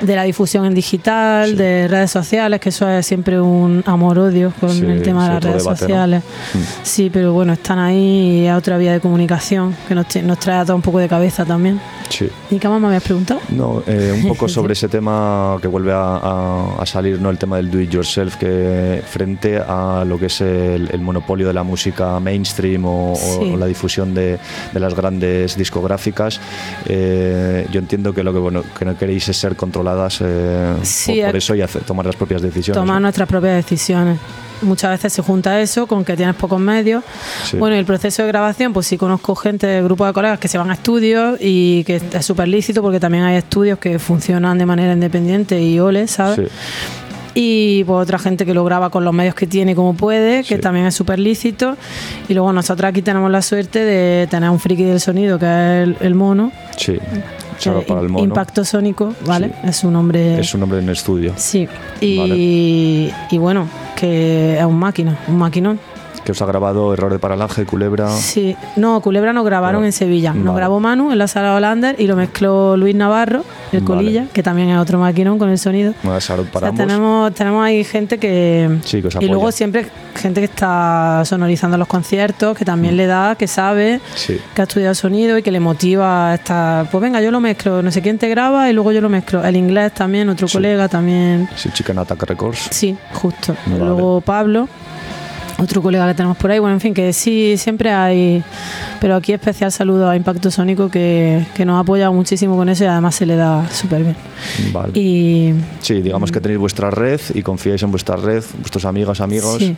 de 0.00 0.16
la 0.16 0.22
difusión 0.24 0.64
en 0.64 0.74
digital, 0.74 1.50
Sí. 1.50 1.56
de 1.56 1.88
redes 1.88 2.10
sociales, 2.10 2.60
que 2.60 2.70
eso 2.70 2.88
es 2.88 3.06
siempre 3.06 3.40
un 3.40 3.82
amor-odio 3.86 4.52
con 4.60 4.70
Sí, 4.70 4.84
el 4.84 5.02
tema 5.02 5.28
de 5.28 5.34
las 5.34 5.44
redes 5.44 5.62
debate, 5.64 5.70
¿no? 5.70 5.76
sociales. 5.88 6.22
Mm. 6.54 6.58
Sí, 6.82 7.10
pero 7.12 7.32
bueno, 7.32 7.52
están 7.52 7.78
ahí 7.78 8.42
y 8.42 8.46
es 8.46 8.54
otra 8.54 8.78
vía 8.78 8.92
de 8.92 9.00
comunicación 9.00 9.74
que 9.88 9.94
nos, 9.94 10.06
nos 10.22 10.38
trae 10.38 10.58
a 10.60 10.64
todo 10.64 10.76
un 10.76 10.82
poco 10.82 10.98
de 10.98 11.08
cabeza 11.08 11.44
también. 11.44 11.80
Sí. 12.08 12.28
¿Y 12.50 12.58
qué 12.58 12.68
más 12.68 12.80
me 12.80 12.88
habías 12.88 13.02
preguntado? 13.02 13.40
No, 13.50 13.82
eh, 13.86 14.12
un 14.22 14.28
poco 14.28 14.48
sobre 14.48 14.72
ese 14.72 14.88
tema 14.88 15.56
que 15.60 15.68
vuelve 15.68 15.92
a, 15.92 16.16
a- 16.16 16.82
a 16.82 16.86
salir, 16.86 17.20
¿no? 17.20 17.30
El 17.30 17.38
tema 17.38 17.56
del 17.56 17.70
do 17.70 17.80
it 17.80 17.90
yourself, 17.90 18.36
que 18.36 19.02
frente 19.06 19.58
a 19.58 20.04
lo 20.06 20.18
que 20.18 20.26
es 20.26 20.40
el, 20.40 20.88
el 20.92 21.00
monopolio 21.00 21.46
de 21.46 21.52
la 21.52 21.62
música 21.62 22.18
mainstream 22.20 22.84
o, 22.84 23.14
Sí. 23.16 23.52
o 23.52 23.56
la 23.56 23.66
difusión 23.66 24.14
de, 24.14 24.38
de 24.72 24.80
las 24.80 24.94
grandes 24.94 25.56
discográficas, 25.56 26.40
eh, 26.86 27.66
yo 27.70 27.78
entiendo 27.78 28.12
que 28.12 28.22
lo 28.22 28.32
que 28.32 28.38
bueno 28.38 28.62
que 28.78 28.84
no 28.84 28.96
queréis 28.96 29.28
es 29.28 29.36
ser 29.36 29.54
controladas 29.90 30.18
eh, 30.22 30.74
Sí, 30.82 31.16
por, 31.20 31.26
por 31.26 31.36
eso 31.36 31.54
y 31.54 31.62
hacer- 31.62 31.82
tomar 31.82 32.06
las 32.06 32.16
propias 32.16 32.42
decisiones. 32.42 32.80
tomar 32.80 32.96
¿no? 32.96 33.00
nuestras 33.02 33.28
propias 33.28 33.56
decisiones. 33.56 34.18
Muchas 34.62 34.90
veces 34.90 35.12
se 35.14 35.22
junta 35.22 35.58
eso 35.60 35.86
con 35.86 36.04
que 36.04 36.14
tienes 36.16 36.34
pocos 36.36 36.60
medios. 36.60 37.02
Sí. 37.44 37.56
Bueno, 37.56 37.76
y 37.76 37.78
el 37.78 37.86
proceso 37.86 38.22
de 38.22 38.28
grabación, 38.28 38.74
pues 38.74 38.86
sí 38.86 38.98
conozco 38.98 39.34
gente, 39.34 39.80
grupo 39.82 40.04
de 40.06 40.12
colegas 40.12 40.38
que 40.38 40.48
se 40.48 40.58
van 40.58 40.70
a 40.70 40.74
estudios 40.74 41.38
y 41.40 41.82
que 41.84 41.96
es 42.12 42.26
súper 42.26 42.46
lícito 42.48 42.82
porque 42.82 43.00
también 43.00 43.24
hay 43.24 43.36
estudios 43.36 43.78
que 43.78 43.98
funcionan 43.98 44.58
de 44.58 44.66
manera 44.66 44.92
independiente 44.92 45.62
y 45.62 45.80
ole, 45.80 46.06
¿sabes? 46.08 46.36
Sí. 46.50 46.54
Y 47.32 47.84
pues 47.84 48.02
otra 48.02 48.18
gente 48.18 48.44
que 48.44 48.52
lo 48.52 48.62
graba 48.64 48.90
con 48.90 49.04
los 49.04 49.14
medios 49.14 49.34
que 49.34 49.46
tiene 49.46 49.74
como 49.74 49.94
puede, 49.94 50.42
que 50.42 50.56
Sí. 50.56 50.60
también 50.60 50.84
es 50.86 50.94
súper 50.94 51.18
lícito. 51.20 51.76
Y 52.28 52.34
luego 52.34 52.52
nosotros 52.52 52.86
aquí 52.88 53.00
tenemos 53.00 53.30
la 53.30 53.40
suerte 53.40 53.78
de 53.84 54.26
tener 54.26 54.50
un 54.50 54.58
friki 54.60 54.82
del 54.82 55.00
sonido 55.00 55.38
que 55.38 55.46
es 55.46 55.84
el, 55.88 55.96
el 56.00 56.14
mono. 56.14 56.52
Sí. 56.76 56.98
Para 57.86 58.00
el 58.00 58.08
mono. 58.08 58.24
Impacto 58.24 58.64
Sónico, 58.64 59.14
¿vale? 59.26 59.48
Sí. 59.48 59.54
Es 59.64 59.84
un 59.84 59.92
nombre... 59.92 60.40
Es 60.40 60.54
un 60.54 60.60
nombre 60.60 60.78
en 60.78 60.88
estudio. 60.88 61.34
Sí, 61.36 61.68
y, 62.00 63.10
y 63.30 63.38
bueno, 63.38 63.68
que 63.96 64.58
es 64.58 64.64
un 64.64 64.78
máquina, 64.78 65.18
un 65.28 65.38
maquinón. 65.38 65.78
Que 66.24 66.32
os 66.32 66.42
ha 66.42 66.46
grabado 66.46 66.92
Error 66.92 67.10
de 67.12 67.18
Paralaje, 67.18 67.64
Culebra. 67.64 68.08
Sí, 68.10 68.54
no, 68.76 69.00
Culebra 69.00 69.32
nos 69.32 69.44
grabaron 69.44 69.80
No. 69.82 69.86
en 69.86 69.92
Sevilla. 69.92 70.32
Nos 70.34 70.44
Vale. 70.46 70.56
grabó 70.56 70.78
Manu 70.80 71.12
en 71.12 71.18
la 71.18 71.26
sala 71.28 71.54
Hollander 71.56 71.96
y 71.98 72.06
lo 72.06 72.14
mezcló 72.16 72.76
Luis 72.76 72.94
Navarro, 72.94 73.42
el 73.72 73.80
Vale. 73.80 73.84
Colilla, 73.84 74.24
que 74.32 74.42
también 74.42 74.68
es 74.70 74.78
otro 74.78 74.98
maquinón 74.98 75.38
con 75.38 75.48
el 75.48 75.58
sonido. 75.58 75.94
Bueno, 76.02 76.20
shout 76.20 76.38
out 76.40 76.48
O 76.48 76.52
para 76.52 76.68
sea, 76.68 76.76
tenemos, 76.86 77.32
tenemos 77.34 77.64
ahí 77.64 77.82
gente 77.84 78.18
que. 78.18 78.78
Sí, 78.84 79.00
que 79.00 79.08
os 79.08 79.16
y 79.20 79.26
luego 79.28 79.50
siempre 79.50 79.86
gente 80.14 80.40
que 80.40 80.44
está 80.46 81.22
sonorizando 81.24 81.78
los 81.78 81.88
conciertos, 81.88 82.56
que 82.56 82.64
también 82.64 82.96
le 82.96 83.06
da, 83.06 83.34
que 83.36 83.46
sabe, 83.46 83.96
Mm. 83.98 84.00
Sí. 84.14 84.38
que 84.54 84.60
ha 84.60 84.64
estudiado 84.64 84.94
sonido 84.94 85.38
y 85.38 85.42
que 85.42 85.50
le 85.50 85.60
motiva 85.60 86.32
a 86.32 86.34
estar. 86.34 86.90
Pues 86.90 87.00
venga, 87.00 87.20
yo 87.22 87.30
lo 87.30 87.40
mezclo, 87.40 87.82
no 87.82 87.90
sé 87.90 88.02
quién 88.02 88.18
te 88.18 88.28
graba 88.28 88.68
y 88.68 88.72
luego 88.74 88.92
yo 88.92 89.00
lo 89.00 89.08
mezclo. 89.08 89.42
El 89.44 89.56
inglés 89.56 89.92
también, 89.94 90.28
otro 90.28 90.46
Sí. 90.48 90.58
colega 90.58 90.88
también. 90.88 91.48
Sí, 91.56 91.70
Chicken 91.72 91.98
Attack 91.98 92.22
Records. 92.24 92.68
Sí, 92.70 92.96
justo. 93.14 93.56
Vale. 93.66 93.78
Luego 93.84 94.20
Pablo, 94.20 94.68
otro 95.60 95.82
colega 95.82 96.06
que 96.08 96.14
tenemos 96.14 96.36
por 96.36 96.50
ahí. 96.50 96.58
Bueno, 96.58 96.74
en 96.74 96.80
fin, 96.80 96.94
que 96.94 97.12
sí, 97.12 97.56
siempre 97.56 97.90
hay. 97.92 98.42
Pero 99.00 99.16
aquí 99.16 99.32
especial 99.32 99.70
saludo 99.70 100.08
a 100.08 100.16
Impacto 100.16 100.50
Sónico 100.50 100.88
que, 100.90 101.44
que 101.54 101.64
nos 101.64 101.76
ha 101.76 101.80
apoyado 101.80 102.12
muchísimo 102.12 102.56
con 102.56 102.68
eso 102.68 102.84
y 102.84 102.86
además 102.86 103.14
se 103.14 103.26
le 103.26 103.36
da 103.36 103.68
súper 103.70 104.02
bien. 104.02 104.16
Vale. 104.72 104.98
Y 104.98 105.54
Sí, 105.80 106.00
digamos 106.00 106.32
que 106.32 106.40
tenéis 106.40 106.58
vuestra 106.60 106.90
red 106.90 107.20
y 107.34 107.42
confiáis 107.42 107.82
en 107.82 107.90
vuestra 107.90 108.16
red, 108.16 108.42
vuestros 108.58 108.84
amigos, 108.84 109.20
amigos. 109.20 109.58
Sí. 109.58 109.76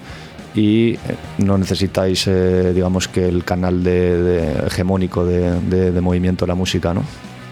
Y 0.54 0.90
eh, 0.94 0.98
no 1.38 1.56
necesitáis, 1.56 2.26
eh, 2.26 2.72
digamos, 2.74 3.08
que 3.08 3.26
el 3.26 3.42
canal 3.42 3.82
de, 3.82 4.22
de- 4.22 4.66
hegemónico 4.66 5.24
de, 5.24 5.58
de- 5.62 5.92
de 5.92 6.00
movimiento 6.02 6.44
de 6.44 6.48
la 6.50 6.54
música, 6.54 6.92
¿no? 6.92 7.02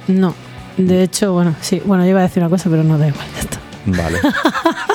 no. 0.08 0.34
De 0.76 1.02
hecho, 1.02 1.32
bueno, 1.32 1.54
sí, 1.60 1.80
bueno, 1.84 2.04
yo 2.04 2.10
iba 2.10 2.20
a 2.20 2.24
decir 2.24 2.42
una 2.42 2.50
cosa, 2.50 2.68
pero 2.70 2.84
no 2.84 2.96
da 2.98 3.08
igual, 3.08 3.26
ya 3.34 3.40
está. 3.40 3.58
Vale. 3.86 4.18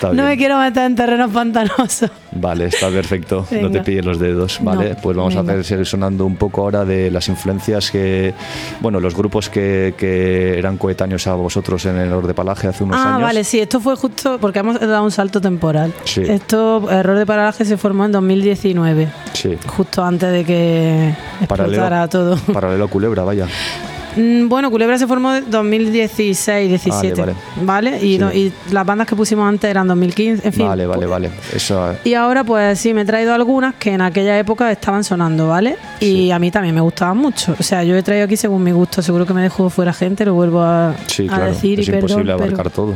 Está 0.00 0.14
No 0.14 0.24
me 0.24 0.36
quiero 0.38 0.58
meter 0.58 0.84
en 0.84 0.94
terrenos 0.96 1.30
pantanosos. 1.30 2.10
Vale, 2.32 2.66
está 2.66 2.88
perfecto. 2.88 3.46
No 3.60 3.70
te 3.70 3.80
pilles 3.82 4.04
los 4.04 4.18
dedos. 4.18 4.58
Vale, 4.62 4.90
No, 4.90 4.96
pues 4.96 5.14
vamos 5.16 5.36
a 5.36 5.40
hacer 5.40 5.62
seguir 5.62 5.84
sonando 5.84 6.24
un 6.24 6.36
poco 6.36 6.62
ahora 6.62 6.86
de 6.86 7.10
las 7.10 7.28
influencias 7.28 7.90
que, 7.90 8.32
bueno, 8.80 8.98
los 8.98 9.14
grupos 9.14 9.50
que, 9.50 9.92
que 9.98 10.58
eran 10.58 10.78
coetáneos 10.78 11.26
a 11.26 11.34
vosotros 11.34 11.84
en 11.84 11.96
el 11.98 12.12
Orde 12.14 12.32
Palaje 12.32 12.68
hace 12.68 12.82
unos 12.84 12.96
Ah, 12.98 13.10
años. 13.16 13.22
vale, 13.22 13.44
sí, 13.44 13.60
esto 13.60 13.78
fue 13.78 13.94
justo 13.96 14.38
porque 14.40 14.60
hemos 14.60 14.80
dado 14.80 15.04
un 15.04 15.10
salto 15.10 15.40
temporal. 15.40 15.92
Sí. 16.04 16.22
Esto, 16.26 16.90
Error 16.90 17.18
de 17.18 17.26
Paralaje, 17.26 17.66
se 17.66 17.76
formó 17.76 18.06
en 18.06 18.12
2019, 18.12 19.08
Sí. 19.34 19.58
justo 19.66 20.02
antes 20.02 20.32
de 20.32 20.44
que 20.44 21.14
explotara 21.42 22.08
todo. 22.08 22.36
Paralelo 22.52 22.84
a 22.84 22.88
Culebra, 22.88 23.22
vaya. 23.24 23.46
Mm, 24.16 24.48
Bueno, 24.48 24.70
Culebra 24.70 24.98
se 24.98 25.06
formó 25.06 25.34
en 25.34 25.50
2016, 25.50 26.68
17, 26.68 27.20
Vale, 27.20 27.34
¿vale? 27.62 27.96
Y, 27.98 28.12
Sí. 28.14 28.18
no- 28.18 28.32
y 28.32 28.52
las 28.72 28.84
bandas 28.84 29.06
que 29.06 29.14
pusimos 29.14 29.48
antes 29.48 29.70
eran 29.70 29.86
2015, 29.86 30.46
en 30.48 30.52
fin. 30.52 30.66
vale, 30.66 30.86
vale, 30.86 30.98
pues- 31.06 31.10
vale. 31.10 31.30
Eso, 31.54 31.94
Y 32.04 32.14
ahora 32.14 32.42
pues 32.44 32.78
sí, 32.78 32.92
me 32.92 33.02
he 33.02 33.04
traído 33.04 33.32
algunas 33.34 33.74
que 33.76 33.92
en 33.92 34.00
aquella 34.00 34.38
época 34.38 34.70
estaban 34.72 35.04
sonando, 35.04 35.48
¿vale? 35.48 35.76
Y 36.00 36.04
Sí. 36.06 36.30
a 36.32 36.38
mí 36.38 36.50
también 36.50 36.74
me 36.74 36.80
gustaban 36.80 37.16
mucho. 37.18 37.54
O 37.58 37.62
sea, 37.62 37.84
yo 37.84 37.96
he 37.96 38.02
traído 38.02 38.24
aquí 38.24 38.36
según 38.36 38.62
mi 38.64 38.72
gusto, 38.72 39.00
seguro 39.02 39.24
que 39.26 39.34
me 39.34 39.42
dejo 39.42 39.70
fuera 39.70 39.92
gente, 39.92 40.24
lo 40.24 40.34
vuelvo 40.34 40.60
a, 40.62 40.94
sí, 41.06 41.26
a 41.26 41.36
claro. 41.36 41.44
decir 41.52 41.78
es 41.80 41.86
y 41.88 41.90
perdón. 41.90 42.10
imposible 42.10 42.32
pero- 42.36 42.44
abarcar 42.52 42.70
todo. 42.72 42.94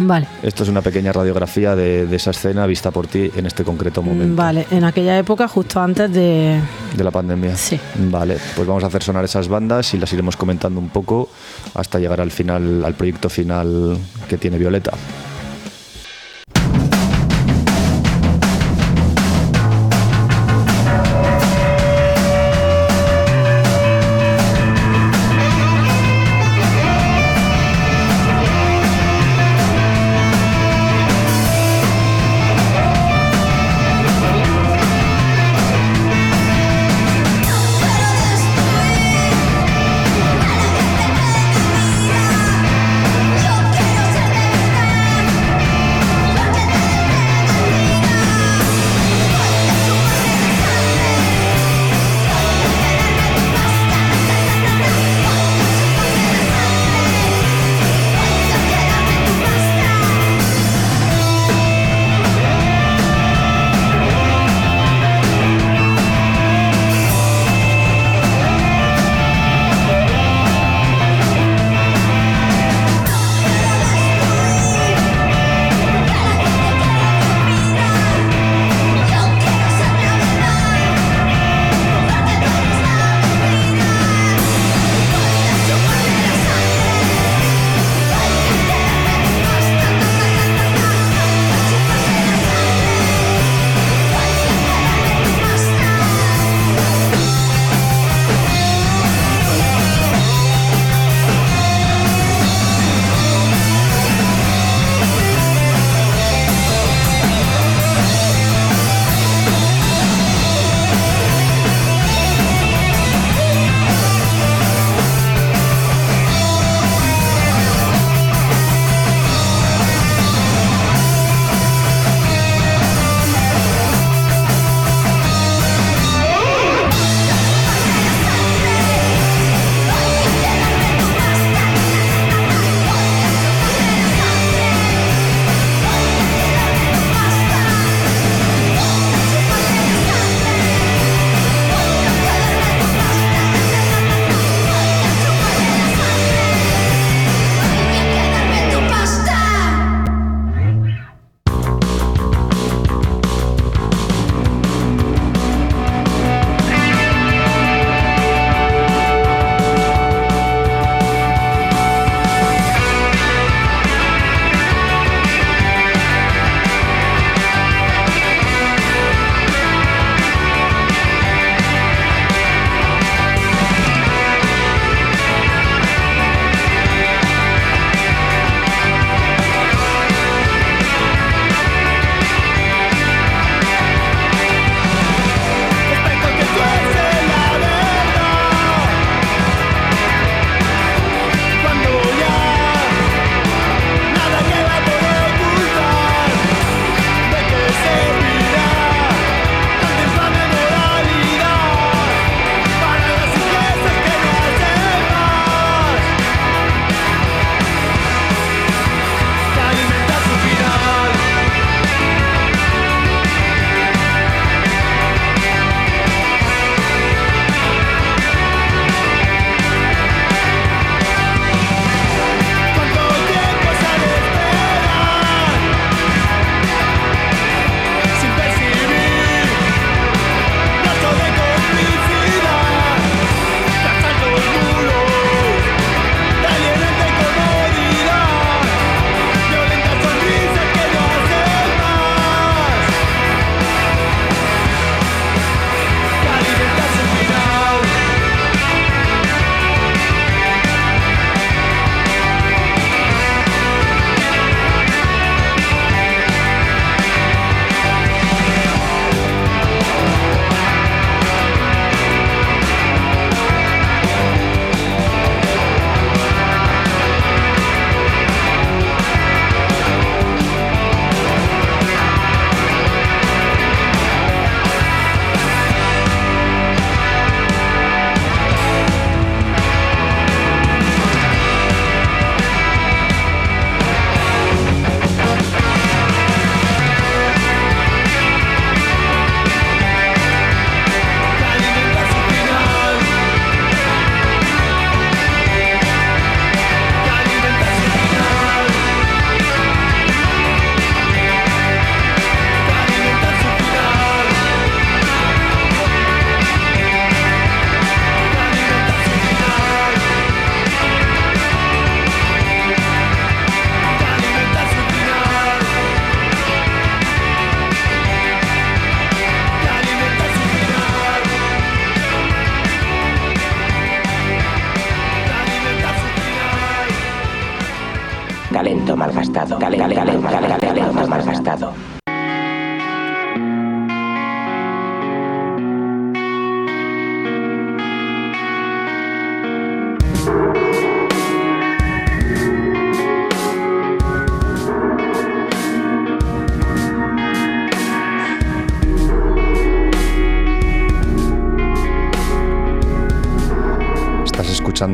Vale. 0.00 0.26
Esto 0.42 0.62
es 0.62 0.68
una 0.68 0.82
pequeña 0.82 1.12
radiografía 1.12 1.76
de, 1.76 2.06
de 2.06 2.16
esa 2.16 2.30
escena 2.30 2.66
vista 2.66 2.90
por 2.90 3.06
ti 3.06 3.30
en 3.36 3.46
este 3.46 3.64
concreto 3.64 4.02
momento 4.02 4.34
Vale, 4.34 4.66
en 4.70 4.84
aquella 4.84 5.18
época, 5.18 5.46
justo 5.48 5.80
antes 5.80 6.12
de. 6.12 6.58
de 6.96 7.04
la 7.04 7.10
pandemia. 7.10 7.56
Sí. 7.56 7.78
Vale, 8.10 8.38
pues 8.56 8.66
vamos 8.66 8.82
a 8.84 8.86
hacer 8.86 9.02
sonar 9.02 9.24
esas 9.24 9.48
bandas 9.48 9.92
y 9.94 9.98
las 9.98 10.12
iremos 10.12 10.36
comentando 10.36 10.80
un 10.80 10.88
poco 10.88 11.28
hasta 11.74 11.98
llegar 11.98 12.20
al 12.20 12.30
final, 12.30 12.84
al 12.84 12.94
proyecto 12.94 13.28
final 13.28 13.96
que 14.28 14.38
tiene 14.38 14.58
Violeta. 14.58 14.92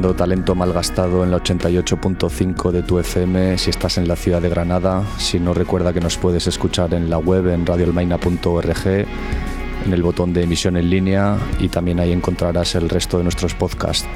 Escuchando 0.06 0.24
Talento 0.24 0.54
Malgastado 0.54 1.24
en 1.24 1.32
la 1.32 1.38
88.5 1.38 2.70
de 2.70 2.82
tu 2.82 2.98
FM 3.00 3.58
si 3.58 3.70
estás 3.70 3.98
en 3.98 4.06
la 4.06 4.14
ciudad 4.14 4.40
de 4.40 4.48
Granada. 4.48 5.02
Si 5.18 5.40
no, 5.40 5.52
recuerda 5.52 5.92
que 5.92 6.00
nos 6.00 6.16
puedes 6.16 6.46
escuchar 6.46 6.94
en 6.94 7.10
la 7.10 7.18
web 7.18 7.48
en 7.48 7.66
radioalmaina.org, 7.66 8.86
en 8.86 9.92
el 9.92 10.02
botón 10.02 10.32
de 10.32 10.44
emisión 10.44 10.76
en 10.76 10.90
línea 10.90 11.38
y 11.58 11.68
también 11.68 11.98
ahí 11.98 12.12
encontrarás 12.12 12.76
el 12.76 12.88
resto 12.88 13.18
de 13.18 13.24
nuestros 13.24 13.54
podcasts. 13.54 14.06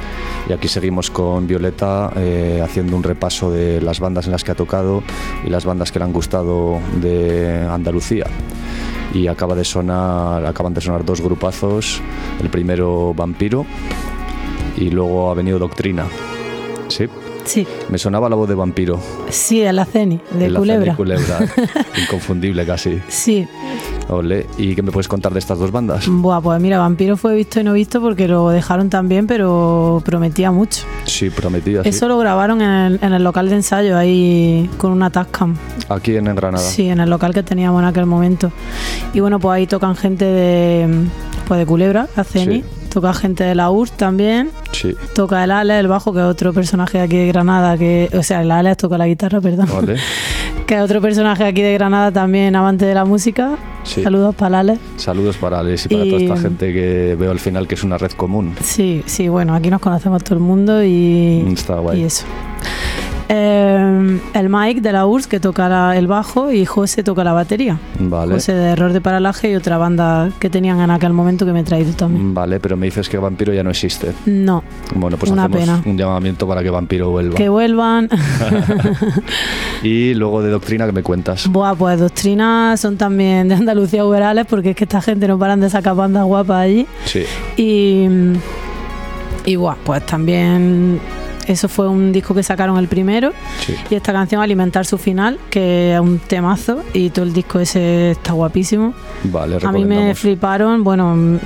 Y 0.48 0.52
aquí 0.52 0.68
seguimos 0.68 1.10
con 1.10 1.48
Violeta 1.48 2.12
eh, 2.16 2.60
haciendo 2.62 2.96
un 2.96 3.02
repaso 3.02 3.50
de 3.50 3.80
las 3.80 3.98
bandas 3.98 4.26
en 4.26 4.32
las 4.32 4.44
que 4.44 4.52
ha 4.52 4.56
tocado 4.56 5.02
y 5.44 5.50
las 5.50 5.64
bandas 5.64 5.90
que 5.90 5.98
le 5.98 6.04
han 6.04 6.12
gustado 6.12 6.78
de 7.00 7.66
Andalucía. 7.68 8.26
Y 9.12 9.26
acaba 9.26 9.56
de 9.56 9.64
sonar, 9.64 10.46
acaban 10.46 10.72
de 10.72 10.80
sonar 10.80 11.04
dos 11.04 11.20
grupazos. 11.20 12.00
El 12.40 12.48
primero 12.48 13.12
Vampiro, 13.12 13.66
y 14.76 14.90
luego 14.90 15.30
ha 15.30 15.34
venido 15.34 15.58
Doctrina. 15.58 16.04
Sí, 16.88 17.06
Sí, 17.44 17.66
me 17.88 17.96
sonaba 17.98 18.28
la 18.28 18.36
voz 18.36 18.48
de 18.48 18.54
vampiro. 18.54 19.00
sí, 19.30 19.62
el 19.62 19.78
Aceni, 19.78 20.20
de 20.32 20.46
El 20.46 20.54
Culebra. 20.54 20.94
Culebra. 20.94 21.38
Inconfundible 22.02 22.66
casi. 22.66 23.00
Sí, 23.08 23.48
Ole. 24.08 24.46
¿Y 24.58 24.74
qué 24.74 24.82
me 24.82 24.92
puedes 24.92 25.08
contar 25.08 25.32
de 25.32 25.38
estas 25.38 25.58
dos 25.58 25.72
bandas? 25.72 26.04
Buah, 26.06 26.40
pues 26.42 26.60
mira, 26.60 26.78
Vampiro 26.78 27.16
fue 27.16 27.34
visto 27.34 27.58
y 27.60 27.64
no 27.64 27.72
visto 27.72 28.00
porque 28.00 28.28
lo 28.28 28.50
dejaron 28.50 28.90
también, 28.90 29.26
pero 29.26 30.02
prometía 30.04 30.50
mucho. 30.52 30.84
Sí, 31.06 31.30
prometida. 31.30 31.82
sí. 31.82 31.88
Eso 31.88 32.08
lo 32.08 32.18
grabaron 32.18 32.60
en 32.60 32.70
el, 32.70 32.98
en 33.02 33.12
el 33.14 33.24
local 33.24 33.48
de 33.48 33.56
ensayo, 33.56 33.96
ahí 33.96 34.68
con 34.76 34.92
una 34.92 35.10
Tascam. 35.10 35.56
Aquí 35.88 36.16
en 36.16 36.24
Granada. 36.34 36.62
Sí, 36.62 36.88
en 36.88 37.00
el 37.00 37.08
local 37.08 37.32
que 37.32 37.42
teníamos 37.42 37.80
en 37.82 37.88
aquel 37.88 38.06
momento. 38.06 38.52
Y 39.14 39.20
bueno, 39.20 39.38
pues 39.40 39.56
ahí 39.56 39.66
tocan 39.66 39.96
gente 39.96 40.24
de, 40.24 40.88
pues 41.48 41.58
de 41.58 41.66
Culebra, 41.66 42.06
Aceni. 42.16 42.56
Sí. 42.60 42.64
Toca 42.90 43.14
gente 43.14 43.44
de 43.44 43.54
la 43.54 43.70
URSS 43.70 43.92
también. 43.96 44.50
Sí. 44.72 44.94
Toca 45.14 45.42
el 45.44 45.50
Ale, 45.52 45.78
el 45.78 45.86
bajo, 45.88 46.12
que 46.12 46.18
es 46.18 46.24
otro 46.24 46.52
personaje 46.52 46.98
de 46.98 47.04
aquí 47.04 47.16
de 47.16 47.26
Granada, 47.28 47.78
que, 47.78 48.10
o 48.12 48.22
sea, 48.22 48.42
el 48.42 48.50
Ale 48.50 48.74
toca 48.76 48.98
la 48.98 49.06
guitarra, 49.06 49.40
perdón. 49.40 49.68
Vale. 49.72 49.96
Que 50.66 50.76
es 50.76 50.82
otro 50.82 51.00
personaje 51.00 51.42
aquí 51.44 51.62
de 51.62 51.72
Granada 51.74 52.12
también, 52.12 52.54
amante 52.54 52.84
de 52.84 52.94
la 52.94 53.04
música. 53.04 53.56
Sí. 53.82 54.04
Saludos 54.04 54.36
para 54.36 54.48
el 54.48 54.54
Ale. 54.70 54.78
Saludos 54.98 55.36
para 55.36 55.58
Alex 55.58 55.86
y 55.86 55.88
para 55.88 56.04
Y- 56.04 56.10
toda 56.10 56.22
esta 56.22 56.36
gente 56.36 56.72
que 56.72 57.16
veo 57.18 57.32
al 57.32 57.40
final 57.40 57.66
que 57.66 57.74
es 57.74 57.82
una 57.82 57.98
red 57.98 58.12
común. 58.12 58.54
Sí, 58.62 59.02
sí, 59.04 59.28
bueno, 59.28 59.52
aquí 59.56 59.68
nos 59.68 59.80
conocemos 59.80 60.22
todo 60.22 60.36
el 60.36 60.40
mundo 60.42 60.84
y, 60.84 61.44
Está 61.52 61.74
guay. 61.80 62.02
y 62.02 62.04
eso. 62.04 62.24
Eh, 63.32 64.20
el 64.34 64.48
Mike 64.50 64.80
de 64.80 64.90
la 64.92 65.06
URSS 65.06 65.28
que 65.28 65.38
toca 65.38 65.68
la- 65.68 65.96
el 65.96 66.08
bajo 66.08 66.50
y 66.50 66.64
José 66.66 67.04
toca 67.04 67.22
la 67.22 67.32
batería. 67.32 67.78
Vale. 68.00 68.34
José 68.34 68.52
de 68.54 68.70
Error 68.72 68.92
de 68.92 69.00
Paralaje 69.00 69.50
y 69.52 69.54
otra 69.54 69.78
banda 69.78 70.30
que 70.40 70.50
tenían 70.50 70.80
en 70.80 70.90
aquel 70.90 71.12
momento 71.12 71.46
que 71.46 71.52
me 71.52 71.60
he 71.60 71.62
traído 71.62 71.92
también. 71.92 72.34
Vale, 72.34 72.58
pero 72.58 72.76
me 72.76 72.86
dices 72.86 73.08
que 73.08 73.18
Vampiro 73.18 73.52
ya 73.54 73.62
no 73.62 73.70
existe. 73.70 74.12
No, 74.26 74.64
Bueno, 74.96 75.16
pues 75.16 75.30
Una 75.30 75.44
hacemos 75.44 75.60
pena. 75.60 75.82
un 75.86 75.96
llamamiento 75.96 76.48
para 76.48 76.60
que 76.62 76.70
Vampiro 76.70 77.10
vuelva. 77.10 77.36
que 77.36 77.48
vuelvan. 77.48 78.08
Y 79.82 80.14
luego 80.14 80.42
de 80.42 80.50
Doctrina, 80.50 80.86
que 80.86 80.92
me 80.92 81.02
cuentas? 81.02 81.46
Buah, 81.48 81.74
pues 81.74 81.98
Doctrina 82.00 82.76
son 82.76 82.96
también 82.96 83.48
de 83.48 83.54
Andalucía 83.54 84.04
Uberales 84.04 84.44
porque 84.46 84.70
es 84.70 84.76
que 84.76 84.84
esta 84.84 85.00
gente 85.00 85.26
no 85.26 85.38
paran 85.38 85.60
de 85.60 85.70
sacar 85.70 85.94
bandas 85.94 86.24
guapas 86.24 86.56
allí. 86.64 86.86
Sí. 87.06 87.22
Y, 87.56 88.06
y 89.46 89.56
buah, 89.56 89.76
pues 89.84 90.04
también 90.04 91.00
eso 91.46 91.68
fue 91.68 91.88
un 91.88 92.12
disco 92.12 92.34
que 92.34 92.42
sacaron 92.42 92.76
el 92.78 92.88
primero. 92.88 93.32
Sí. 93.66 93.74
Y 93.90 93.94
esta 93.94 94.12
canción 94.12 94.40
Alimentar 94.42 94.86
su 94.86 94.98
final, 94.98 95.38
que 95.50 95.94
es 95.94 96.00
un 96.00 96.18
temazo 96.18 96.80
y 96.92 97.10
todo 97.10 97.24
el 97.24 97.32
disco 97.32 97.58
ese 97.60 98.12
está 98.12 98.32
guapísimo. 98.32 98.94
Vale, 99.24 99.58
A 99.64 99.72
mí 99.72 99.84
me 99.84 100.14
fliparon, 100.14 100.84
bueno, 100.84 101.38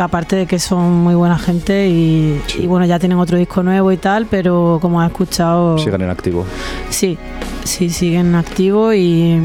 aparte 0.00 0.36
de 0.36 0.46
que 0.46 0.58
son 0.58 0.92
muy 1.02 1.14
buena 1.14 1.38
gente 1.38 1.88
y, 1.88 2.40
Sí. 2.46 2.62
y 2.62 2.66
bueno, 2.66 2.84
ya 2.86 2.98
tienen 2.98 3.18
otro 3.18 3.38
disco 3.38 3.62
nuevo 3.62 3.92
y 3.92 3.96
tal, 3.96 4.26
pero 4.26 4.78
como 4.80 5.00
has 5.00 5.10
escuchado, 5.10 5.78
Sigan 5.78 6.02
en 6.02 6.10
activo. 6.10 6.44
sí, 6.90 7.16
sí, 7.64 7.88
siguen 7.90 8.34
activos 8.34 8.94
y, 8.94 9.38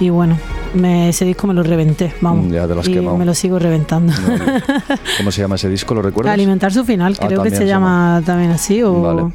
y 0.00 0.10
bueno, 0.10 0.38
me- 0.74 1.08
ese 1.10 1.24
disco 1.24 1.46
me 1.46 1.54
lo 1.54 1.62
reventé, 1.62 2.12
vamos. 2.20 2.50
Ya 2.52 2.66
te 2.66 2.74
lo 2.74 2.80
has 2.80 2.88
y 2.88 2.92
quemado. 2.94 3.16
me 3.16 3.24
lo 3.24 3.34
sigo 3.34 3.58
reventando. 3.58 4.12
¿Cómo 5.18 5.30
se 5.30 5.40
llama 5.42 5.56
ese 5.56 5.68
disco? 5.68 5.94
¿Lo 5.94 6.02
recuerdas? 6.02 6.32
Alimentar 6.34 6.72
su 6.72 6.84
final, 6.84 7.16
Ah, 7.20 7.26
creo 7.26 7.42
que 7.42 7.50
se 7.50 7.66
llama 7.66 8.22
también 8.24 8.50
así. 8.50 8.82
O... 8.82 9.00
Vale. 9.00 9.32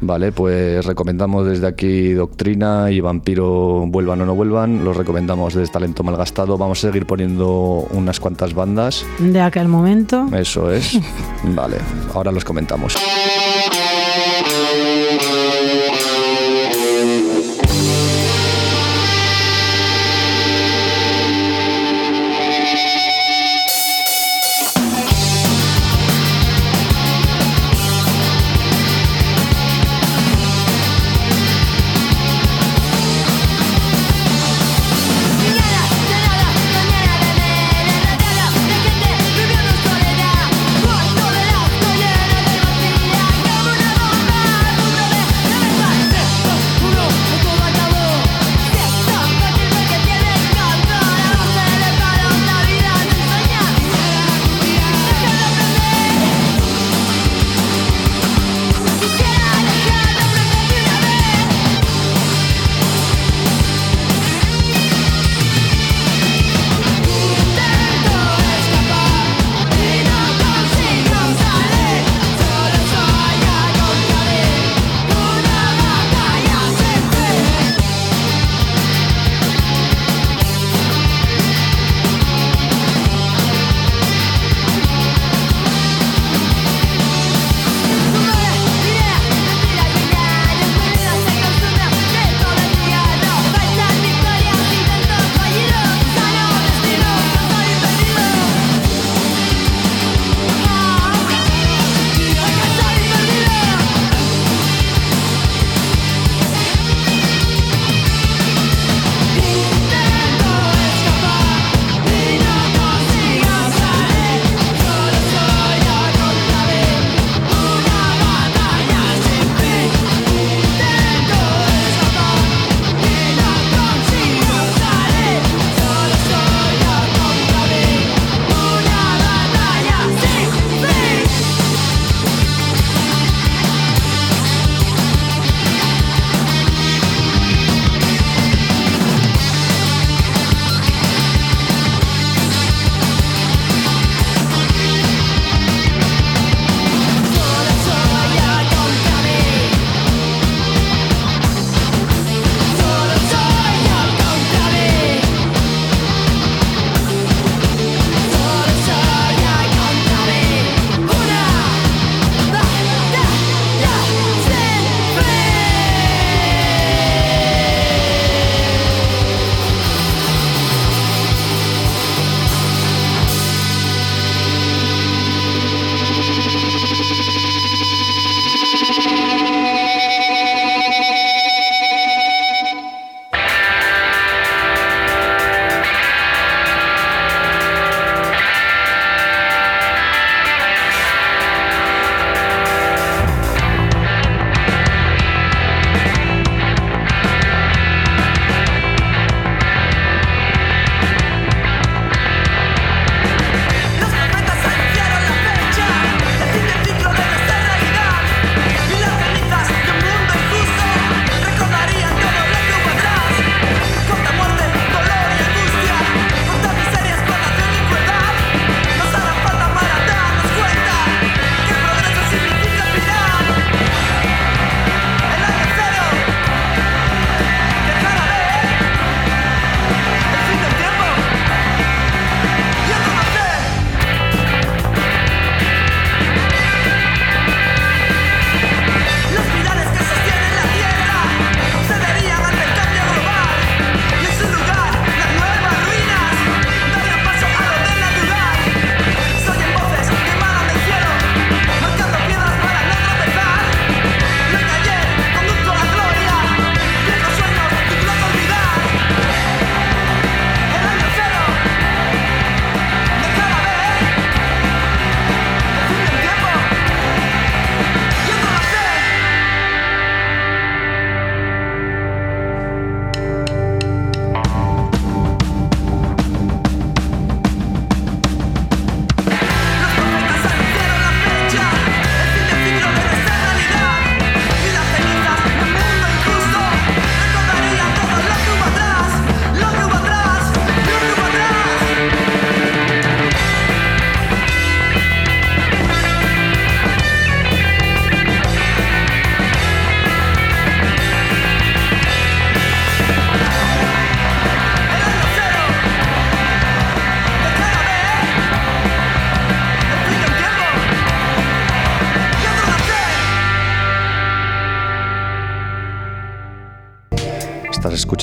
Vale, 0.00 0.32
pues 0.32 0.84
recomendamos 0.84 1.46
desde 1.46 1.66
aquí 1.66 2.12
Doctrina 2.12 2.90
y 2.90 3.00
Vampiro 3.00 3.84
vuelvan 3.86 4.20
o 4.20 4.26
no 4.26 4.34
vuelvan. 4.34 4.84
Los 4.84 4.96
recomendamos 4.96 5.54
desde 5.54 5.72
Talento 5.72 6.02
Malgastado. 6.02 6.56
Vamos 6.56 6.78
a 6.78 6.88
seguir 6.88 7.06
poniendo 7.06 7.86
unas 7.90 8.20
cuantas 8.20 8.54
bandas. 8.54 9.04
De 9.18 9.40
aquel 9.40 9.68
momento. 9.68 10.26
Eso 10.32 10.70
es. 10.70 11.00
Vale, 11.54 11.76
ahora 12.14 12.30
los 12.30 12.44
comentamos. 12.44 12.96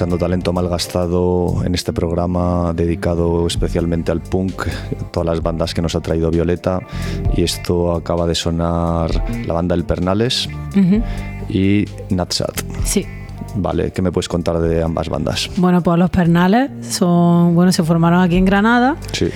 Escuchando 0.05 0.23
Talento 0.23 0.53
Malgastado 0.53 1.63
en 1.65 1.73
este 1.73 1.91
programa 1.91 2.73
dedicado 2.75 3.47
especialmente 3.47 4.11
al 4.11 4.21
punk, 4.21 4.67
todas 5.11 5.25
las 5.25 5.41
bandas 5.41 5.73
que 5.73 5.81
nos 5.81 5.95
ha 5.95 6.01
traído 6.01 6.29
Violeta. 6.29 6.79
Y 7.35 7.41
esto 7.41 7.91
acaba 7.95 8.27
de 8.27 8.35
sonar 8.35 9.09
la 9.47 9.53
banda 9.53 9.73
El 9.73 9.83
Pernales 9.83 10.47
Ujú. 10.77 11.01
y 11.49 11.85
Natsat. 12.11 12.61
Sí. 12.83 13.03
Vale, 13.55 13.91
¿qué 13.93 14.03
me 14.03 14.11
puedes 14.11 14.27
contar 14.29 14.59
de 14.59 14.83
ambas 14.83 15.09
bandas? 15.09 15.49
Bueno, 15.57 15.81
pues 15.81 15.97
los 15.97 16.11
Pernales 16.11 16.69
son, 16.87 17.55
bueno, 17.55 17.71
se 17.71 17.81
formaron 17.81 18.19
aquí 18.21 18.35
en 18.35 18.45
Granada, 18.45 18.97
Sí, 19.11 19.29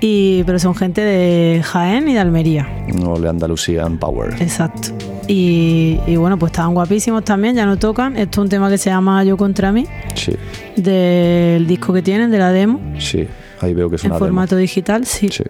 y, 0.00 0.42
pero 0.44 0.58
son 0.58 0.74
gente 0.74 1.02
de 1.02 1.62
Jaén 1.62 2.08
y 2.08 2.14
de 2.14 2.18
Almería. 2.18 2.66
no 3.00 3.16
le 3.16 3.28
Andalusian 3.28 3.96
Power. 3.98 4.34
Exacto. 4.42 4.88
Y, 5.28 5.98
y 6.06 6.14
bueno, 6.16 6.38
pues 6.38 6.52
estaban 6.52 6.72
guapísimos 6.72 7.24
también, 7.24 7.56
ya 7.56 7.66
no 7.66 7.76
tocan. 7.78 8.16
Esto 8.16 8.40
es 8.40 8.44
un 8.44 8.48
tema 8.48 8.70
que 8.70 8.78
se 8.78 8.90
llama 8.90 9.24
Yo 9.24 9.36
contra 9.36 9.72
mí, 9.72 9.84
Sí, 10.16 10.32
del 10.76 11.66
disco 11.66 11.92
que 11.92 12.02
tienen, 12.02 12.30
de 12.30 12.38
la 12.38 12.50
demo, 12.52 12.80
sí, 12.98 13.26
ahí 13.60 13.74
veo 13.74 13.88
que 13.90 13.96
es 13.96 14.04
en 14.04 14.10
una 14.10 14.16
demo. 14.16 14.26
formato 14.26 14.56
digital, 14.56 15.04
sí. 15.06 15.28
Sí, 15.28 15.44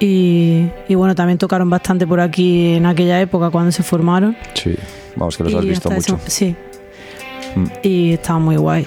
Y, 0.00 0.66
y 0.88 0.94
bueno, 0.94 1.14
también 1.14 1.38
tocaron 1.38 1.68
bastante 1.70 2.06
por 2.06 2.20
aquí 2.20 2.74
en 2.74 2.86
aquella 2.86 3.20
época 3.20 3.50
cuando 3.50 3.72
se 3.72 3.82
formaron. 3.82 4.36
sí. 4.54 4.74
Vamos, 5.14 5.36
que 5.36 5.42
los 5.44 5.52
Y 5.52 5.56
has 5.56 5.64
visto 5.66 5.90
mucho. 5.90 6.18
sí. 6.26 6.56
Mm. 7.54 7.64
Y 7.82 8.12
estaba 8.14 8.38
muy 8.38 8.56
guay. 8.56 8.86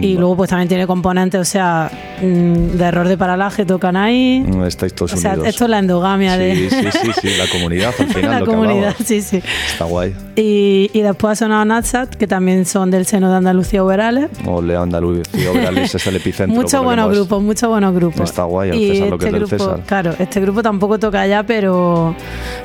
Y 0.00 0.16
luego 0.16 0.36
pues 0.36 0.50
también 0.50 0.68
tiene 0.68 0.86
componentes, 0.86 1.40
o 1.40 1.44
sea, 1.44 1.90
mm, 2.20 2.76
de 2.76 2.84
error 2.84 3.08
de 3.08 3.16
paralaje 3.16 3.64
tocan 3.64 3.96
ahí. 3.96 4.40
Mm, 4.46 4.64
Estáis 4.64 4.94
todos 4.94 5.14
O 5.14 5.16
sea, 5.16 5.30
unidos. 5.32 5.48
esto 5.48 5.64
es 5.64 5.70
la 5.70 5.78
endogamia 5.78 6.36
de 6.36 6.54
Sí, 6.54 6.68
sí, 6.70 6.86
sí, 6.92 7.10
sí, 7.22 7.28
la 7.38 7.46
comunidad 7.50 7.94
al 7.98 8.06
final 8.14 8.30
la 8.30 8.40
lo 8.40 8.44
que 8.46 8.50
comunidad, 8.52 8.76
hablaba. 8.88 9.04
sí, 9.04 9.22
sí. 9.22 9.40
Está 9.70 9.84
guay. 9.86 10.14
Y, 10.36 10.90
y 10.92 11.00
después 11.00 11.32
ha 11.32 11.36
sonado 11.46 11.64
Natsat, 11.64 12.14
que 12.14 12.26
también 12.26 12.66
son 12.66 12.90
del 12.90 13.06
seno 13.06 13.30
de 13.30 13.36
Andalucía 13.38 13.82
Uberales. 13.82 14.28
O 14.44 14.60
Leo 14.60 14.82
Andalucía 14.82 15.50
Obrales 15.50 15.94
es 15.94 16.06
el 16.06 16.16
epicentro. 16.16 16.54
Muchos 16.60 16.78
que 16.80 16.84
buenos 16.84 17.10
grupos, 17.10 17.42
muchos 17.42 17.68
buenos 17.68 17.94
grupos. 17.94 18.28
Está 18.28 18.44
guay, 18.44 18.70
el 18.70 18.76
Y 18.76 18.88
César, 18.92 19.08
lo 19.08 19.18
que 19.18 19.26
es 19.26 19.32
del 19.32 19.40
grupo, 19.46 19.56
César. 19.64 19.80
Claro, 19.86 20.14
este 20.18 20.40
grupo 20.40 20.62
tampoco 20.62 20.98
toca 20.98 21.22
allá, 21.22 21.42
pero, 21.44 22.14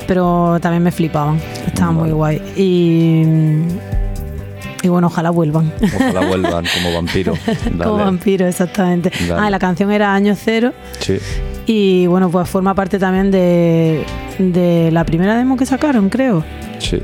pero 0.07 0.57
también 0.61 0.83
me 0.83 0.91
flipaban. 0.91 1.39
Estaban 1.65 1.95
Vale. 1.97 2.09
muy 2.09 2.11
guay. 2.17 2.41
Y, 2.57 3.23
y 4.83 4.87
bueno, 4.87 5.07
ojalá 5.07 5.29
vuelvan. 5.29 5.71
Ojalá 5.95 6.25
vuelvan 6.27 6.65
como 6.73 6.93
vampiro. 6.95 7.33
Dale. 7.45 7.83
Como 7.83 7.97
vampiro, 8.03 8.47
exactamente. 8.47 9.11
Dale. 9.27 9.47
Ah, 9.47 9.49
la 9.49 9.59
canción 9.59 9.91
era 9.91 10.13
Año 10.13 10.35
Cero. 10.35 10.73
Sí, 10.99 11.17
Y 11.67 12.07
bueno, 12.07 12.29
pues 12.31 12.49
forma 12.49 12.73
parte 12.73 12.97
también 12.99 13.29
de, 13.31 14.03
de 14.39 14.89
la 14.91 15.05
primera 15.05 15.37
demo 15.37 15.55
que 15.57 15.65
sacaron, 15.65 16.09
creo. 16.09 16.43
sí. 16.79 17.01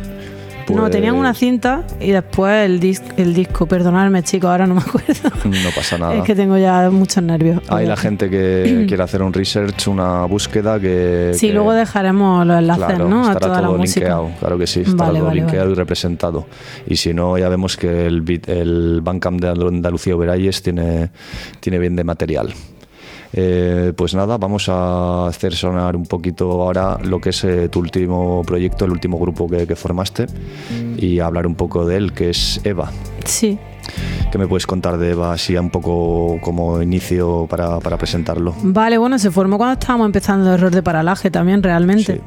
No, 0.69 0.81
Pues, 0.81 0.91
tenían 0.91 1.15
una 1.15 1.33
cinta 1.33 1.83
y 2.01 2.11
después 2.11 2.65
el, 2.65 2.79
dis- 2.81 3.01
el 3.15 3.33
disco, 3.33 3.65
perdonadme 3.67 4.21
chicos, 4.23 4.49
ahora 4.49 4.67
no 4.67 4.75
me 4.75 4.81
acuerdo. 4.81 5.13
No 5.45 5.69
pasa 5.75 5.97
nada. 5.97 6.15
Es 6.15 6.23
que 6.23 6.35
tengo 6.35 6.57
ya 6.57 6.89
muchos 6.91 7.23
nervios. 7.23 7.61
Hay 7.69 7.85
la 7.85 7.95
gente 7.95 8.29
que 8.29 8.83
quiere 8.87 9.01
hacer 9.01 9.21
un 9.21 9.31
research, 9.31 9.87
una 9.87 10.25
búsqueda 10.25 10.79
que. 10.79 11.31
Sí, 11.35 11.47
que- 11.47 11.53
luego 11.53 11.73
dejaremos 11.73 12.45
los 12.45 12.57
enlaces, 12.59 12.85
Claro, 12.85 13.07
¿no? 13.07 13.27
A 13.27 13.31
estará 13.33 13.61
la 13.61 13.67
todo 13.67 13.77
música. 13.77 13.99
linkeado, 14.01 14.29
claro 14.39 14.57
que 14.57 14.67
sí, 14.67 14.81
estará 14.81 14.97
Vale, 15.05 15.19
todo 15.19 15.27
vale, 15.29 15.39
linkeado 15.41 15.63
vale. 15.65 15.71
y 15.71 15.75
representado. 15.75 16.47
Y 16.85 16.95
si 16.97 17.13
no, 17.13 17.37
ya 17.37 17.47
vemos 17.49 17.77
que 17.77 18.05
el, 18.05 18.41
el 18.47 19.01
Bandcamp 19.01 19.39
de 19.41 19.49
Andalucía 19.49 20.15
Oberalles 20.15 20.61
tiene, 20.61 21.09
tiene 21.59 21.79
bien 21.79 21.95
de 21.95 22.03
material. 22.03 22.53
Eh, 23.33 23.93
pues 23.95 24.15
nada, 24.15 24.37
vamos 24.37 24.69
a 24.69 25.27
hacer 25.27 25.53
sonar 25.53 25.95
un 25.95 26.05
poquito 26.05 26.49
ahora 26.51 26.97
lo 27.03 27.19
que 27.19 27.29
es 27.29 27.43
eh, 27.43 27.69
tu 27.69 27.79
último 27.79 28.41
proyecto, 28.45 28.85
el 28.85 28.91
último 28.91 29.19
grupo 29.19 29.47
que, 29.49 29.67
que 29.67 29.75
formaste 29.75 30.27
y 30.97 31.19
hablar 31.19 31.45
un 31.45 31.55
poco 31.55 31.85
de 31.85 31.97
él, 31.97 32.13
que 32.13 32.29
es 32.29 32.61
Eva. 32.63 32.91
Sí. 33.25 33.59
¿Qué 34.31 34.37
me 34.37 34.47
puedes 34.47 34.67
contar 34.67 34.97
de 34.97 35.11
Eva, 35.11 35.33
así 35.33 35.55
un 35.55 35.69
poco 35.69 36.39
como 36.41 36.81
inicio 36.81 37.47
para, 37.49 37.79
para 37.79 37.97
presentarlo? 37.97 38.53
Vale, 38.61 38.97
bueno, 38.97 39.17
se 39.17 39.31
formó 39.31 39.57
cuando 39.57 39.79
estábamos 39.79 40.05
empezando 40.05 40.49
el 40.49 40.55
error 40.55 40.71
de 40.71 40.83
paralaje 40.83 41.31
también, 41.31 41.63
realmente. 41.63 42.15
Sí. 42.15 42.21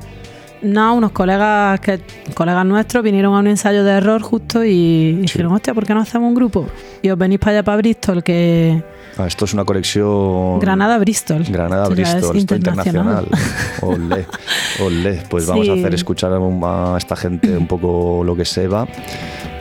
No, 0.62 0.95
unos 0.95 1.12
colegas 1.12 1.81
que 1.81 2.01
colegas 2.35 2.66
nuestros 2.66 3.03
vinieron 3.03 3.35
a 3.35 3.39
un 3.39 3.47
ensayo 3.47 3.82
de 3.82 3.93
error 3.93 4.20
justo 4.20 4.62
y 4.65 5.12
dijeron, 5.15 5.53
hostia, 5.53 5.73
¿por 5.73 5.87
qué 5.87 5.95
no 5.95 6.01
hacemos 6.01 6.28
un 6.28 6.35
grupo? 6.35 6.66
Y 7.03 7.09
os 7.11 7.16
venís 7.19 7.39
para 7.39 7.53
allá, 7.53 7.62
para 7.62 7.77
Bristol, 7.78 8.23
que 8.23 8.82
Ah, 9.19 9.27
esto 9.27 9.45
es 9.45 9.53
una 9.55 9.65
conexión... 9.65 10.61
Granada-Bristol. 10.61 11.45
Granada, 11.49 11.89
O 11.89 11.95
sea, 11.95 12.05
es 12.05 12.12
Bristol, 12.15 12.37
esto 12.37 12.55
internacional. 12.55 13.27
Olé, 13.82 14.27
olé. 14.85 15.23
Pues 15.28 15.47
vamos 15.47 15.69
a 15.69 15.74
Sí. 15.74 15.81
hacer 15.81 15.95
escuchar 15.95 16.32
a 16.32 16.95
a 16.95 16.97
esta 16.99 17.16
gente 17.16 17.57
un 17.57 17.66
poco 17.66 18.23
lo 18.24 18.37
que 18.37 18.45
se 18.45 18.69
va 18.69 18.87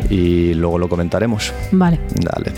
y 0.10 0.54
luego 0.54 0.78
lo 0.78 0.88
comentaremos. 0.88 1.52
Vale. 1.72 2.00
Dale. 2.16 2.54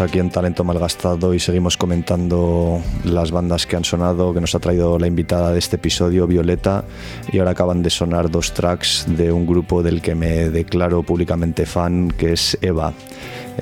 Aquí 0.00 0.18
en 0.18 0.30
Talento 0.30 0.64
Malgastado 0.64 1.34
y 1.34 1.38
seguimos 1.38 1.76
comentando 1.76 2.80
las 3.04 3.30
bandas 3.30 3.66
que 3.66 3.76
han 3.76 3.84
sonado, 3.84 4.32
que 4.32 4.40
nos 4.40 4.54
ha 4.54 4.58
traído 4.58 4.98
la 4.98 5.06
invitada 5.06 5.52
de 5.52 5.58
este 5.58 5.76
episodio, 5.76 6.26
Violeta. 6.26 6.84
Y 7.30 7.38
ahora 7.38 7.50
acaban 7.50 7.82
de 7.82 7.90
sonar 7.90 8.30
dos 8.30 8.52
tracks 8.54 9.04
de 9.08 9.30
un 9.30 9.46
grupo 9.46 9.82
del 9.82 10.00
que 10.00 10.14
me 10.14 10.48
declaro 10.48 11.02
públicamente 11.02 11.66
fan, 11.66 12.10
que 12.10 12.32
es 12.32 12.56
Eva. 12.62 12.94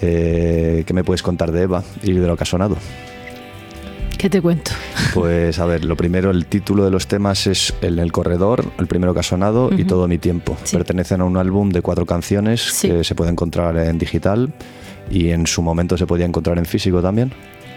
Eh, 0.01 0.85
¿Qué 0.87 0.95
me 0.95 1.03
puedes 1.03 1.23
contar 1.25 1.51
de 1.51 1.63
Eva 1.63 1.83
y 2.05 2.13
de 2.13 2.27
lo 2.27 2.37
que 2.37 2.45
ha 2.45 2.47
sonado? 2.47 2.77
¿Qué 4.17 4.31
te 4.31 4.41
cuento? 4.41 4.71
Pues 5.15 5.59
a 5.59 5.67
ver, 5.67 5.85
lo 5.85 5.97
primero, 5.97 6.31
el 6.31 6.47
título 6.47 6.85
de 6.85 6.91
los 6.91 7.09
temas 7.09 7.47
es 7.49 7.75
El 7.81 7.99
el 7.99 8.13
corredor, 8.13 8.65
el 8.79 8.87
primero 8.87 9.13
que 9.13 9.21
ha 9.21 9.25
sonado, 9.25 9.71
y. 9.77 9.85
Todo 9.85 10.07
mi 10.07 10.19
tiempo. 10.19 10.57
Sí. 10.65 10.77
Pertenecen 10.77 11.21
a 11.21 11.25
un 11.25 11.37
álbum 11.37 11.71
de 11.71 11.83
cuatro 11.83 12.07
canciones 12.07 12.63
Sí. 12.63 12.89
que 12.89 13.03
se 13.05 13.15
puede 13.15 13.31
encontrar 13.33 13.77
en 13.77 13.99
digital 13.99 14.53
y 15.11 15.31
en 15.31 15.47
su 15.47 15.63
momento 15.63 15.97
se 15.97 16.07
podía 16.07 16.27
encontrar 16.27 16.59
en 16.59 16.67
físico 16.67 17.01
también, 17.03 17.33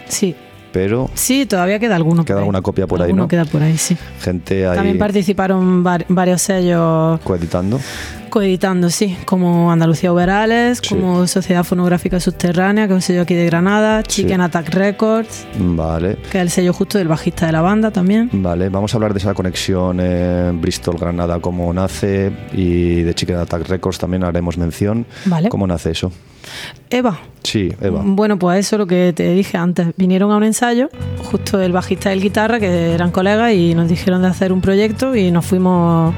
Sí, 0.07 0.35
pero 0.73 1.09
sí, 1.13 1.45
todavía 1.45 1.79
queda 1.79 1.95
alguno. 1.95 2.23
Queda 2.25 2.39
alguna 2.39 2.61
copia 2.61 2.87
por 2.87 3.01
ahí, 3.01 3.13
¿no? 3.13 3.27
queda 3.27 3.45
por 3.45 3.61
ahí, 3.63 3.77
sí. 3.77 3.97
gente 4.21 4.67
ahí 4.67 4.75
También 4.75 4.97
participaron 4.97 5.83
var- 5.83 6.05
varios 6.09 6.41
sellos 6.41 7.19
coeditando. 7.21 7.79
Coeditando, 8.31 8.89
sí, 8.89 9.15
como 9.25 9.71
Andalucía 9.71 10.11
Uberales, 10.11 10.79
Sí. 10.81 10.95
como 10.95 11.27
Sociedad 11.27 11.63
Fonográfica 11.63 12.19
Subterránea, 12.19 12.87
que 12.87 12.93
es 12.93 12.95
un 12.95 13.01
sello 13.03 13.21
aquí 13.21 13.35
de 13.35 13.45
Granada, 13.45 14.01
Sí. 14.07 14.23
Chicken 14.23 14.41
Attack 14.41 14.69
Records, 14.73 15.45
Vale. 15.59 16.17
que 16.31 16.39
es 16.39 16.41
el 16.41 16.49
sello 16.49 16.73
justo 16.73 16.97
del 16.97 17.07
bajista 17.07 17.45
de 17.45 17.51
la 17.51 17.61
banda 17.61 17.91
también. 17.91 18.29
Vale, 18.33 18.69
vamos 18.69 18.93
a 18.93 18.97
hablar 18.97 19.13
de 19.13 19.19
esa 19.19 19.35
conexión 19.35 19.99
eh, 20.01 20.51
Bristol-Granada, 20.55 21.39
cómo 21.39 21.71
nace, 21.71 22.31
y 22.53 23.03
de 23.03 23.13
Chicken 23.13 23.35
Attack 23.35 23.67
Records 23.67 23.99
también 23.99 24.23
haremos 24.23 24.57
mención. 24.57 25.05
Vale. 25.25 25.49
¿Cómo 25.49 25.67
nace 25.67 25.91
eso? 25.91 26.11
Eva. 26.89 27.19
Sí, 27.43 27.71
Eva. 27.81 28.01
Bueno, 28.03 28.37
pues 28.39 28.65
eso 28.65 28.77
lo 28.77 28.87
que 28.87 29.13
te 29.15 29.31
dije 29.33 29.57
antes. 29.57 29.89
Vinieron 29.97 30.31
a 30.31 30.37
un 30.37 30.43
ensayo, 30.43 30.89
justo 31.23 31.61
el 31.61 31.71
bajista 31.71 32.09
y 32.09 32.13
el 32.13 32.21
guitarra, 32.21 32.59
que 32.59 32.93
eran 32.93 33.11
colegas, 33.11 33.53
y 33.53 33.75
nos 33.75 33.87
dijeron 33.89 34.21
de 34.23 34.27
hacer 34.29 34.51
un 34.51 34.61
proyecto 34.61 35.15
y 35.15 35.29
nos 35.31 35.45
fuimos. 35.45 36.13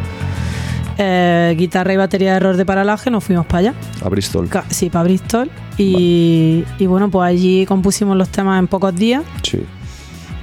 Eh, 0.98 1.54
guitarra 1.58 1.94
y 1.94 1.98
batería 1.98 2.32
de 2.32 2.38
error 2.38 2.58
de 2.58 2.66
paralaje, 2.66 3.10
nos 3.12 3.24
fuimos 3.24 3.46
para 3.46 3.60
allá. 3.60 3.74
A 4.04 4.10
Bristol. 4.10 4.48
Ca- 4.50 4.66
Sí, 4.70 4.90
para 4.90 5.04
Bristol. 5.04 5.50
Y, 5.78 6.64
y 6.80 6.86
bueno, 6.86 7.10
pues 7.10 7.28
allí 7.30 7.66
compusimos 7.66 8.16
los 8.18 8.30
temas 8.30 8.60
en 8.60 8.68
pocos 8.68 8.96
días. 8.96 9.24
Sí. 9.42 9.64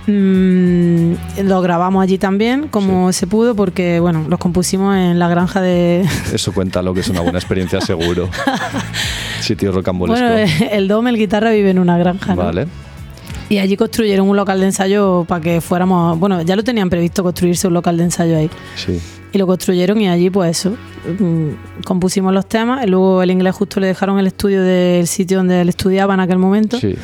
Mm, 0.07 1.13
lo 1.45 1.61
grabamos 1.63 2.03
allí 2.03 2.19
también, 2.19 2.69
como 2.69 3.13
se 3.13 3.27
pudo, 3.27 3.55
porque 3.55 4.01
bueno, 4.01 4.25
los 4.29 4.39
compusimos 4.39 4.97
en 4.97 5.19
la 5.19 5.29
granja 5.29 5.61
de. 5.61 6.05
Eso 6.33 6.53
cuenta 6.53 6.83
lo 6.83 6.95
que 6.95 7.01
es 7.01 7.09
una 7.09 7.21
buena 7.21 7.39
experiencia, 7.39 7.81
seguro. 7.83 8.29
Sitio 9.41 9.73
rocambolesco. 9.73 10.25
Bueno, 10.27 10.51
el 10.73 10.89
Dome, 10.89 11.11
el 11.11 11.17
guitarra, 11.17 11.51
vive 11.51 11.71
en 11.71 11.79
una 11.79 11.97
granja. 11.99 12.35
¿no? 12.35 12.43
vale. 12.45 12.67
Y 13.49 13.59
allí 13.59 13.77
construyeron 13.77 14.29
un 14.29 14.37
local 14.37 14.61
de 14.61 14.67
ensayo 14.67 15.25
para 15.29 15.41
que 15.41 15.61
fuéramos. 15.61 16.19
Bueno, 16.19 16.43
ya 16.43 16.55
lo 16.55 16.63
tenían 16.63 16.89
previsto 16.89 17.23
construirse 17.25 17.67
un 17.67 17.75
local 17.75 17.97
de 17.97 18.05
ensayo 18.05 18.37
ahí. 18.37 18.49
Sí. 18.77 19.01
Y 19.33 19.39
lo 19.39 19.47
construyeron 19.47 20.01
y 20.01 20.09
allí, 20.09 20.29
pues 20.31 20.59
eso. 20.59 20.77
mm, 21.19 21.83
compusimos 21.85 22.33
los 22.35 22.47
temas. 22.47 22.85
Y 22.85 22.89
luego 22.91 23.23
el 23.23 23.31
inglés 23.31 23.55
justo 23.55 23.79
le 23.81 23.87
dejaron 23.87 24.19
el 24.19 24.27
estudio 24.27 24.63
del 24.63 25.07
sitio 25.07 25.37
donde 25.39 25.61
él 25.61 25.69
estudiaba 25.69 26.15
en 26.15 26.21
aquel 26.21 26.39
momento. 26.39 26.79
Sí. 26.79 26.97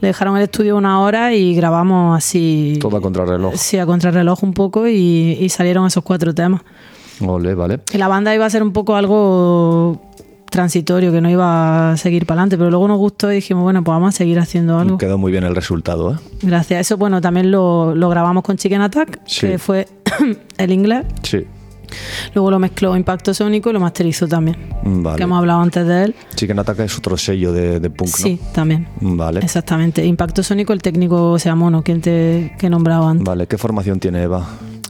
Le 0.00 0.08
dejaron 0.08 0.36
el 0.36 0.44
estudio 0.44 0.76
una 0.76 1.00
hora 1.00 1.34
y 1.34 1.54
grabamos 1.54 2.16
así. 2.16 2.78
Todo 2.80 2.96
a 2.96 3.00
contrarreloj. 3.00 3.54
Sí, 3.56 3.76
a 3.78 3.84
contrarreloj 3.86 4.42
un 4.44 4.54
poco 4.54 4.88
y, 4.88 5.36
y 5.40 5.48
salieron 5.50 5.86
esos 5.86 6.02
cuatro 6.04 6.34
temas. 6.34 6.62
Ole, 7.20 7.54
vale. 7.54 7.80
Y 7.92 7.98
la 7.98 8.08
banda 8.08 8.34
iba 8.34 8.46
a 8.46 8.50
ser 8.50 8.62
un 8.62 8.72
poco 8.72 8.94
algo 8.96 10.00
transitorio, 10.50 11.12
que 11.12 11.20
no 11.20 11.28
iba 11.28 11.90
a 11.92 11.96
seguir 11.98 12.24
para 12.24 12.40
adelante, 12.40 12.56
pero 12.56 12.70
luego 12.70 12.88
nos 12.88 12.96
gustó 12.98 13.30
y 13.30 13.34
dijimos, 13.36 13.64
bueno, 13.64 13.84
pues 13.84 13.92
vamos 13.94 14.14
a 14.14 14.16
seguir 14.16 14.38
haciendo 14.38 14.78
algo. 14.78 14.96
Quedó 14.96 15.18
muy 15.18 15.30
bien 15.30 15.44
el 15.44 15.54
resultado, 15.54 16.12
¿eh? 16.12 16.16
Gracias 16.42 16.78
a 16.78 16.80
eso, 16.80 16.96
bueno, 16.96 17.20
también 17.20 17.50
lo, 17.50 17.94
lo 17.94 18.08
grabamos 18.08 18.42
con 18.44 18.56
Chicken 18.56 18.80
Attack, 18.80 19.20
Sí. 19.26 19.46
que 19.46 19.58
fue 19.58 19.88
el 20.56 20.72
inglés. 20.72 21.04
Sí. 21.22 21.44
Luego 22.34 22.50
lo 22.50 22.58
mezcló 22.58 22.96
Impacto 22.96 23.32
Sónico 23.34 23.70
y 23.70 23.72
lo 23.72 23.80
masterizó 23.80 24.26
también, 24.28 24.56
Vale. 24.84 25.16
que 25.16 25.22
hemos 25.22 25.38
hablado 25.38 25.60
antes 25.60 25.86
de 25.86 26.04
él. 26.04 26.14
Chicken 26.34 26.58
Attack 26.58 26.80
es 26.80 26.98
otro 26.98 27.16
sello 27.16 27.52
de, 27.52 27.80
de 27.80 27.90
punk, 27.90 28.08
¿no? 28.10 28.16
Sí, 28.16 28.40
también. 28.52 28.88
Vale. 29.00 29.40
Exactamente. 29.40 30.04
Impacto 30.04 30.42
Sónico, 30.42 30.72
el 30.72 30.82
técnico, 30.82 31.32
o 31.32 31.38
sea, 31.38 31.54
Mono, 31.54 31.82
quien 31.82 32.00
te 32.00 32.54
que 32.58 32.66
he 32.66 32.70
nombrado 32.70 33.08
antes. 33.08 33.24
Vale, 33.24 33.46
¿qué 33.46 33.58
formación 33.58 34.00
tiene 34.00 34.22
Eva? 34.22 34.46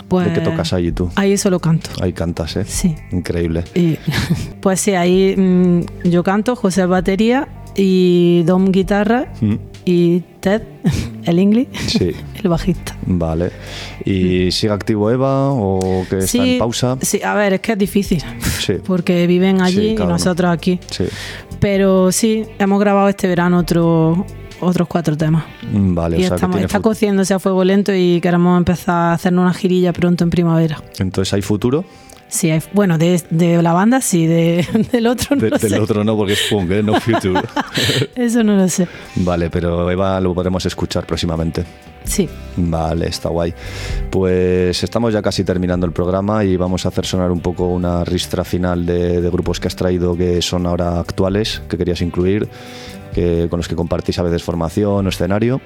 Pues, 0.08 0.26
¿De 0.26 0.32
qué 0.32 0.40
tocas 0.40 0.72
allí 0.72 0.90
tú? 0.92 1.10
Ahí 1.16 1.36
solo 1.36 1.60
canto. 1.60 1.90
Ahí 2.00 2.14
cantas, 2.14 2.56
¿eh? 2.56 2.64
Sí. 2.66 2.94
Increíble. 3.12 3.64
Y, 3.74 3.98
pues 4.60 4.80
sí, 4.80 4.94
ahí 4.94 5.34
mm, 5.36 6.08
yo 6.08 6.22
canto, 6.24 6.56
José 6.56 6.86
batería 6.86 7.48
y 7.76 8.42
Dom 8.44 8.72
guitarra 8.72 9.26
Mm, 9.40 9.54
y 9.90 10.23
Ted, 10.40 10.60
el 11.24 11.39
English, 11.39 11.69
Sí. 11.86 12.12
el 12.43 12.48
bajista. 12.48 12.94
Vale. 13.06 13.51
¿Y 14.05 14.51
sigue 14.52 14.73
activo 14.73 15.10
Eva 15.10 15.51
o 15.51 16.05
que 16.10 16.19
está 16.19 16.44
en 16.44 16.59
pausa? 16.59 16.98
Sí, 17.01 17.23
a 17.23 17.32
ver, 17.35 17.55
es 17.55 17.60
que 17.60 17.73
es 17.73 17.78
difícil. 17.78 18.23
Sí. 18.69 18.74
Porque 18.86 19.27
viven 19.27 19.62
allí 19.62 19.93
y 19.93 19.94
nosotros 19.97 20.51
aquí. 20.51 20.78
Sí. 20.90 21.05
Pero 21.59 22.12
sí, 22.12 22.44
hemos 22.59 22.78
grabado 22.78 23.09
este 23.09 23.27
verano 23.27 23.60
otro, 23.60 24.27
otros 24.60 24.86
cuatro 24.89 25.16
temas. 25.16 25.44
Mm, 25.73 25.94
Vale, 25.94 26.19
y 26.20 26.24
o 26.24 26.27
sea 26.27 26.35
estamos- 26.35 26.59
que 26.59 26.65
está 26.66 26.81
cociéndose 26.81 27.32
a 27.32 27.39
fuego 27.39 27.65
lento 27.65 27.94
y 27.94 28.20
queremos 28.20 28.59
empezar 28.59 28.94
a 28.94 29.12
hacernos 29.15 29.43
una 29.44 29.55
girilla 29.55 29.94
pronto 29.94 30.23
en 30.23 30.28
primavera. 30.28 30.82
Entonces 30.98 31.32
hay 31.32 31.40
futuro. 31.40 31.86
Sí, 32.28 32.50
hay- 32.50 32.62
bueno, 32.74 32.98
de, 32.98 33.22
de 33.30 33.62
la 33.62 33.72
banda 33.72 34.00
sí, 34.00 34.26
de, 34.26 34.66
del 34.92 35.06
otro 35.06 35.34
no 35.36 35.42
De- 35.42 35.50
lo 35.50 35.59
del 35.59 35.70
sé. 35.70 35.80
otro 35.80 36.05
no, 36.05 36.16
porque 36.16 36.34
es 36.34 36.42
punk, 36.50 36.70
¿eh? 36.70 36.82
No 36.82 37.00
future. 37.00 37.40
Eso 38.14 38.44
no 38.44 38.55
lo 38.56 38.68
sé. 38.68 38.86
vale, 39.16 39.48
pero 39.50 39.90
Eva 39.90 40.20
lo 40.20 40.34
podremos 40.34 40.64
escuchar 40.66 41.06
próximamente. 41.06 41.64
Sí. 42.05 42.28
Vale, 42.56 43.06
está 43.09 43.28
guay. 43.28 43.52
Pues 44.10 44.82
estamos 44.82 45.12
ya 45.12 45.20
casi 45.20 45.44
terminando 45.44 45.86
el 45.86 45.92
programa 45.92 46.42
y 46.44 46.56
vamos 46.56 46.84
a 46.86 46.88
hacer 46.88 47.05
sonar 47.05 47.30
un 47.30 47.40
poco 47.40 47.66
una 47.68 48.05
ristra 48.05 48.44
final 48.44 48.86
de, 48.86 49.20
de 49.20 49.30
grupos 49.30 49.60
que 49.60 49.68
has 49.68 49.76
traído 49.76 50.16
que 50.16 50.40
son 50.40 50.66
ahora 50.66 51.00
actuales, 51.00 51.60
que 51.68 51.76
querías 51.76 52.00
incluir, 52.00 52.48
que, 53.14 53.46
con 53.50 53.59
los 53.59 53.68
que 53.68 53.76
compartís 53.76 54.18
a 54.18 54.22
veces 54.22 54.42
formación 54.42 55.05
o 55.06 55.09
escenario. 55.09 55.60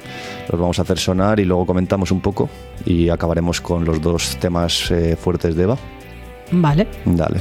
Los 0.50 0.60
vamos 0.60 0.78
a 0.78 0.82
hacer 0.82 0.98
sonar 0.98 1.38
y 1.38 1.44
luego 1.44 1.64
comentamos 1.66 2.10
un 2.10 2.20
poco 2.20 2.48
y 2.84 3.08
acabaremos 3.08 3.60
con 3.60 3.84
los 3.84 4.00
dos 4.00 4.36
temas 4.40 4.90
eh, 4.90 5.16
fuertes 5.16 5.54
de 5.54 5.62
Eva. 5.64 5.76
Vale. 6.52 6.86
Dale. 7.04 7.40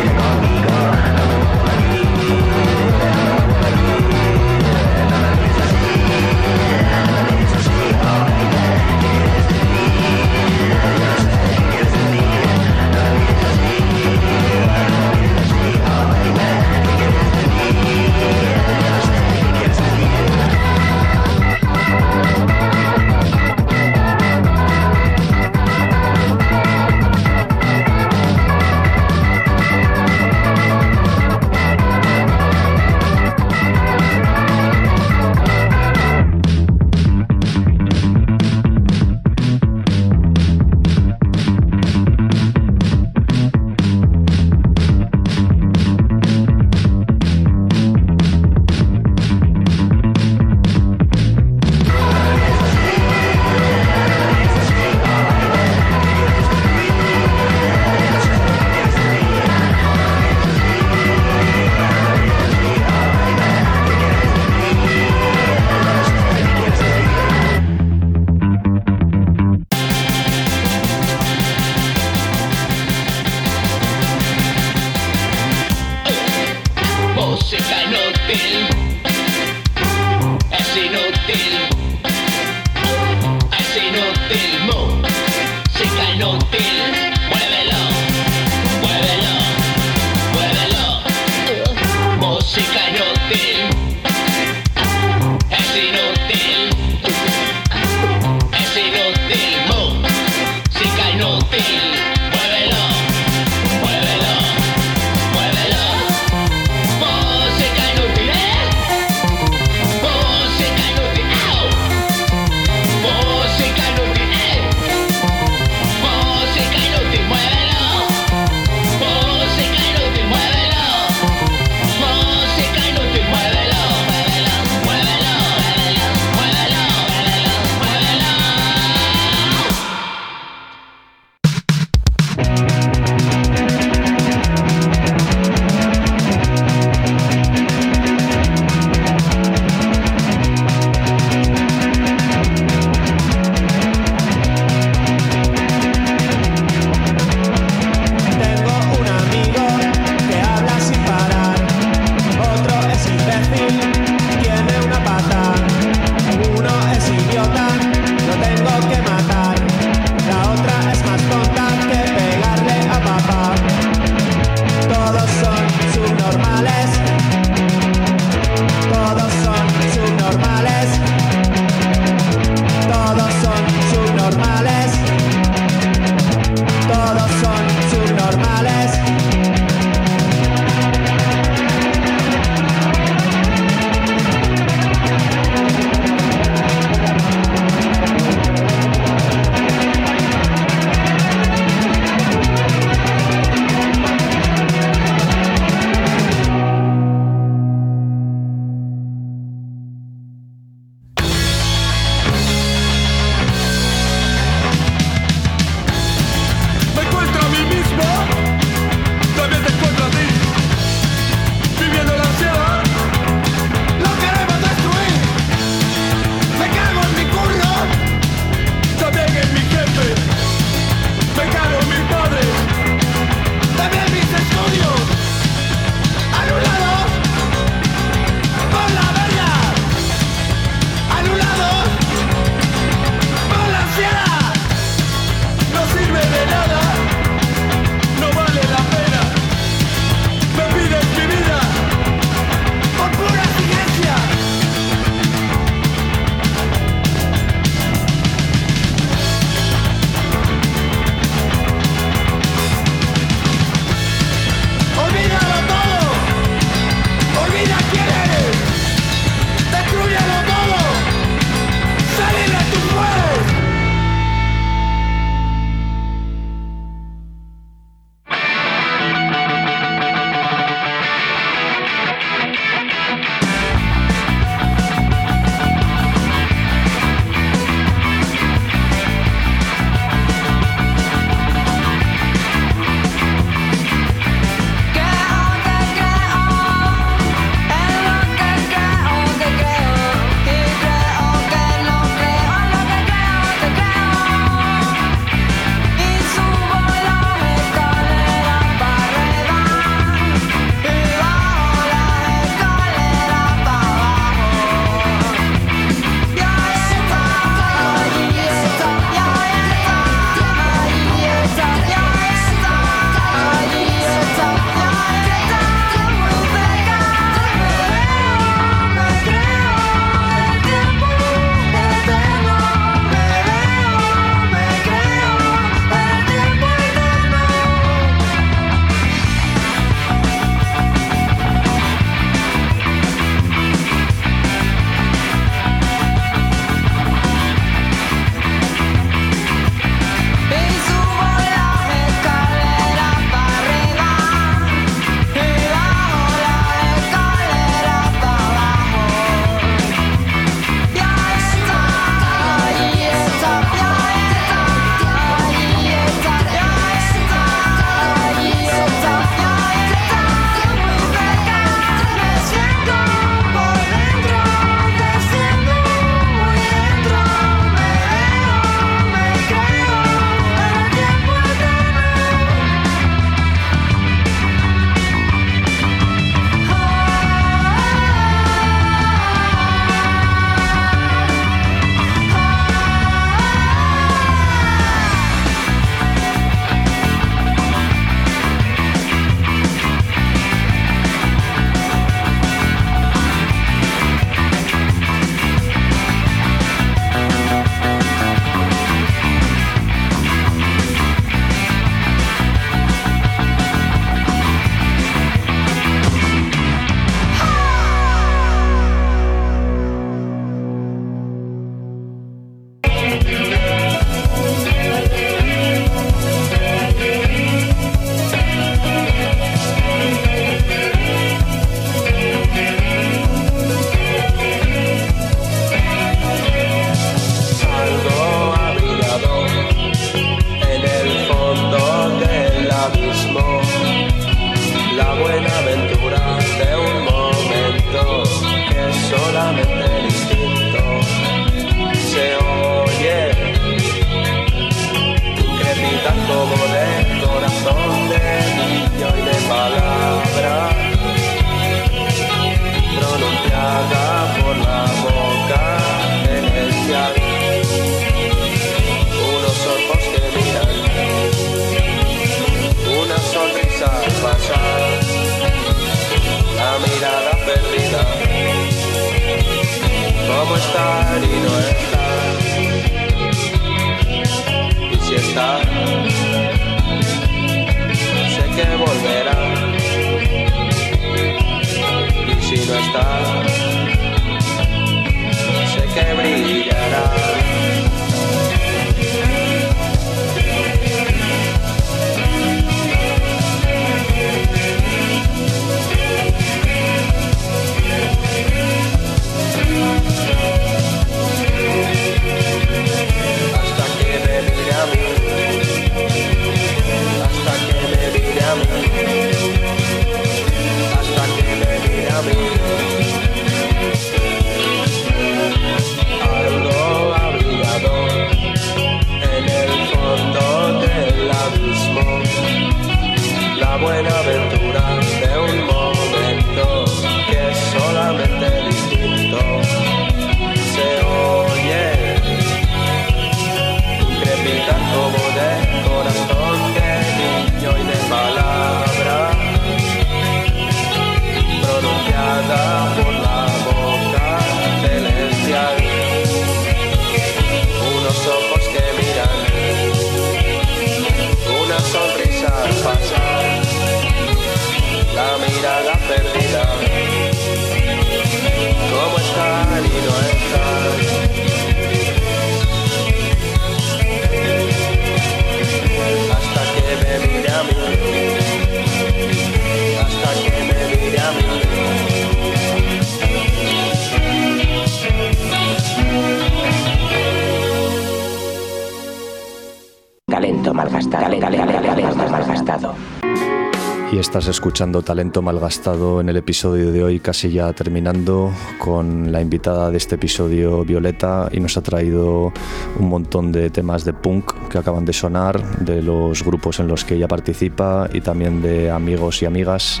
Escuchando 584.64 585.02
Talento 585.02 585.42
Malgastado 585.42 586.22
en 586.22 586.30
el 586.30 586.38
episodio 586.38 586.90
de 586.90 587.04
hoy, 587.04 587.20
casi 587.20 587.50
ya 587.50 587.70
terminando, 587.74 588.50
con 588.78 589.30
la 589.30 589.42
invitada 589.42 589.90
de 589.90 589.98
este 589.98 590.14
episodio, 590.14 590.86
Violeta, 590.86 591.50
y 591.52 591.60
nos 591.60 591.76
ha 591.76 591.82
traído 591.82 592.50
un 592.98 593.08
montón 593.10 593.52
de 593.52 593.68
temas 593.68 594.06
de 594.06 594.14
punk 594.14 594.54
que 594.70 594.78
acaban 594.78 595.04
de 595.04 595.12
sonar, 595.12 595.62
de 595.80 596.00
los 596.00 596.42
grupos 596.42 596.80
en 596.80 596.88
los 596.88 597.04
que 597.04 597.16
ella 597.16 597.28
participa 597.28 598.08
y 598.10 598.22
también 598.22 598.62
de 598.62 598.90
amigos 598.90 599.42
y 599.42 599.44
amigas 599.44 600.00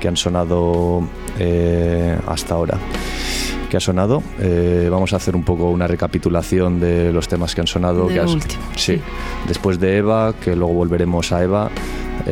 que 0.00 0.08
han 0.08 0.16
sonado 0.16 1.02
eh, 1.38 2.18
hasta 2.26 2.54
ahora. 2.54 2.78
¿Qué 3.68 3.76
ha 3.76 3.80
sonado? 3.80 4.20
Eh, 4.40 4.88
vamos 4.90 5.12
a 5.12 5.16
hacer 5.16 5.36
un 5.36 5.44
poco 5.44 5.70
una 5.70 5.86
recapitulación 5.86 6.80
de 6.80 7.12
los 7.12 7.28
temas 7.28 7.54
que 7.54 7.60
han 7.60 7.68
sonado. 7.68 8.08
De 8.08 8.14
que 8.14 8.20
has- 8.20 8.32
último, 8.34 8.62
sí. 8.74 8.94
sí. 8.96 9.00
Después 9.46 9.78
de 9.78 9.98
Eva, 9.98 10.32
que 10.42 10.56
luego 10.56 10.72
volveremos 10.72 11.30
a 11.30 11.44
Eva, 11.44 11.70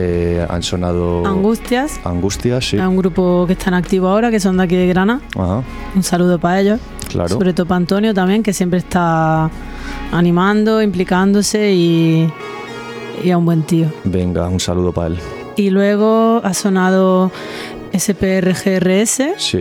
eh, 0.01 0.47
han 0.49 0.63
sonado 0.63 1.27
Angustias, 1.27 1.99
Angustias, 2.05 2.65
sí. 2.69 2.77
es 2.77 2.83
un 2.83 2.97
grupo 2.97 3.45
que 3.47 3.55
está 3.55 3.69
en 3.71 3.75
activo 3.75 4.07
ahora, 4.09 4.31
que 4.31 4.39
son 4.39 4.57
de 4.57 4.63
aquí 4.63 4.77
de 4.77 4.87
Granada. 4.87 5.21
Ajá, 5.37 5.63
Un 5.97 6.03
saludo 6.05 6.39
para 6.39 6.61
ellos. 6.61 6.81
claro. 7.09 7.29
Sobre 7.29 7.53
todo 7.53 7.67
para 7.67 7.79
Antonio 7.79 8.15
también, 8.15 8.43
que 8.43 8.53
siempre 8.53 8.79
está 8.79 9.51
animando, 10.13 10.81
implicándose 10.83 11.73
y, 11.73 12.33
y 13.25 13.31
es 13.31 13.37
un 13.37 13.45
buen 13.45 13.63
tío. 13.65 13.89
Venga, 14.05 14.49
un 14.49 14.61
saludo 14.61 14.93
para 14.93 15.09
él. 15.09 15.19
Y 15.57 15.71
luego 15.71 16.41
ha 16.45 16.55
sonado 16.55 17.33
SPRGRS, 17.97 19.23
Sí, 19.39 19.61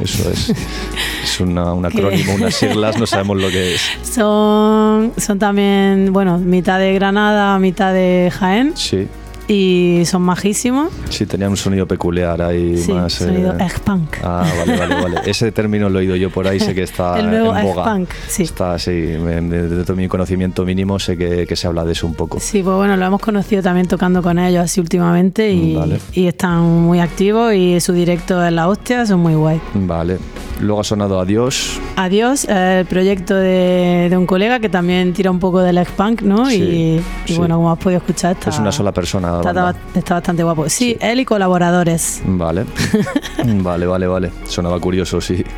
eso 0.00 0.30
es. 0.30 0.48
es 1.24 1.40
una, 1.40 1.72
un 1.72 1.84
acrónimo, 1.86 2.34
unas 2.34 2.54
siglas, 2.54 2.98
no 2.98 3.06
sabemos 3.06 3.40
lo 3.40 3.48
que 3.48 3.74
es. 3.76 3.82
son, 4.02 5.12
son 5.16 5.38
también, 5.38 6.12
bueno, 6.12 6.38
mitad 6.38 6.78
de 6.80 6.94
Granada, 6.94 7.56
mitad 7.60 7.92
de 7.92 8.32
Jaén 8.36 8.72
Sí, 8.76 9.06
y 9.52 10.04
son 10.06 10.22
majísimos. 10.22 10.90
sí, 11.10 11.26
tenía 11.26 11.48
un 11.48 11.56
sonido 11.56 11.86
peculiar 11.86 12.40
ahí 12.40 12.78
Sí, 12.78 12.92
más. 12.92 13.20
eh, 13.20 13.26
sonido 13.26 13.52
egg-punk. 13.58 14.16
Ah, 14.24 14.46
vale, 14.58 14.78
vale, 14.78 14.94
vale. 15.02 15.20
Ese 15.30 15.52
término 15.52 15.88
lo 15.88 15.98
he 15.98 16.02
oído 16.02 16.16
yo 16.16 16.30
por 16.30 16.46
ahí, 16.48 16.58
sé 16.58 16.74
que 16.74 16.82
está 16.82 17.18
El 17.18 17.30
nuevo 17.30 17.56
en 17.56 17.64
boga. 17.64 17.82
egg-punk, 17.84 18.08
sí. 18.28 18.44
Está, 18.44 18.78
sí, 18.78 18.90
me- 18.90 19.40
me- 19.40 19.62
de 19.62 19.84
todo 19.84 19.96
mi 19.96 20.08
conocimiento 20.08 20.64
mínimo 20.64 20.98
sé 20.98 21.16
que, 21.16 21.46
que 21.46 21.56
se 21.56 21.66
habla 21.66 21.84
de 21.84 21.92
eso 21.92 22.06
un 22.06 22.14
poco. 22.14 22.40
Sí, 22.40 22.62
pues 22.62 22.76
bueno, 22.76 22.96
lo 22.96 23.04
hemos 23.04 23.20
conocido 23.20 23.62
también 23.62 23.86
tocando 23.88 24.22
con 24.22 24.38
ellos 24.38 24.64
así 24.64 24.80
últimamente 24.80 25.52
y, 25.52 25.74
Vale. 25.74 25.98
y 26.12 26.26
están 26.26 26.60
muy 26.62 27.00
activos 27.00 27.52
y 27.54 27.80
su 27.80 27.92
directo 27.92 28.44
es 28.44 28.52
la 28.52 28.68
hostia, 28.68 29.04
son 29.06 29.20
muy 29.20 29.34
guay. 29.34 29.60
Vale. 29.74 30.18
Luego 30.60 30.80
ha 30.80 30.84
sonado 30.84 31.20
Adiós. 31.20 31.80
Adiós, 31.96 32.46
eh, 32.48 32.78
el 32.80 32.86
proyecto 32.86 33.34
de, 33.34 34.08
de 34.10 34.16
un 34.16 34.26
colega 34.26 34.60
que 34.60 34.68
también 34.68 35.12
tira 35.12 35.30
un 35.30 35.38
poco 35.38 35.60
del 35.60 35.78
ex-punk, 35.78 36.22
¿no? 36.22 36.46
Sí, 36.46 36.56
y 36.56 37.02
y 37.30 37.32
sí. 37.32 37.38
bueno, 37.38 37.56
como 37.56 37.72
has 37.72 37.78
podido 37.78 37.98
escuchar, 37.98 38.32
está, 38.32 38.50
es 38.50 38.58
una 38.58 38.72
sola 38.72 38.92
persona. 38.92 39.38
está, 39.38 39.74
está 39.94 40.14
bastante 40.14 40.42
guapo. 40.42 40.68
Sí, 40.68 40.96
él 41.00 41.20
y 41.20 41.24
colaboradores. 41.24 42.22
Vale, 42.24 42.64
vale, 43.44 43.86
vale, 43.86 44.06
vale. 44.06 44.30
Sonaba 44.46 44.78
curioso, 44.80 45.20
sí. 45.20 45.44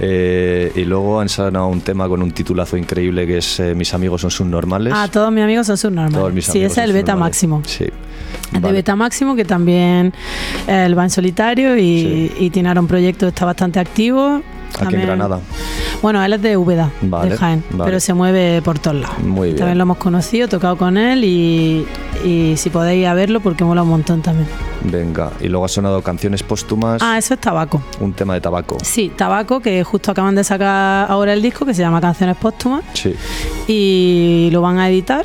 Eh, 0.00 0.72
y 0.74 0.84
luego 0.84 1.20
han 1.20 1.28
sonado 1.28 1.68
un 1.68 1.80
tema 1.80 2.08
con 2.08 2.22
un 2.22 2.32
titulazo 2.32 2.76
increíble 2.76 3.26
que 3.26 3.38
es 3.38 3.60
eh, 3.60 3.74
Mis 3.74 3.94
amigos 3.94 4.20
son 4.22 4.30
subnormales. 4.30 4.92
Ah, 4.96 5.08
todos 5.10 5.30
mis 5.32 5.44
amigos 5.44 5.66
son 5.66 5.76
Todos 5.76 5.92
mis 5.92 6.00
subnormales. 6.00 6.44
Sí, 6.46 6.50
amigos 6.58 6.72
ese 6.72 6.80
es 6.80 6.84
el 6.88 6.92
beta 6.92 7.12
subnormales. 7.12 7.34
máximo. 7.34 7.62
Sí. 7.64 7.86
De. 8.60 8.72
Beta 8.72 8.96
Máximo, 8.96 9.34
que 9.36 9.44
también 9.44 10.12
eh, 10.68 10.84
él 10.86 10.98
va 10.98 11.04
en 11.04 11.10
solitario 11.10 11.76
y, 11.76 12.32
y 12.38 12.50
tiene 12.50 12.68
ahora 12.68 12.80
un 12.80 12.86
proyecto 12.86 13.26
que 13.26 13.30
está 13.30 13.44
bastante 13.44 13.78
activo. 13.80 14.40
Aquí 14.80 14.96
en 14.96 15.02
Granada. 15.02 15.38
Bueno, 16.02 16.22
él 16.24 16.32
es 16.32 16.42
de 16.42 16.56
Úbeda, 16.56 16.90
Vale, 17.02 17.30
de 17.30 17.36
Jaén, 17.36 17.62
vale. 17.70 17.84
pero 17.84 18.00
se 18.00 18.12
mueve 18.12 18.60
por 18.60 18.80
todos 18.80 18.96
lados. 19.02 19.18
Muy 19.20 19.48
bien. 19.48 19.58
También 19.58 19.78
lo 19.78 19.82
hemos 19.82 19.98
conocido, 19.98 20.48
tocado 20.48 20.76
con 20.76 20.96
él 20.98 21.22
y, 21.22 21.86
y 22.24 22.54
si 22.56 22.70
podéis 22.70 23.02
ir 23.02 23.06
a 23.06 23.14
verlo 23.14 23.38
porque 23.38 23.62
mola 23.62 23.84
un 23.84 23.88
montón 23.90 24.20
también. 24.20 24.48
Venga. 24.82 25.30
Y 25.40 25.46
luego 25.48 25.64
ha 25.64 25.68
sonado 25.68 26.02
Canciones 26.02 26.42
Póstumas, 26.42 27.00
Ah, 27.04 27.16
eso 27.18 27.34
es 27.34 27.40
Tabaco. 27.40 27.80
un 28.00 28.12
tema 28.14 28.34
de 28.34 28.40
tabaco. 28.40 28.76
Sí, 28.82 29.12
Tabaco, 29.16 29.60
que 29.60 29.84
justo 29.84 30.10
acaban 30.10 30.34
de 30.34 30.42
sacar 30.42 31.08
ahora 31.08 31.34
el 31.34 31.40
disco 31.40 31.64
que 31.64 31.72
se 31.72 31.80
llama 31.82 32.00
Canciones 32.00 32.36
Póstumas 32.36 32.82
Sí. 32.94 33.14
y 33.68 34.48
lo 34.52 34.60
van 34.60 34.78
a 34.78 34.88
editar 34.88 35.24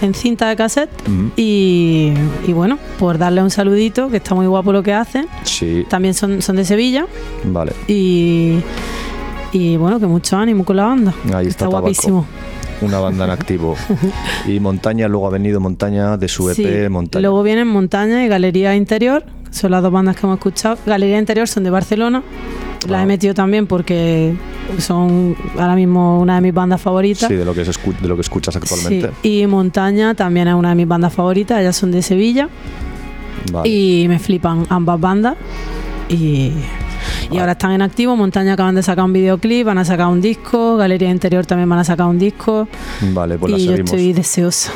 en 0.00 0.14
cinta 0.14 0.48
de 0.48 0.56
cassette. 0.56 0.90
Y, 1.36 2.12
y 2.46 2.52
bueno, 2.52 2.78
por 2.98 3.18
darle 3.18 3.42
un 3.42 3.50
saludito, 3.50 4.08
que 4.10 4.18
está 4.18 4.34
muy 4.34 4.46
guapo 4.46 4.72
lo 4.72 4.82
que 4.82 4.92
hacen. 4.94 5.26
Sí. 5.44 5.84
También 5.88 6.14
son, 6.14 6.40
son 6.42 6.56
de 6.56 6.64
Sevilla 6.64 7.06
Vale. 7.44 7.72
y, 7.88 8.58
y 9.52 9.76
bueno, 9.76 9.98
que 10.00 10.06
mucho 10.06 10.36
ánimo 10.36 10.64
con 10.64 10.76
la 10.76 10.84
banda. 10.86 11.14
Ahí 11.34 11.46
está 11.46 11.60
Tabaco. 11.66 11.80
guapísimo. 11.82 12.26
Una 12.80 13.00
banda 13.00 13.24
en 13.24 13.30
activo. 13.32 13.74
y 14.46 14.60
Montaña, 14.60 15.08
luego 15.08 15.26
ha 15.26 15.30
venido 15.30 15.58
Montaña 15.58 16.16
de 16.16 16.28
su 16.28 16.48
EP 16.48 16.54
Sí, 16.56 16.88
Montaña. 16.88 17.22
Luego 17.22 17.42
vienen 17.42 17.66
Montaña 17.66 18.24
y 18.24 18.28
Galería 18.28 18.76
Interior, 18.76 19.24
son 19.50 19.72
las 19.72 19.82
dos 19.82 19.90
bandas 19.90 20.14
que 20.16 20.26
hemos 20.26 20.36
escuchado. 20.38 20.78
Galería 20.86 21.18
Interior 21.18 21.48
son 21.48 21.64
de 21.64 21.70
Barcelona, 21.70 22.22
las 22.88 23.00
Ah. 23.00 23.02
he 23.02 23.06
metido 23.06 23.34
también 23.34 23.66
porque 23.66 24.34
son 24.78 25.34
ahora 25.58 25.74
mismo 25.74 26.20
una 26.20 26.36
de 26.36 26.40
mis 26.42 26.54
bandas 26.54 26.80
favoritas. 26.80 27.28
Sí, 27.28 27.34
de 27.34 27.44
lo 27.44 27.54
que, 27.54 27.62
escu- 27.64 27.98
de 27.98 28.08
lo 28.08 28.14
que 28.16 28.20
escuchas 28.22 28.54
actualmente. 28.56 29.10
Sí, 29.22 29.40
Y 29.42 29.46
Montaña 29.46 30.14
también 30.14 30.48
es 30.48 30.54
una 30.54 30.70
de 30.70 30.74
mis 30.74 30.86
bandas 30.88 31.12
favoritas, 31.12 31.60
ellas 31.60 31.76
son 31.76 31.90
de 31.90 32.02
Sevilla 32.02 32.48
Vale. 33.52 33.68
y 33.68 34.06
me 34.08 34.18
flipan 34.18 34.66
ambas 34.68 35.00
bandas. 35.00 35.34
Y, 36.08 36.52
y 37.30 37.38
ahora 37.38 37.52
están 37.52 37.72
en 37.72 37.82
activo. 37.82 38.16
Montaña 38.16 38.54
acaban 38.54 38.74
de 38.74 38.82
sacar 38.82 39.04
un 39.04 39.12
videoclip, 39.12 39.66
van 39.66 39.76
a 39.78 39.84
sacar 39.84 40.06
un 40.06 40.20
disco. 40.22 40.76
Galería 40.78 41.10
Interior 41.10 41.44
también 41.44 41.68
van 41.68 41.78
a 41.80 41.84
sacar 41.84 42.06
un 42.06 42.18
disco. 42.18 42.66
Vale, 43.12 43.36
pues 43.38 43.52
la 43.52 43.58
y 43.58 43.64
yo 43.64 43.70
seguimos. 43.72 43.90
estoy 43.92 44.12
deseosa 44.14 44.72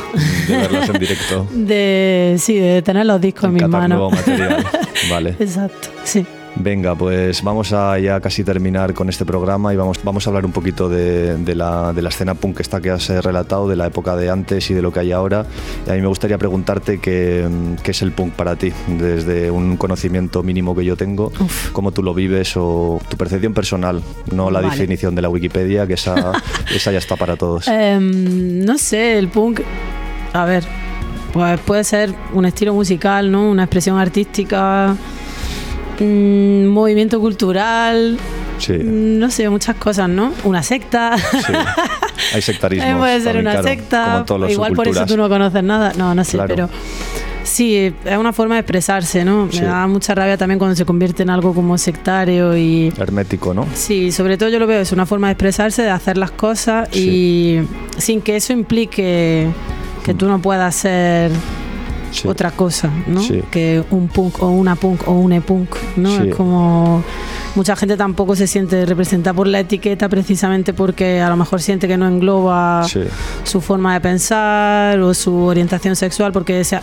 De 0.48 0.56
verlas 0.56 0.88
en 0.90 0.98
directo. 0.98 1.46
de, 1.54 2.36
sí, 2.38 2.56
de 2.56 2.82
tener 2.82 3.06
los 3.06 3.20
discos 3.20 3.44
en 3.44 3.54
mis 3.54 3.66
manos. 3.68 3.88
nuevo 3.98 4.10
material. 4.10 4.64
Vale. 5.10 5.36
Exacto, 5.38 5.88
sí. 6.04 6.24
Venga, 6.54 6.94
pues 6.94 7.42
vamos 7.42 7.72
a 7.72 7.98
ya 7.98 8.20
casi 8.20 8.44
terminar 8.44 8.92
con 8.92 9.08
este 9.08 9.24
programa 9.24 9.72
y 9.72 9.76
vamos, 9.76 9.98
vamos 10.04 10.26
a 10.26 10.30
hablar 10.30 10.44
un 10.44 10.52
poquito 10.52 10.88
de, 10.88 11.38
de 11.38 11.54
la, 11.54 11.92
de 11.92 12.02
la 12.02 12.10
escena 12.10 12.34
punk 12.34 12.60
esta 12.60 12.80
que 12.80 12.90
has 12.90 13.08
eh, 13.08 13.22
relatado, 13.22 13.68
de 13.68 13.74
la 13.76 13.86
época 13.86 14.16
de 14.16 14.30
antes 14.30 14.70
y 14.70 14.74
de 14.74 14.82
lo 14.82 14.92
que 14.92 15.00
hay 15.00 15.12
ahora. 15.12 15.46
Y 15.86 15.90
a 15.90 15.94
mí 15.94 16.00
me 16.00 16.08
gustaría 16.08 16.36
preguntarte 16.36 16.98
qué, 16.98 17.48
qué 17.82 17.90
es 17.90 18.02
el 18.02 18.12
punk 18.12 18.34
para 18.34 18.56
ti, 18.56 18.72
desde 18.86 19.50
un 19.50 19.76
conocimiento 19.76 20.42
mínimo 20.42 20.76
que 20.76 20.84
yo 20.84 20.94
tengo, 20.96 21.32
cómo 21.72 21.90
tú 21.90 22.02
lo 22.02 22.12
vives 22.12 22.52
o 22.56 23.00
tu 23.08 23.16
percepción 23.16 23.54
personal, 23.54 24.02
no 24.30 24.50
la 24.50 24.60
Vale. 24.60 24.74
definición 24.74 25.14
de 25.14 25.22
la 25.22 25.30
Wikipedia, 25.30 25.86
que 25.86 25.94
esa, 25.94 26.32
esa 26.74 26.92
ya 26.92 26.98
está 26.98 27.16
para 27.16 27.36
todos. 27.36 27.66
Em, 27.66 28.62
no 28.64 28.76
sé, 28.76 29.18
el 29.18 29.28
punk, 29.28 29.60
a 30.34 30.44
ver, 30.44 30.64
pues 31.32 31.58
puede 31.60 31.82
ser 31.82 32.14
un 32.34 32.44
estilo 32.44 32.74
musical, 32.74 33.32
¿no? 33.32 33.50
Una 33.50 33.64
expresión 33.64 33.98
artística, 33.98 34.94
un 36.02 36.68
movimiento 36.68 37.20
cultural, 37.20 38.18
Sí, 38.58 38.74
mm, 38.74 39.18
no 39.18 39.30
sé, 39.30 39.48
muchas 39.48 39.74
cosas, 39.76 40.08
¿no? 40.08 40.32
Una 40.44 40.62
secta. 40.62 41.16
sí. 41.18 41.52
Hay 42.34 42.42
sectarismo. 42.42 42.98
Puede 42.98 43.20
ser 43.20 43.36
una 43.38 43.60
secta. 43.62 44.24
Igual 44.48 44.72
por 44.74 44.86
eso 44.88 45.04
tú 45.06 45.16
no 45.16 45.28
conoces 45.28 45.62
nada. 45.64 45.92
No, 45.96 46.14
no 46.14 46.22
sé, 46.22 46.36
Claro. 46.36 46.48
pero 46.54 46.68
sí, 47.42 47.92
es 48.04 48.16
una 48.18 48.32
forma 48.32 48.54
de 48.54 48.60
expresarse, 48.60 49.24
¿no? 49.24 49.48
Sí. 49.50 49.60
Me 49.60 49.66
da 49.66 49.86
mucha 49.88 50.14
rabia 50.14 50.36
también 50.36 50.58
cuando 50.60 50.76
se 50.76 50.84
convierte 50.84 51.24
en 51.24 51.30
algo 51.30 51.52
como 51.54 51.76
sectario 51.76 52.56
y 52.56 52.92
Hermético, 52.96 53.52
¿no? 53.52 53.66
Sí, 53.74 54.12
sobre 54.12 54.36
todo 54.38 54.48
yo 54.48 54.60
lo 54.60 54.66
veo, 54.68 54.80
es 54.80 54.92
una 54.92 55.06
forma 55.06 55.26
de 55.26 55.32
expresarse, 55.32 55.82
de 55.82 55.90
hacer 55.90 56.16
las 56.16 56.30
cosas 56.30 56.88
y 56.96 57.58
sin 57.98 58.20
que 58.20 58.36
eso 58.36 58.52
implique 58.52 59.48
que 60.04 60.14
tú 60.14 60.28
no 60.28 60.40
puedas 60.40 60.74
ser 60.76 61.32
Sí. 62.12 62.28
otra 62.28 62.50
cosa, 62.50 62.90
¿no? 63.06 63.22
Sí. 63.22 63.42
Que 63.50 63.82
un 63.90 64.08
punk 64.08 64.42
o 64.42 64.48
una 64.48 64.76
punk 64.76 65.08
o 65.08 65.12
un 65.12 65.32
e-punk, 65.32 65.74
¿no? 65.96 66.22
Es 66.22 66.34
como 66.34 67.02
mucha 67.54 67.76
gente 67.76 67.96
tampoco 67.96 68.34
se 68.36 68.46
siente 68.46 68.86
representada 68.86 69.34
por 69.34 69.46
la 69.46 69.60
etiqueta 69.60 70.08
precisamente 70.08 70.72
porque 70.72 71.20
a 71.20 71.28
lo 71.28 71.36
mejor 71.36 71.60
siente 71.60 71.86
que 71.88 71.96
no 71.96 72.06
engloba 72.08 72.84
Sí. 72.88 73.00
su 73.44 73.60
forma 73.60 73.94
de 73.94 74.00
pensar 74.00 74.98
o 75.00 75.12
su 75.14 75.34
orientación 75.44 75.96
sexual, 75.96 76.32
porque 76.32 76.64
se 76.64 76.76
ha, 76.76 76.82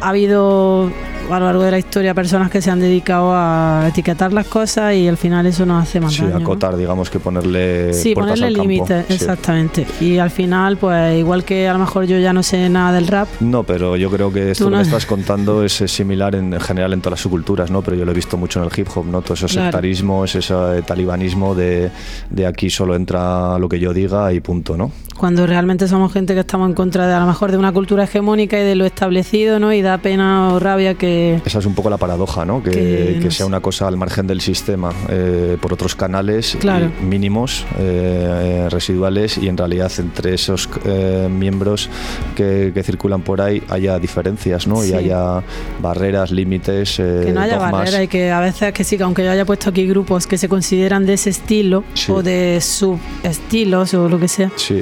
ha 0.00 0.08
habido 0.10 0.90
a 1.30 1.38
lo 1.40 1.46
largo 1.46 1.62
de 1.62 1.70
la 1.70 1.78
historia 1.78 2.12
personas 2.14 2.50
que 2.50 2.60
se 2.60 2.70
han 2.70 2.80
dedicado 2.80 3.32
a 3.34 3.86
etiquetar 3.88 4.32
las 4.32 4.46
cosas 4.46 4.94
y 4.94 5.08
al 5.08 5.16
final 5.16 5.46
eso 5.46 5.64
nos 5.64 5.82
hace 5.82 5.98
más 5.98 6.12
Sí, 6.12 6.20
daño. 6.22 6.38
¿no? 6.38 6.44
acotar, 6.44 6.76
digamos 6.76 7.08
que 7.08 7.18
ponerle 7.18 7.94
Sí, 7.94 8.14
ponerle 8.14 8.50
límites, 8.50 9.06
Sí. 9.08 9.14
exactamente. 9.14 9.86
Y 10.00 10.18
al 10.18 10.30
final, 10.30 10.76
pues 10.76 11.18
igual 11.18 11.42
que 11.44 11.66
a 11.68 11.72
lo 11.72 11.78
mejor 11.78 12.04
yo 12.04 12.18
ya 12.18 12.32
no 12.34 12.42
sé 12.42 12.68
nada 12.68 12.92
del 12.92 13.06
rap, 13.06 13.28
No, 13.40 13.62
pero 13.62 13.96
yo 13.96 14.10
creo 14.10 14.30
que 14.32 14.50
esto 14.50 14.66
que 14.66 14.70
no- 14.70 14.76
me 14.76 14.82
estás 14.82 15.06
contando 15.06 15.64
es, 15.64 15.72
similar 15.86 16.34
en, 16.34 16.52
en 16.52 16.60
general 16.60 16.92
en 16.92 17.00
todas 17.00 17.12
las 17.18 17.20
subculturas, 17.20 17.70
¿no? 17.70 17.80
Pero 17.82 17.96
yo 17.96 18.04
lo 18.04 18.10
he 18.10 18.14
visto 18.14 18.36
mucho 18.36 18.60
en 18.62 18.66
el 18.70 18.78
hip 18.78 18.88
hop, 18.94 19.06
¿no? 19.06 19.22
Todos 19.22 19.40
esos 19.40 19.52
Claro. 19.52 19.70
Sectarismos, 20.04 20.34
ese 20.34 20.82
talibanismo 20.82 21.54
de, 21.54 21.90
de 22.30 22.46
aquí 22.46 22.70
solo 22.70 22.94
entra 22.94 23.58
lo 23.58 23.68
que 23.68 23.78
yo 23.78 23.92
diga 23.92 24.32
y 24.32 24.40
punto, 24.40 24.76
¿no? 24.76 24.92
Cuando 25.18 25.46
realmente 25.46 25.86
somos 25.88 26.12
gente 26.12 26.34
que 26.34 26.40
estamos 26.40 26.68
en 26.68 26.74
contra 26.74 27.06
de 27.06 27.14
a 27.14 27.20
lo 27.20 27.26
mejor 27.26 27.50
de 27.50 27.56
una 27.56 27.72
cultura 27.72 28.04
hegemónica 28.04 28.58
y 28.58 28.64
de 28.64 28.74
lo 28.74 28.84
establecido, 28.84 29.58
¿no? 29.58 29.72
Y 29.72 29.80
da 29.82 29.98
pena 29.98 30.52
o 30.54 30.58
rabia 30.60 30.94
que 30.94 31.40
Esa 31.44 31.58
es 31.60 31.66
un 31.66 31.74
poco 31.74 31.88
la 31.90 31.96
paradoja, 31.98 32.44
¿no? 32.44 32.62
Que, 32.62 32.70
Que 32.70 33.16
que 33.20 33.24
no 33.26 33.30
sea 33.30 33.46
una 33.46 33.60
cosa 33.60 33.86
al 33.88 33.96
margen 33.96 34.26
del 34.26 34.40
sistema 34.40 34.90
eh, 35.08 35.56
por 35.60 35.72
otros 35.72 35.94
canales 35.94 36.56
Claro. 36.60 36.90
mínimos, 37.02 37.64
eh, 37.78 38.68
residuales, 38.70 39.38
y 39.38 39.48
en 39.48 39.56
realidad 39.56 39.90
entre 39.98 40.34
esos 40.34 40.68
eh, 40.84 41.28
miembros 41.30 41.88
que, 42.34 42.72
que 42.74 42.82
circulan 42.82 43.22
por 43.22 43.40
ahí 43.40 43.62
haya 43.70 43.98
diferencias, 43.98 44.66
¿no? 44.66 44.82
Sí. 44.82 44.90
Y 44.90 44.94
haya 44.94 45.42
barreras, 45.80 46.30
límites, 46.30 46.98
eh, 46.98 47.22
que 47.26 47.32
no 47.32 47.40
haya 47.40 47.54
dogmas. 47.54 47.72
barrera 47.72 48.02
y 48.02 48.08
que 48.08 48.30
a 48.30 48.40
veces 48.40 48.72
que 48.72 48.84
sí, 48.84 48.96
que 48.96 49.02
aunque 49.04 49.24
yo 49.24 49.30
haya 49.30 49.44
puesto 49.44 49.70
aquí 49.70 49.86
grupos 49.86 50.26
que 50.26 50.38
se 50.38 50.48
consideran 50.48 51.06
de 51.06 51.14
ese 51.14 51.30
estilo 51.30 51.84
Sí. 51.94 52.10
o 52.12 52.22
de 52.22 52.60
subestilos 52.60 53.94
o 53.94 54.08
lo 54.08 54.18
que 54.18 54.28
sea, 54.28 54.50
Sí, 54.56 54.80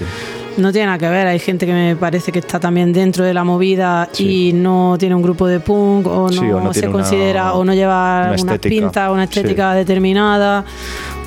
no 0.57 0.73
tiene 0.73 0.87
nada 0.87 0.99
que 0.99 1.09
ver. 1.09 1.27
Hay 1.27 1.39
gente 1.39 1.67
que 1.67 1.73
me 1.73 1.97
parece 1.97 2.33
que 2.33 2.39
está 2.41 2.61
también 2.61 2.93
dentro 2.93 3.25
de 3.25 3.35
la 3.35 3.45
movida 3.45 4.09
Sí. 4.13 4.49
y 4.49 4.53
no 4.53 4.97
tiene 4.99 5.15
un 5.15 5.23
grupo 5.23 5.47
de 5.47 5.61
punk 5.61 6.07
o 6.07 6.29
no, 6.29 6.29
Sí, 6.31 6.39
o 6.51 6.61
no 6.61 6.73
se 6.75 6.81
una- 6.87 6.93
considera 6.93 7.53
o 7.55 7.65
no 7.65 7.75
lleva 7.75 8.33
una 8.33 8.43
una, 8.43 8.59
pinta 8.59 9.11
una 9.11 9.27
Sí. 9.27 9.39
estética 9.41 9.75
determinada 9.75 10.65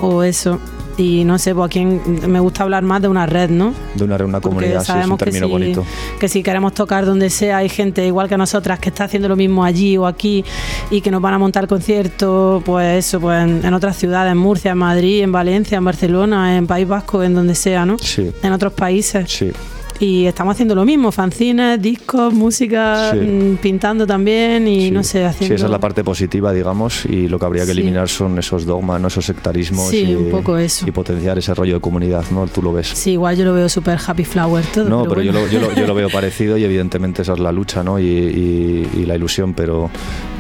o 0.01 0.23
eso. 0.23 0.59
Y 0.97 1.25
no 1.25 1.37
sé, 1.37 1.53
pues 1.53 1.65
aquí 1.65 1.79
en- 1.79 2.01
me 2.31 2.39
gusta 2.39 2.63
hablar 2.63 2.81
más 2.83 3.01
de 3.01 3.09
una 3.09 3.25
red, 3.25 3.49
¿no? 3.49 3.73
de 3.95 4.03
una, 4.05 4.15
una 4.15 4.39
Porque 4.39 4.55
comunidad, 4.55 4.83
sí, 4.83 4.93
es 4.97 5.07
un 5.07 5.17
que 5.17 5.31
si, 5.31 5.39
bonito. 5.41 5.85
que 6.19 6.29
si 6.29 6.41
queremos 6.41 6.73
tocar 6.73 7.05
donde 7.05 7.29
sea, 7.29 7.57
hay 7.57 7.67
gente 7.67 8.05
igual 8.07 8.29
que 8.29 8.37
nosotras 8.37 8.79
que 8.79 8.87
está 8.89 9.03
haciendo 9.03 9.27
lo 9.27 9.35
mismo 9.35 9.65
allí 9.65 9.97
o 9.97 10.05
aquí 10.07 10.45
y 10.91 11.01
que 11.01 11.11
nos 11.11 11.21
van 11.21 11.33
a 11.33 11.37
montar 11.37 11.67
conciertos, 11.67 12.63
pues 12.63 13.05
eso, 13.05 13.19
pues 13.19 13.43
en, 13.43 13.65
en 13.65 13.73
otras 13.73 13.97
ciudades, 13.97 14.31
en 14.31 14.37
Murcia, 14.37 14.71
en 14.71 14.77
Madrid, 14.77 15.21
en 15.21 15.31
Valencia, 15.33 15.77
en 15.77 15.83
Barcelona, 15.83 16.55
en 16.55 16.65
País 16.65 16.87
Vasco, 16.87 17.21
en 17.23 17.33
donde 17.35 17.55
sea, 17.55 17.85
¿no? 17.85 17.97
Sí. 17.99 18.31
En 18.41 18.53
otros 18.53 18.71
países. 18.71 19.29
Sí, 19.29 19.51
Y 19.99 20.25
estamos 20.25 20.53
haciendo 20.53 20.75
lo 20.75 20.83
mismo, 20.83 21.09
fanzines, 21.11 21.81
discos, 21.81 22.33
música, 22.33 23.11
Sí. 23.13 23.17
mm, 23.19 23.55
pintando 23.57 24.05
también 24.05 24.67
y 24.67 24.81
sí. 24.87 24.91
no 24.91 25.03
sé, 25.03 25.19
Sí, 25.19 25.23
haciendo... 25.23 25.55
esa 25.55 25.65
es 25.65 25.71
la 25.71 25.79
parte 25.79 26.03
positiva, 26.03 26.51
digamos, 26.51 27.05
y 27.05 27.29
lo 27.29 27.39
que 27.39 27.45
habría 27.45 27.61
que 27.65 27.71
Sí. 27.73 27.79
eliminar 27.79 28.09
son 28.09 28.37
esos 28.37 28.65
dogmas, 28.65 28.99
¿no? 28.99 29.07
esos 29.07 29.25
sectarismos 29.25 29.89
Sí, 29.89 30.01
y, 30.09 30.15
un 30.15 30.29
poco 30.31 30.57
eso. 30.57 30.85
y 30.85 30.91
potenciar 30.91 31.37
ese 31.37 31.53
rollo 31.53 31.75
de 31.75 31.79
comunidad, 31.79 32.25
¿no? 32.31 32.45
Tú 32.47 32.61
lo 32.61 32.73
ves. 32.73 32.87
Sí, 32.93 33.11
igual 33.11 33.37
yo 33.37 33.45
lo 33.45 33.53
veo 33.53 33.69
súper 33.69 33.97
happy 34.05 34.25
flower 34.25 34.65
todo. 34.73 34.89
No, 34.89 35.03
pero, 35.05 35.21
yo, 35.21 35.31
bueno. 35.31 35.45
lo, 35.47 35.51
yo, 35.51 35.59
lo, 35.61 35.73
yo 35.73 35.87
lo 35.87 35.93
veo 35.95 36.09
parecido 36.09 36.57
y 36.57 36.63
evidentemente 36.65 37.21
esa 37.21 37.31
es 37.33 37.39
la 37.39 37.53
lucha 37.53 37.81
¿no? 37.83 37.97
y, 37.97 38.03
y- 38.05 38.89
y 39.01 39.05
la 39.05 39.15
ilusión, 39.15 39.53
pero, 39.53 39.89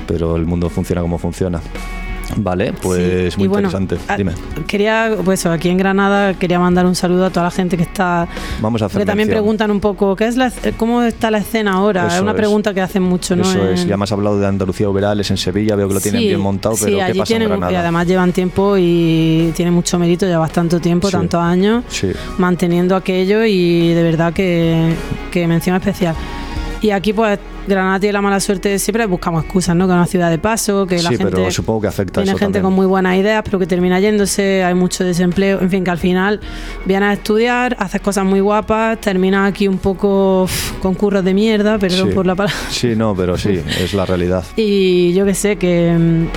pero 0.05 0.35
el 0.35 0.45
mundo 0.45 0.69
funciona 0.69 1.01
como 1.01 1.17
funciona. 1.17 1.61
Vale, 2.37 2.73
pues 2.73 3.33
Sí, 3.33 3.39
muy 3.39 3.47
bueno, 3.47 3.69
interesante. 3.69 4.11
a- 4.11 4.17
Dime, 4.17 4.33
Quería, 4.67 5.15
pues 5.23 5.45
aquí 5.45 5.69
en 5.69 5.77
Granada, 5.77 6.33
quería 6.33 6.59
mandar 6.59 6.85
un 6.85 6.95
saludo 6.95 7.25
a 7.25 7.29
toda 7.29 7.43
la 7.45 7.51
gente 7.51 7.77
que 7.77 7.83
está. 7.83 8.27
vamos 8.61 8.81
a 8.81 8.85
hacer 8.85 8.95
Porque 8.95 9.05
también 9.05 9.27
mención. 9.27 9.43
preguntan 9.43 9.71
un 9.71 9.79
poco, 9.79 10.15
¿qué 10.15 10.25
es 10.27 10.35
la, 10.35 10.51
¿cómo 10.77 11.03
está 11.03 11.29
la 11.31 11.37
escena 11.37 11.73
ahora? 11.73 12.07
Eso 12.07 12.15
es 12.17 12.21
una 12.23 12.31
es. 12.31 12.37
pregunta 12.37 12.73
que 12.73 12.81
hacen 12.81 13.03
mucho, 13.03 13.35
¿no? 13.35 13.43
Eso 13.43 13.65
es, 13.67 13.85
ya 13.85 13.95
me 13.95 14.03
has 14.03 14.11
hablado 14.11 14.39
de 14.39 14.47
Andalucía 14.47 14.89
Uberales 14.89 15.29
en 15.31 15.37
Sevilla, 15.37 15.75
veo 15.75 15.87
que 15.87 15.93
lo 15.93 15.99
tienen 16.01 16.21
Sí, 16.21 16.27
bien 16.27 16.39
montado, 16.39 16.75
pero 16.75 16.87
sí, 16.89 16.95
¿qué 16.95 17.01
allí 17.03 17.19
pasa 17.19 17.35
en 17.35 17.43
Granada? 17.47 17.71
Y 17.71 17.75
además 17.75 18.07
llevan 18.07 18.33
tiempo 18.33 18.75
y 18.77 19.51
tienen 19.55 19.73
mucho 19.73 19.99
mérito, 19.99 20.25
lleva 20.25 20.47
tanto 20.47 20.79
tiempo, 20.79 21.09
tantos 21.09 21.39
años, 21.41 21.83
manteniendo 22.37 22.95
aquello 22.95 23.45
y 23.45 23.93
de 23.93 24.03
verdad 24.03 24.33
que, 24.33 24.93
que 25.31 25.47
mención 25.47 25.75
especial. 25.75 26.15
Y 26.81 26.89
aquí, 26.91 27.13
pues, 27.13 27.39
Granada 27.67 27.99
tiene 27.99 28.13
la 28.13 28.21
mala 28.21 28.39
suerte, 28.39 28.77
siempre 28.79 29.05
buscamos 29.05 29.43
excusas, 29.43 29.75
¿no? 29.75 29.85
Que 29.87 29.93
es 29.93 29.95
una 29.97 30.05
ciudad 30.07 30.29
de 30.29 30.37
paso, 30.37 30.85
que 30.85 30.95
la 31.01 31.09
sí 31.09 31.17
gente. 31.17 31.31
pero 31.35 31.51
supongo 31.51 31.81
que 31.81 31.87
afecta 31.87 32.21
Tiene 32.21 32.31
eso 32.31 32.37
gente 32.37 32.59
también. 32.59 32.63
con 32.63 32.73
muy 32.73 32.85
buenas 32.85 33.15
ideas, 33.17 33.41
pero 33.43 33.59
que 33.59 33.65
termina 33.67 33.99
yéndose, 33.99 34.63
hay 34.63 34.73
mucho 34.73 35.03
desempleo, 35.03 35.59
en 35.61 35.69
fin, 35.69 35.83
que 35.83 35.91
al 35.91 35.97
final 35.97 36.39
vienes 36.85 37.09
a 37.09 37.13
estudiar, 37.13 37.75
haces 37.79 38.01
cosas 38.01 38.25
muy 38.25 38.39
guapas, 38.39 38.99
terminas 39.01 39.49
aquí 39.49 39.67
un 39.67 39.77
poco 39.77 40.47
con 40.81 40.93
curros 40.95 41.23
de 41.23 41.33
mierda, 41.33 41.77
perdón 41.79 42.09
Sí. 42.09 42.13
por 42.15 42.25
la 42.25 42.35
palabra. 42.35 42.55
Sí, 42.69 42.95
no, 42.95 43.15
pero 43.15 43.37
sí, 43.37 43.59
es 43.79 43.93
la 43.93 44.05
realidad. 44.05 44.43
Y 44.55 45.13
yo 45.13 45.25
que 45.25 45.33
sé, 45.33 45.57
que. 45.57 46.27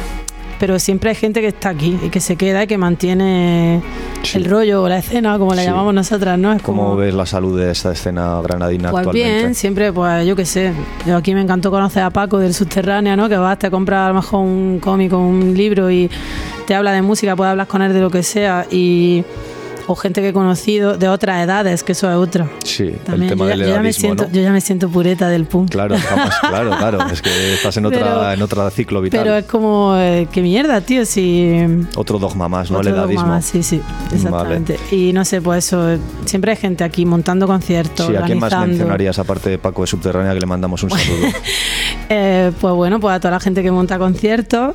Pero 0.59 0.79
siempre 0.79 1.11
hay 1.11 1.17
gente 1.17 1.41
que 1.41 1.47
está 1.49 1.69
aquí 1.71 1.97
y 2.03 2.09
que 2.09 2.21
se 2.21 2.37
queda 2.37 2.65
y 2.65 2.67
que 2.67 2.77
mantiene 2.79 3.81
Sí. 4.23 4.39
el 4.39 4.45
rollo 4.47 4.83
o 4.83 4.89
la 4.89 4.99
escena, 4.99 5.39
como 5.39 5.55
la 5.55 5.63
Sí. 5.63 5.69
llamamos 5.69 5.95
nosotras, 5.95 6.39
¿no? 6.39 6.53
Es 6.53 6.63
¿Cómo 6.63 6.83
como. 6.85 6.97
ves 6.97 7.15
la 7.15 7.27
salud 7.27 7.59
de 7.59 7.71
esta 7.71 7.93
escena 7.93 8.41
granadina 8.43 8.91
Pues 8.91 9.07
actualmente? 9.07 9.39
bien, 9.41 9.55
siempre, 9.55 9.93
pues 9.93 10.27
yo 10.27 10.35
qué 10.35 10.45
sé. 10.45 10.73
Yo 11.07 11.17
aquí 11.17 11.35
me 11.35 11.41
encantó 11.43 11.71
conocer 11.71 12.03
a 12.03 12.11
Paco 12.11 12.39
del 12.39 12.53
Subterránea, 12.55 13.17
¿no? 13.17 13.29
Que 13.29 13.37
vas, 13.37 13.59
te 13.59 13.71
compras 13.71 14.07
a 14.07 14.09
lo 14.09 14.15
mejor 14.15 14.41
un 14.41 14.79
cómic 14.81 15.13
o 15.13 15.19
un 15.19 15.55
libro 15.57 15.91
y 15.91 16.11
te 16.67 16.75
habla 16.75 16.93
de 16.93 17.03
música, 17.03 17.37
puedes 17.37 17.51
hablar 17.53 17.67
con 17.69 17.81
él 17.83 17.93
de 17.93 18.01
lo 18.01 18.11
que 18.11 18.23
sea. 18.23 18.67
Y. 18.71 19.25
O 19.89 19.97
gente 19.97 20.21
que 20.21 20.29
he 20.29 20.33
conocido 20.33 20.97
de 20.99 21.09
otras 21.09 21.43
edades, 21.43 21.83
que 21.83 21.93
eso 21.93 22.09
es 22.11 22.17
otra. 22.17 22.49
Sí, 22.65 22.93
También 23.05 23.25
el 23.25 23.29
tema 23.31 23.45
yo, 23.47 23.49
del 23.49 23.59
yo 23.61 23.65
ya 23.67 23.71
me 23.73 23.81
edadismo, 23.81 24.01
siento, 24.01 24.25
¿no? 24.25 24.31
yo 24.33 24.43
ya 24.43 24.53
me 24.53 24.61
siento 24.61 24.89
pureta 24.89 25.29
del 25.29 25.47
punk. 25.47 25.71
Claro, 25.71 25.97
jamás, 25.99 26.39
claro, 26.49 26.71
claro. 26.77 27.07
Es 27.11 27.23
que 27.23 27.55
estás 27.55 27.77
en 27.79 27.87
otra, 27.87 27.99
Pero- 27.99 28.33
en 28.33 28.43
otra 28.43 28.71
ciclo 28.71 29.01
vital. 29.01 29.21
Pero 29.23 29.35
es 29.37 29.45
como, 29.47 29.95
eh, 29.97 30.29
qué 30.31 30.43
mierda, 30.43 30.81
tío, 30.83 31.05
si... 31.07 31.59
Otro 31.97 32.19
dogma 32.19 32.49
más, 32.49 32.71
¿no? 32.71 32.79
Otro 32.79 32.91
el 32.91 32.95
dogma 32.97 33.07
edadismo. 33.13 33.29
más, 33.29 33.45
sí, 33.47 33.63
sí, 33.63 33.81
exactamente. 34.15 34.79
Y 34.91 35.13
no 35.13 35.25
sé, 35.25 35.41
pues 35.41 35.65
eso, 35.67 35.91
eh, 35.91 35.99
siempre 36.27 36.53
hay 36.53 36.57
gente 36.59 36.85
aquí 36.85 37.05
montando 37.07 37.47
conciertos, 37.47 38.07
Sí, 38.07 38.15
¿a 38.17 38.23
quién 38.23 38.39
más 38.39 38.53
mencionarías 38.67 39.19
aparte 39.19 39.51
de 39.51 39.59
Paco 39.59 39.81
de 39.83 39.87
Subterránea 39.89 40.35
que 40.35 40.41
le 40.41 40.47
mandamos 40.47 40.83
un 40.83 40.91
saludo? 40.91 41.29
Eh, 42.11 42.53
pues 42.61 42.75
bueno, 42.75 43.01
pues 43.01 43.15
a 43.15 43.21
toda 43.21 43.33
la 43.33 43.41
gente 43.41 43.63
que 43.63 43.71
monta 43.71 43.99
conciertos, 43.99 44.75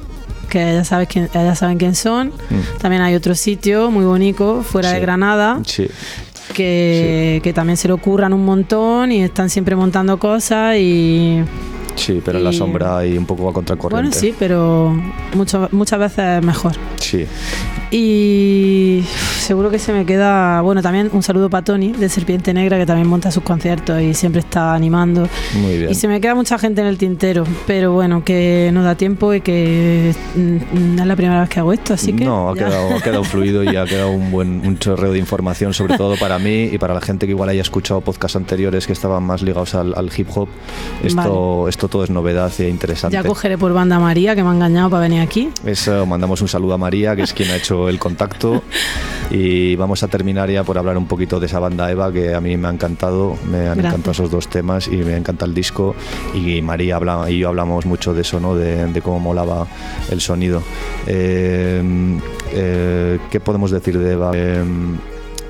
que 0.50 0.74
ya, 0.74 0.84
sabes 0.84 1.08
quién, 1.08 1.30
ya 1.34 1.56
saben 1.56 1.78
quién 1.78 1.96
son. 1.96 2.32
También 2.80 3.02
hay 3.02 3.16
otro 3.16 3.36
sitio 3.36 3.90
muy 3.92 4.06
bonito, 4.06 4.64
fuera 4.64 4.90
Mm. 4.90 4.92
Sí. 4.92 4.96
de 4.96 5.02
Granada, 5.02 5.60
Sí, 5.66 5.88
que, 6.54 7.40
que 7.44 7.54
también 7.54 7.78
se 7.78 7.88
lo 7.88 7.98
curran 7.98 8.34
un 8.34 8.46
montón 8.46 9.12
y 9.12 9.24
están 9.24 9.50
siempre 9.50 9.76
montando 9.76 10.18
cosas 10.20 10.76
y... 10.78 11.42
sí, 11.96 12.22
pero 12.24 12.38
en 12.40 12.44
la 12.44 12.52
Y- 12.52 12.58
sombra 12.58 13.06
y 13.06 13.18
un 13.18 13.26
poco 13.26 13.50
a 13.50 13.54
contracorriente. 13.54 14.10
Bueno, 14.10 14.20
sí, 14.20 14.34
pero 14.38 14.96
mucho, 15.36 15.68
muchas 15.72 16.00
veces 16.00 16.40
es 16.40 16.46
mejor. 16.46 16.74
Sí, 17.00 17.26
Y 17.96 19.04
seguro 19.40 19.70
que 19.70 19.78
se 19.78 19.94
me 19.94 20.04
queda. 20.06 20.62
Bueno, 20.62 20.82
también 20.82 21.10
un 21.14 21.22
saludo 21.22 21.50
para 21.50 21.64
Tony 21.64 21.92
de 21.92 22.10
Serpiente 22.10 22.52
Negra, 22.54 22.78
que 22.80 22.86
también 22.88 23.08
monta 23.08 23.30
sus 23.32 23.44
conciertos 23.44 24.02
y 24.02 24.16
siempre 24.16 24.40
está 24.42 24.74
animando. 24.74 25.28
Muy 25.62 25.78
bien. 25.78 25.92
Y 25.92 25.96
se 25.96 26.08
me 26.08 26.20
queda 26.20 26.34
mucha 26.34 26.58
gente 26.58 26.82
en 26.82 26.88
el 26.88 26.98
tintero, 26.98 27.44
pero 27.68 27.92
bueno, 27.92 28.24
que 28.24 28.72
no 28.74 28.84
da 28.84 28.96
tiempo 28.96 29.32
y 29.34 29.42
que 29.42 30.14
mm, 30.36 31.00
es 31.00 31.06
la 31.06 31.16
primera 31.16 31.42
vez 31.42 31.50
que 31.50 31.60
hago 31.60 31.72
esto, 31.72 31.94
así 31.94 32.14
que. 32.14 32.26
no, 32.26 32.50
ha 32.50 32.56
ya. 32.56 32.66
quedado, 32.66 32.96
ha 32.98 33.02
quedado 33.02 33.24
fluido 33.24 33.64
y 33.64 33.76
ha 33.76 33.86
quedado 33.86 34.10
un 34.10 34.32
buen 34.32 34.66
un 34.66 34.80
chorreo 34.80 35.12
de 35.12 35.20
información, 35.20 35.74
sobre 35.76 35.96
todo 35.98 36.16
para 36.18 36.40
mí 36.40 36.70
y 36.72 36.78
para 36.80 36.94
la 36.96 37.02
gente 37.02 37.28
que 37.28 37.32
igual 37.34 37.50
haya 37.50 37.62
escuchado 37.62 38.02
podcasts 38.02 38.36
anteriores 38.36 38.88
que 38.88 38.94
estaban 38.94 39.22
más 39.24 39.44
ligados 39.44 39.76
al, 39.76 39.94
al 39.96 40.10
hip 40.18 40.30
hop. 40.34 40.48
Esto, 41.04 41.68
esto 41.70 41.83
todo 41.88 42.04
es 42.04 42.10
novedad 42.10 42.52
e 42.60 42.70
interesante. 42.70 43.16
Ya 43.16 43.24
cogeré 43.24 43.58
por 43.58 43.74
banda 43.74 44.00
María, 44.00 44.36
que 44.36 44.44
me 44.44 44.50
ha 44.50 44.54
engañado 44.54 44.90
para 44.90 45.04
venir 45.04 45.22
aquí. 45.22 45.50
Eso, 45.66 46.06
mandamos 46.06 46.42
un 46.42 46.48
saludo 46.48 46.74
a 46.74 46.78
María, 46.78 47.16
que 47.16 47.24
es 47.24 47.34
quien 47.34 47.50
ha 47.52 47.56
hecho 47.56 47.90
el 47.90 48.00
contacto. 48.00 48.64
Y 49.32 49.76
vamos 49.78 50.04
a 50.04 50.10
terminar 50.10 50.52
ya 50.52 50.64
por 50.64 50.78
hablar 50.78 50.96
un 50.96 51.08
poquito 51.08 51.40
de 51.40 51.48
esa 51.48 51.58
banda 51.58 51.90
Eva, 51.90 52.12
que 52.12 52.36
a 52.36 52.42
mí 52.42 52.56
me 52.56 52.68
ha 52.68 52.72
encantado. 52.72 53.36
Me 53.50 53.60
han 53.60 53.64
Gracias. 53.78 53.86
encantado 53.86 54.12
esos 54.12 54.30
dos 54.30 54.48
temas 54.48 54.88
y 54.88 54.98
me 54.98 55.16
encanta 55.16 55.46
el 55.46 55.56
disco. 55.56 55.96
Y 56.36 56.62
María 56.62 56.98
habla, 56.98 57.26
y 57.32 57.40
yo 57.40 57.48
hablamos 57.48 57.88
mucho 57.88 58.14
de 58.14 58.22
eso, 58.22 58.40
¿no? 58.40 58.54
De, 58.54 58.86
de 58.86 59.02
cómo 59.02 59.20
molaba 59.20 59.66
el 60.12 60.22
sonido. 60.22 60.62
Eh, 61.08 61.82
eh, 62.52 63.20
¿Qué 63.32 63.40
podemos 63.40 63.72
decir 63.72 63.98
de 63.98 64.12
Eva? 64.12 64.32
Eh, 64.36 64.64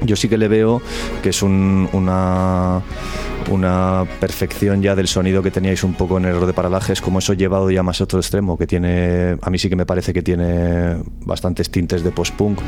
yo 0.05 0.15
sí 0.15 0.27
que 0.30 0.38
le 0.38 0.47
veo 0.47 0.81
que 1.21 1.30
es 1.30 1.41
un- 1.43 1.89
una, 1.93 2.81
una 3.49 4.05
perfección 4.19 4.81
ya 4.81 4.95
del 4.95 5.07
sonido 5.07 5.41
que 5.43 5.51
teníais 5.51 5.84
un 5.84 5.93
poco 5.93 6.17
en 6.17 6.25
Error 6.25 6.45
de 6.45 6.53
Paralajes, 6.53 7.01
como 7.01 7.19
eso 7.19 7.34
llevado 7.34 7.69
ya 7.71 7.84
más 7.84 7.99
a 8.01 8.03
otro 8.05 8.19
extremo, 8.19 8.57
que 8.57 8.67
tiene, 8.67 9.38
a 9.41 9.49
mí 9.49 9.57
sí 9.59 9.69
que 9.69 9.75
me 9.75 9.85
parece 9.85 10.13
que 10.13 10.21
tiene 10.21 10.97
bastantes 11.25 11.69
tintes 11.69 12.03
de 12.03 12.11
post-punk. 12.11 12.59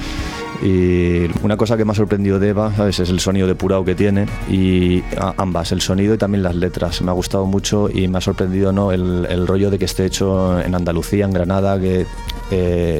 Y 0.63 1.25
una 1.43 1.57
cosa 1.57 1.75
que 1.75 1.83
me 1.85 1.91
ha 1.91 1.95
sorprendido 1.95 2.39
de 2.39 2.49
Eva, 2.49 2.73
¿sabes? 2.75 2.99
Es 2.99 3.09
el 3.09 3.19
sonido 3.19 3.45
depurado 3.47 3.83
que 3.83 3.93
tiene 3.93 4.25
y 4.49 5.03
ambas, 5.37 5.71
el 5.73 5.81
sonido 5.81 6.13
y 6.13 6.17
también 6.17 6.43
las 6.43 6.55
letras. 6.55 7.01
Me 7.01 7.11
ha 7.11 7.13
gustado 7.13 7.45
mucho 7.45 7.89
y 7.93 8.07
me 8.07 8.17
ha 8.17 8.21
sorprendido 8.21 8.71
¿no? 8.71 8.91
el, 8.91 9.27
el 9.29 9.47
rollo 9.47 9.69
de 9.69 9.77
que 9.77 9.85
esté 9.85 10.05
hecho 10.05 10.59
en 10.59 10.73
Andalucía, 10.73 11.25
en 11.25 11.31
Granada, 11.33 11.79
que 11.79 12.05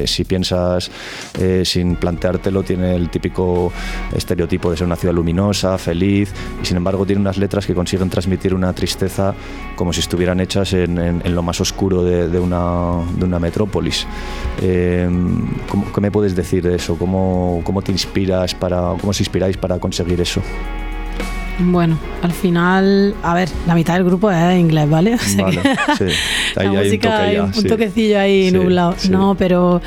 si 0.06 0.24
piensas 0.24 0.90
eh, 1.38 1.62
sin 1.64 1.96
planteártelo, 1.96 2.62
tiene 2.62 2.94
el 2.94 3.08
típico 3.10 3.72
estereotipo 4.14 4.70
de 4.70 4.76
ser 4.76 4.86
una 4.86 4.96
ciudad 4.96 5.14
luminosa, 5.14 5.78
feliz, 5.78 6.32
y 6.62 6.66
sin 6.66 6.76
embargo 6.76 7.06
tiene 7.06 7.20
unas 7.20 7.38
letras 7.38 7.66
que 7.66 7.74
consiguen 7.74 8.10
transmitir 8.10 8.54
una 8.54 8.72
tristeza 8.72 9.34
como 9.76 9.92
si 9.92 10.00
estuvieran 10.00 10.40
hechas 10.40 10.72
en, 10.72 10.98
en- 10.98 11.34
lo 11.34 11.42
más 11.42 11.60
oscuro 11.60 12.02
de, 12.02 12.38
una, 12.40 13.02
de 13.18 13.24
una 13.24 13.38
metrópolis. 13.38 14.06
Eh, 14.62 15.08
¿cómo- 15.68 15.92
¿Qué 15.92 16.00
me 16.00 16.10
puedes 16.10 16.34
decir 16.34 16.62
de 16.62 16.76
eso? 16.76 16.96
¿Cómo, 16.96 17.60
cómo 17.64 17.82
te 17.82 17.92
inspiras 17.92 18.54
para, 18.54 18.94
cómo 19.00 19.10
os 19.10 19.20
inspiráis 19.20 19.56
para 19.56 19.78
conseguir 19.78 20.20
eso? 20.20 20.40
Bueno, 21.58 21.98
al 22.22 22.32
final, 22.32 23.14
a 23.22 23.34
ver, 23.34 23.48
la 23.66 23.74
mitad 23.74 23.94
del 23.94 24.04
grupo 24.04 24.30
es 24.30 24.58
inglés, 24.58 24.88
¿vale? 24.90 25.14
O 25.16 25.18
sea 25.18 25.44
Vale, 25.44 25.60
que 25.62 26.10
sí. 26.10 26.16
la 26.56 26.62
hay 26.62 26.68
un 26.68 26.76
música 26.76 27.08
toque 27.10 27.22
hay 27.22 27.34
ya, 27.36 27.42
un, 27.44 27.54
sí. 27.54 27.62
toquecillo 27.64 28.20
ahí 28.20 28.50
Sí, 28.50 28.56
nublado. 28.56 28.94
No, 29.10 29.34
pero 29.36 29.80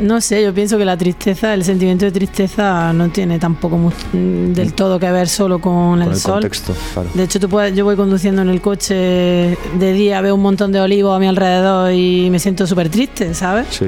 no 0.00 0.20
sé, 0.20 0.42
yo 0.42 0.52
pienso 0.54 0.76
que 0.78 0.84
la 0.84 0.96
tristeza, 0.96 1.54
el 1.54 1.62
sentimiento 1.62 2.04
de 2.06 2.10
tristeza 2.10 2.92
no 2.94 3.10
tiene 3.10 3.38
tampoco 3.38 3.76
mm, 3.78 4.52
del 4.52 4.72
todo 4.72 4.98
que 4.98 5.10
ver 5.12 5.28
solo 5.28 5.58
con, 5.60 5.90
Con 5.90 6.02
el, 6.02 6.08
el 6.08 6.16
sol. 6.16 6.32
contexto, 6.34 6.74
claro. 6.94 7.10
De 7.14 7.22
hecho, 7.22 7.38
tú 7.38 7.48
puedes, 7.48 7.76
yo 7.76 7.84
voy 7.84 7.96
conduciendo 7.96 8.42
en 8.42 8.48
el 8.48 8.60
coche 8.62 8.94
de 8.94 9.92
día, 9.92 10.20
veo 10.22 10.34
un 10.34 10.42
montón 10.42 10.72
de 10.72 10.80
olivos 10.80 11.14
a 11.14 11.20
mi 11.20 11.26
alrededor 11.26 11.92
y 11.92 12.28
me 12.30 12.38
siento 12.38 12.66
súper 12.66 12.88
triste, 12.88 13.34
¿sabes? 13.34 13.66
Sí, 13.70 13.86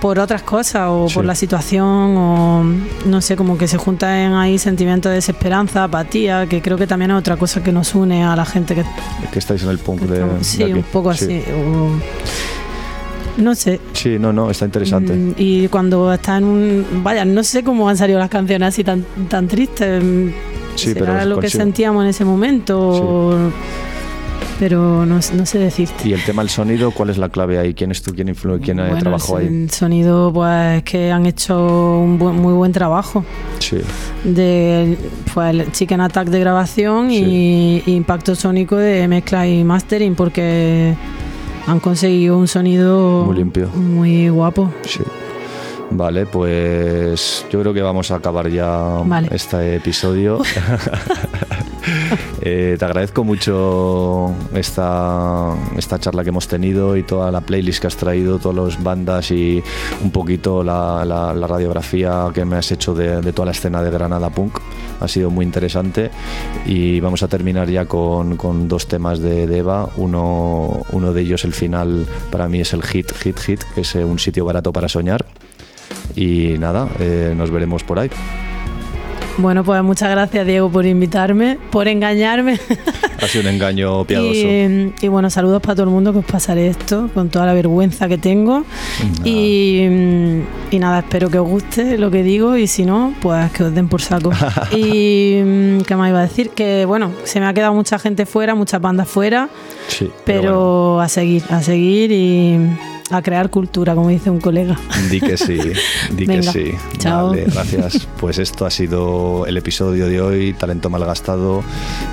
por 0.00 0.18
otras 0.18 0.42
cosas 0.42 0.88
o 0.90 1.08
Sí. 1.08 1.14
por 1.14 1.24
la 1.24 1.34
situación 1.34 1.84
o 2.16 2.64
no 3.06 3.20
sé, 3.20 3.34
como 3.36 3.56
que 3.58 3.66
se 3.68 3.76
juntan 3.78 4.34
ahí 4.34 4.58
sentimientos 4.58 5.10
de 5.10 5.16
desesperanza, 5.16 5.84
apatía, 5.84 6.46
que 6.46 6.60
creo 6.62 6.76
que 6.76 6.86
también 6.86 7.10
es 7.12 7.16
otra 7.18 7.36
cosa 7.36 7.62
que 7.62 7.72
nos 7.72 7.94
une 7.94 8.22
a 8.24 8.36
la 8.36 8.44
gente 8.44 8.74
que... 8.74 8.84
que 9.32 9.38
estáis 9.38 9.62
en 9.62 9.70
el 9.70 9.78
punk 9.78 10.02
de, 10.02 10.24
sí, 10.44 10.62
un 10.64 10.82
poco 10.82 11.12
Sí. 11.14 11.24
así. 11.24 11.44
o- 11.52 13.42
no 13.42 13.54
sé. 13.54 13.80
Sí, 13.92 14.18
no, 14.18 14.32
no, 14.32 14.50
está 14.50 14.64
interesante. 14.64 15.12
Mm, 15.12 15.34
Y 15.36 15.68
cuando 15.68 16.10
está 16.12 16.38
en 16.38 16.44
un... 16.44 16.86
Vaya, 17.04 17.24
no 17.26 17.42
sé 17.44 17.62
cómo 17.62 17.86
han 17.88 17.96
salido 17.98 18.18
las 18.18 18.30
canciones 18.30 18.68
así 18.68 18.82
tan, 18.82 19.04
tan 19.28 19.46
tristes. 19.46 20.02
Sí, 20.74 20.92
¿Será 20.94 21.18
pero 21.18 21.24
lo 21.26 21.38
que 21.38 21.50
sentíamos 21.50 22.02
en 22.04 22.10
ese 22.10 22.24
momento? 22.24 22.78
o- 22.80 23.50
Pero 24.58 25.04
no, 25.04 25.16
no 25.16 25.46
sé 25.46 25.58
decirte. 25.58 26.08
Y 26.08 26.12
el 26.14 26.24
tema 26.24 26.40
del 26.42 26.48
sonido, 26.48 26.90
¿cuál 26.90 27.10
es 27.10 27.18
la 27.18 27.28
clave 27.28 27.58
ahí? 27.58 27.74
¿Quién 27.74 27.90
es 27.90 28.00
tú? 28.02 28.14
¿Quién 28.14 28.28
influye? 28.28 28.60
¿Quién 28.64 28.78
eh, 28.80 28.84
Bueno, 28.84 28.98
trabajó 29.00 29.36
ahí? 29.36 29.46
el 29.46 29.70
sonido, 29.70 30.32
pues 30.32 30.82
que 30.84 31.10
han 31.12 31.26
hecho 31.26 31.98
un 32.00 32.18
buen- 32.18 32.36
muy 32.36 32.54
buen 32.54 32.72
trabajo. 32.72 33.22
Sí, 33.58 33.78
de 34.24 34.96
fue 35.32 35.50
el 35.50 35.72
Chicken 35.72 36.00
Attack 36.00 36.28
de 36.28 36.40
grabación 36.40 37.10
y, 37.10 37.82
y 37.84 37.94
impacto 37.94 38.34
sónico 38.34 38.76
de 38.76 39.06
mezcla 39.08 39.46
y 39.46 39.62
mastering 39.62 40.14
porque 40.14 40.94
han 41.66 41.80
conseguido 41.80 42.38
un 42.38 42.48
sonido 42.48 43.24
Muy 43.26 43.36
limpio. 43.36 43.68
muy 43.68 44.28
guapo. 44.30 44.72
sí. 44.84 45.00
Vale, 45.90 46.26
pues 46.26 47.46
yo 47.50 47.60
creo 47.60 47.72
que 47.72 47.80
vamos 47.82 48.10
a 48.10 48.16
acabar 48.16 48.48
ya 48.50 48.68
Vale. 49.04 49.28
este 49.30 49.76
episodio. 49.76 50.40
Eh, 52.42 52.76
te 52.78 52.84
agradezco 52.84 53.22
mucho 53.24 54.32
esta, 54.54 55.54
esta 55.76 55.98
charla 56.00 56.22
que 56.24 56.30
hemos 56.30 56.46
tenido 56.48 56.96
y 56.96 57.02
toda 57.04 57.30
la 57.30 57.40
playlist 57.40 57.80
que 57.80 57.86
has 57.86 57.96
traído, 57.96 58.38
todas 58.38 58.74
las 58.74 58.82
bandas 58.82 59.30
y 59.30 59.62
un 60.02 60.10
poquito 60.10 60.62
la, 60.64 61.04
la- 61.04 61.32
la 61.34 61.46
radiografía 61.46 62.26
que 62.34 62.44
me 62.44 62.56
has 62.56 62.70
hecho 62.72 62.92
de, 62.94 63.20
de 63.20 63.32
toda 63.32 63.46
la 63.46 63.52
escena 63.52 63.82
de 63.82 63.90
Granada 63.90 64.30
Punk. 64.30 64.58
Ha 65.00 65.06
sido 65.08 65.30
muy 65.30 65.44
interesante 65.44 66.10
y 66.66 66.98
vamos 67.00 67.22
a 67.22 67.28
terminar 67.28 67.68
ya 67.68 67.84
con, 67.86 68.36
con 68.36 68.66
dos 68.68 68.86
temas 68.88 69.18
de, 69.20 69.46
de 69.46 69.58
Eva. 69.58 69.88
Uno, 69.96 70.82
uno 70.92 71.12
de 71.12 71.20
ellos, 71.20 71.44
el 71.44 71.52
final, 71.52 72.06
para 72.30 72.48
mí 72.48 72.60
es 72.60 72.72
el 72.72 72.82
hit, 72.82 73.12
hit, 73.12 73.38
hit, 73.40 73.60
que 73.74 73.80
es 73.82 73.94
eh, 73.94 74.04
un 74.04 74.18
sitio 74.18 74.44
barato 74.44 74.72
para 74.72 74.88
soñar. 74.88 75.24
Y 76.14 76.56
nada, 76.58 76.88
eh, 77.00 77.34
nos 77.36 77.50
veremos 77.50 77.82
por 77.82 77.98
ahí. 77.98 78.10
Bueno, 79.38 79.64
pues 79.64 79.82
muchas 79.82 80.10
gracias 80.10 80.46
Diego 80.46 80.70
por 80.70 80.86
invitarme, 80.86 81.58
por 81.70 81.88
engañarme. 81.88 82.58
Ha 83.18 83.28
sido 83.28 83.48
un 83.48 83.54
engaño 83.54 84.04
piadoso. 84.04 84.34
y, 84.34 84.92
y 85.00 85.08
bueno, 85.08 85.30
saludos 85.30 85.62
para 85.62 85.74
todo 85.74 85.84
el 85.84 85.90
mundo 85.90 86.12
que 86.12 86.18
os 86.18 86.24
pasaré 86.26 86.68
esto 86.68 87.08
con 87.14 87.30
toda 87.30 87.46
la 87.46 87.54
vergüenza 87.54 88.08
que 88.08 88.18
tengo. 88.18 88.64
Y, 89.24 89.86
mm, 89.88 90.40
y 90.70 90.78
nada, 90.78 90.98
espero 90.98 91.30
que 91.30 91.38
os 91.38 91.48
guste 91.48 91.96
lo 91.96 92.10
que 92.10 92.22
digo 92.22 92.58
y 92.58 92.66
si 92.66 92.84
no, 92.84 93.14
pues 93.22 93.50
que 93.52 93.64
os 93.64 93.74
den 93.74 93.88
por 93.88 94.02
saco. 94.02 94.32
y 94.76 95.40
mm, 95.42 95.80
qué 95.86 95.96
más 95.96 96.10
iba 96.10 96.18
a 96.18 96.22
decir, 96.24 96.50
que 96.50 96.84
bueno, 96.84 97.10
se 97.24 97.40
me 97.40 97.46
ha 97.46 97.54
quedado 97.54 97.72
mucha 97.72 97.98
gente 97.98 98.26
fuera, 98.26 98.54
muchas 98.54 98.82
bandas 98.82 99.08
fuera, 99.08 99.48
Sí, 99.88 100.10
pero, 100.26 100.42
bueno, 100.52 101.00
a 101.00 101.08
seguir, 101.08 101.42
a 101.48 101.62
seguir 101.62 102.12
y 102.12 102.58
a 103.10 103.22
crear 103.22 103.50
cultura, 103.50 103.94
como 103.94 104.08
dice 104.08 104.30
un 104.30 104.40
colega. 104.40 104.76
di 105.10 105.20
que 105.20 105.36
sí, 105.36 105.58
di 106.12 106.26
Venga, 106.26 106.52
que 106.52 106.72
sí. 106.72 106.98
chao. 106.98 107.30
Vale, 107.30 107.44
gracias. 107.44 108.08
Pues 108.18 108.38
esto 108.38 108.66
ha 108.66 108.70
sido 108.70 109.46
el 109.46 109.56
episodio 109.56 110.06
de 110.08 110.20
hoy, 110.20 110.52
Talento 110.54 110.90
Malgastado. 110.90 111.62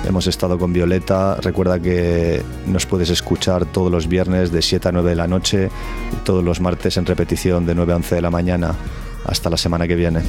Hemos 0.06 0.26
estado 0.26 0.58
con 0.58 0.72
Violeta. 0.72 1.36
Recuerda 1.40 1.80
que 1.80 2.42
nos 2.66 2.86
puedes 2.86 3.10
escuchar 3.10 3.64
todos 3.66 3.90
los 3.90 4.06
viernes 4.06 4.52
de 4.52 4.62
7 4.62 4.88
a 4.88 4.92
9 4.92 5.10
de 5.10 5.16
la 5.16 5.26
noche, 5.26 5.70
todos 6.24 6.44
los 6.44 6.60
martes 6.60 6.96
en 6.96 7.06
repetición 7.06 7.66
de 7.66 7.74
9 7.74 7.92
a 7.92 7.96
11 7.96 8.14
de 8.14 8.22
la 8.22 8.30
mañana. 8.30 8.74
Hasta 9.26 9.48
la 9.50 9.56
semana 9.56 9.88
que 9.88 9.94
viene. 9.96 10.20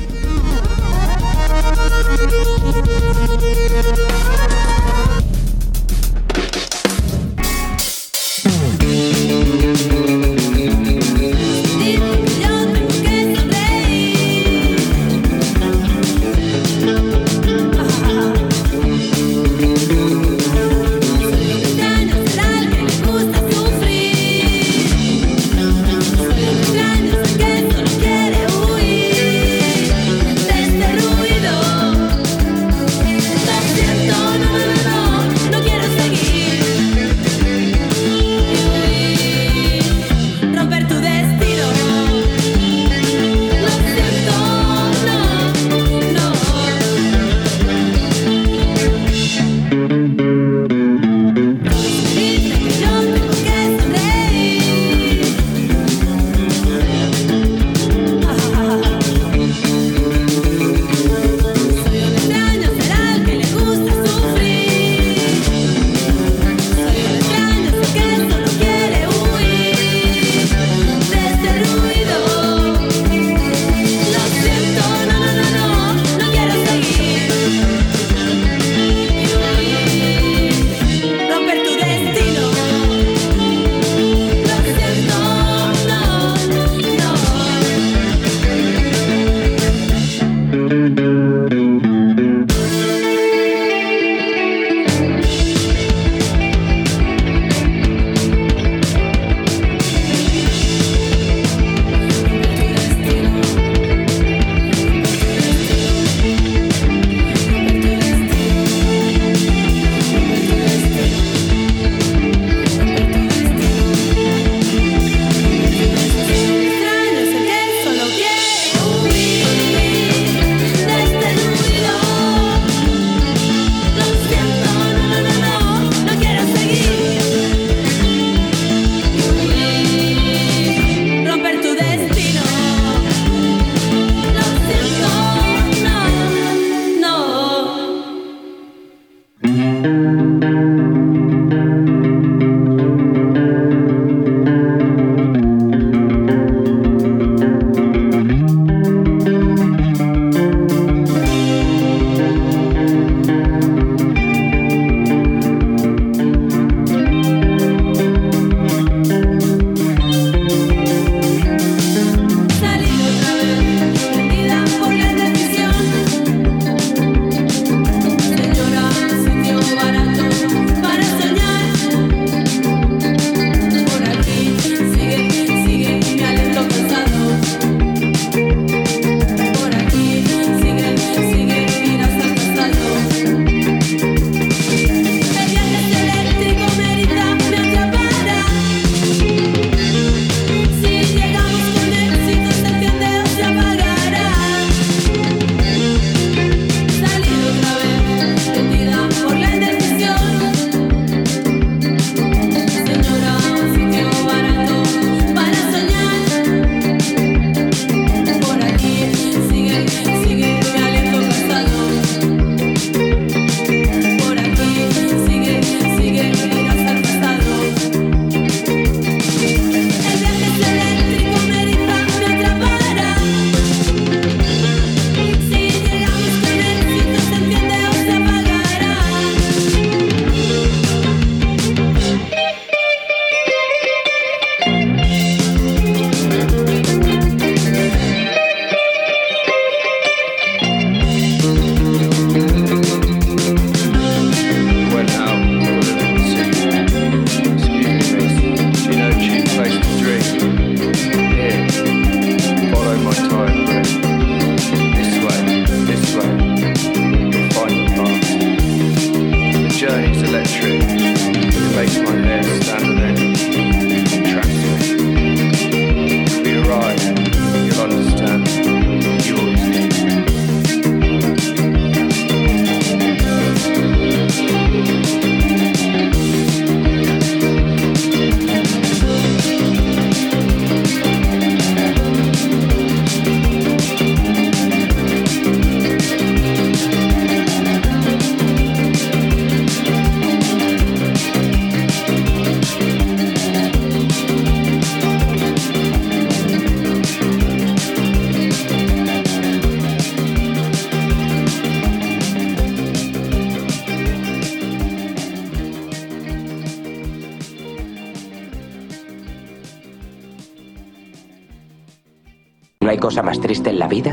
Triste 313.45 313.69
en 313.69 313.77
la 313.77 313.87
vida 313.87 314.11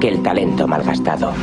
que 0.00 0.08
el 0.08 0.22
talento 0.22 0.66
malgastado. 0.66 1.34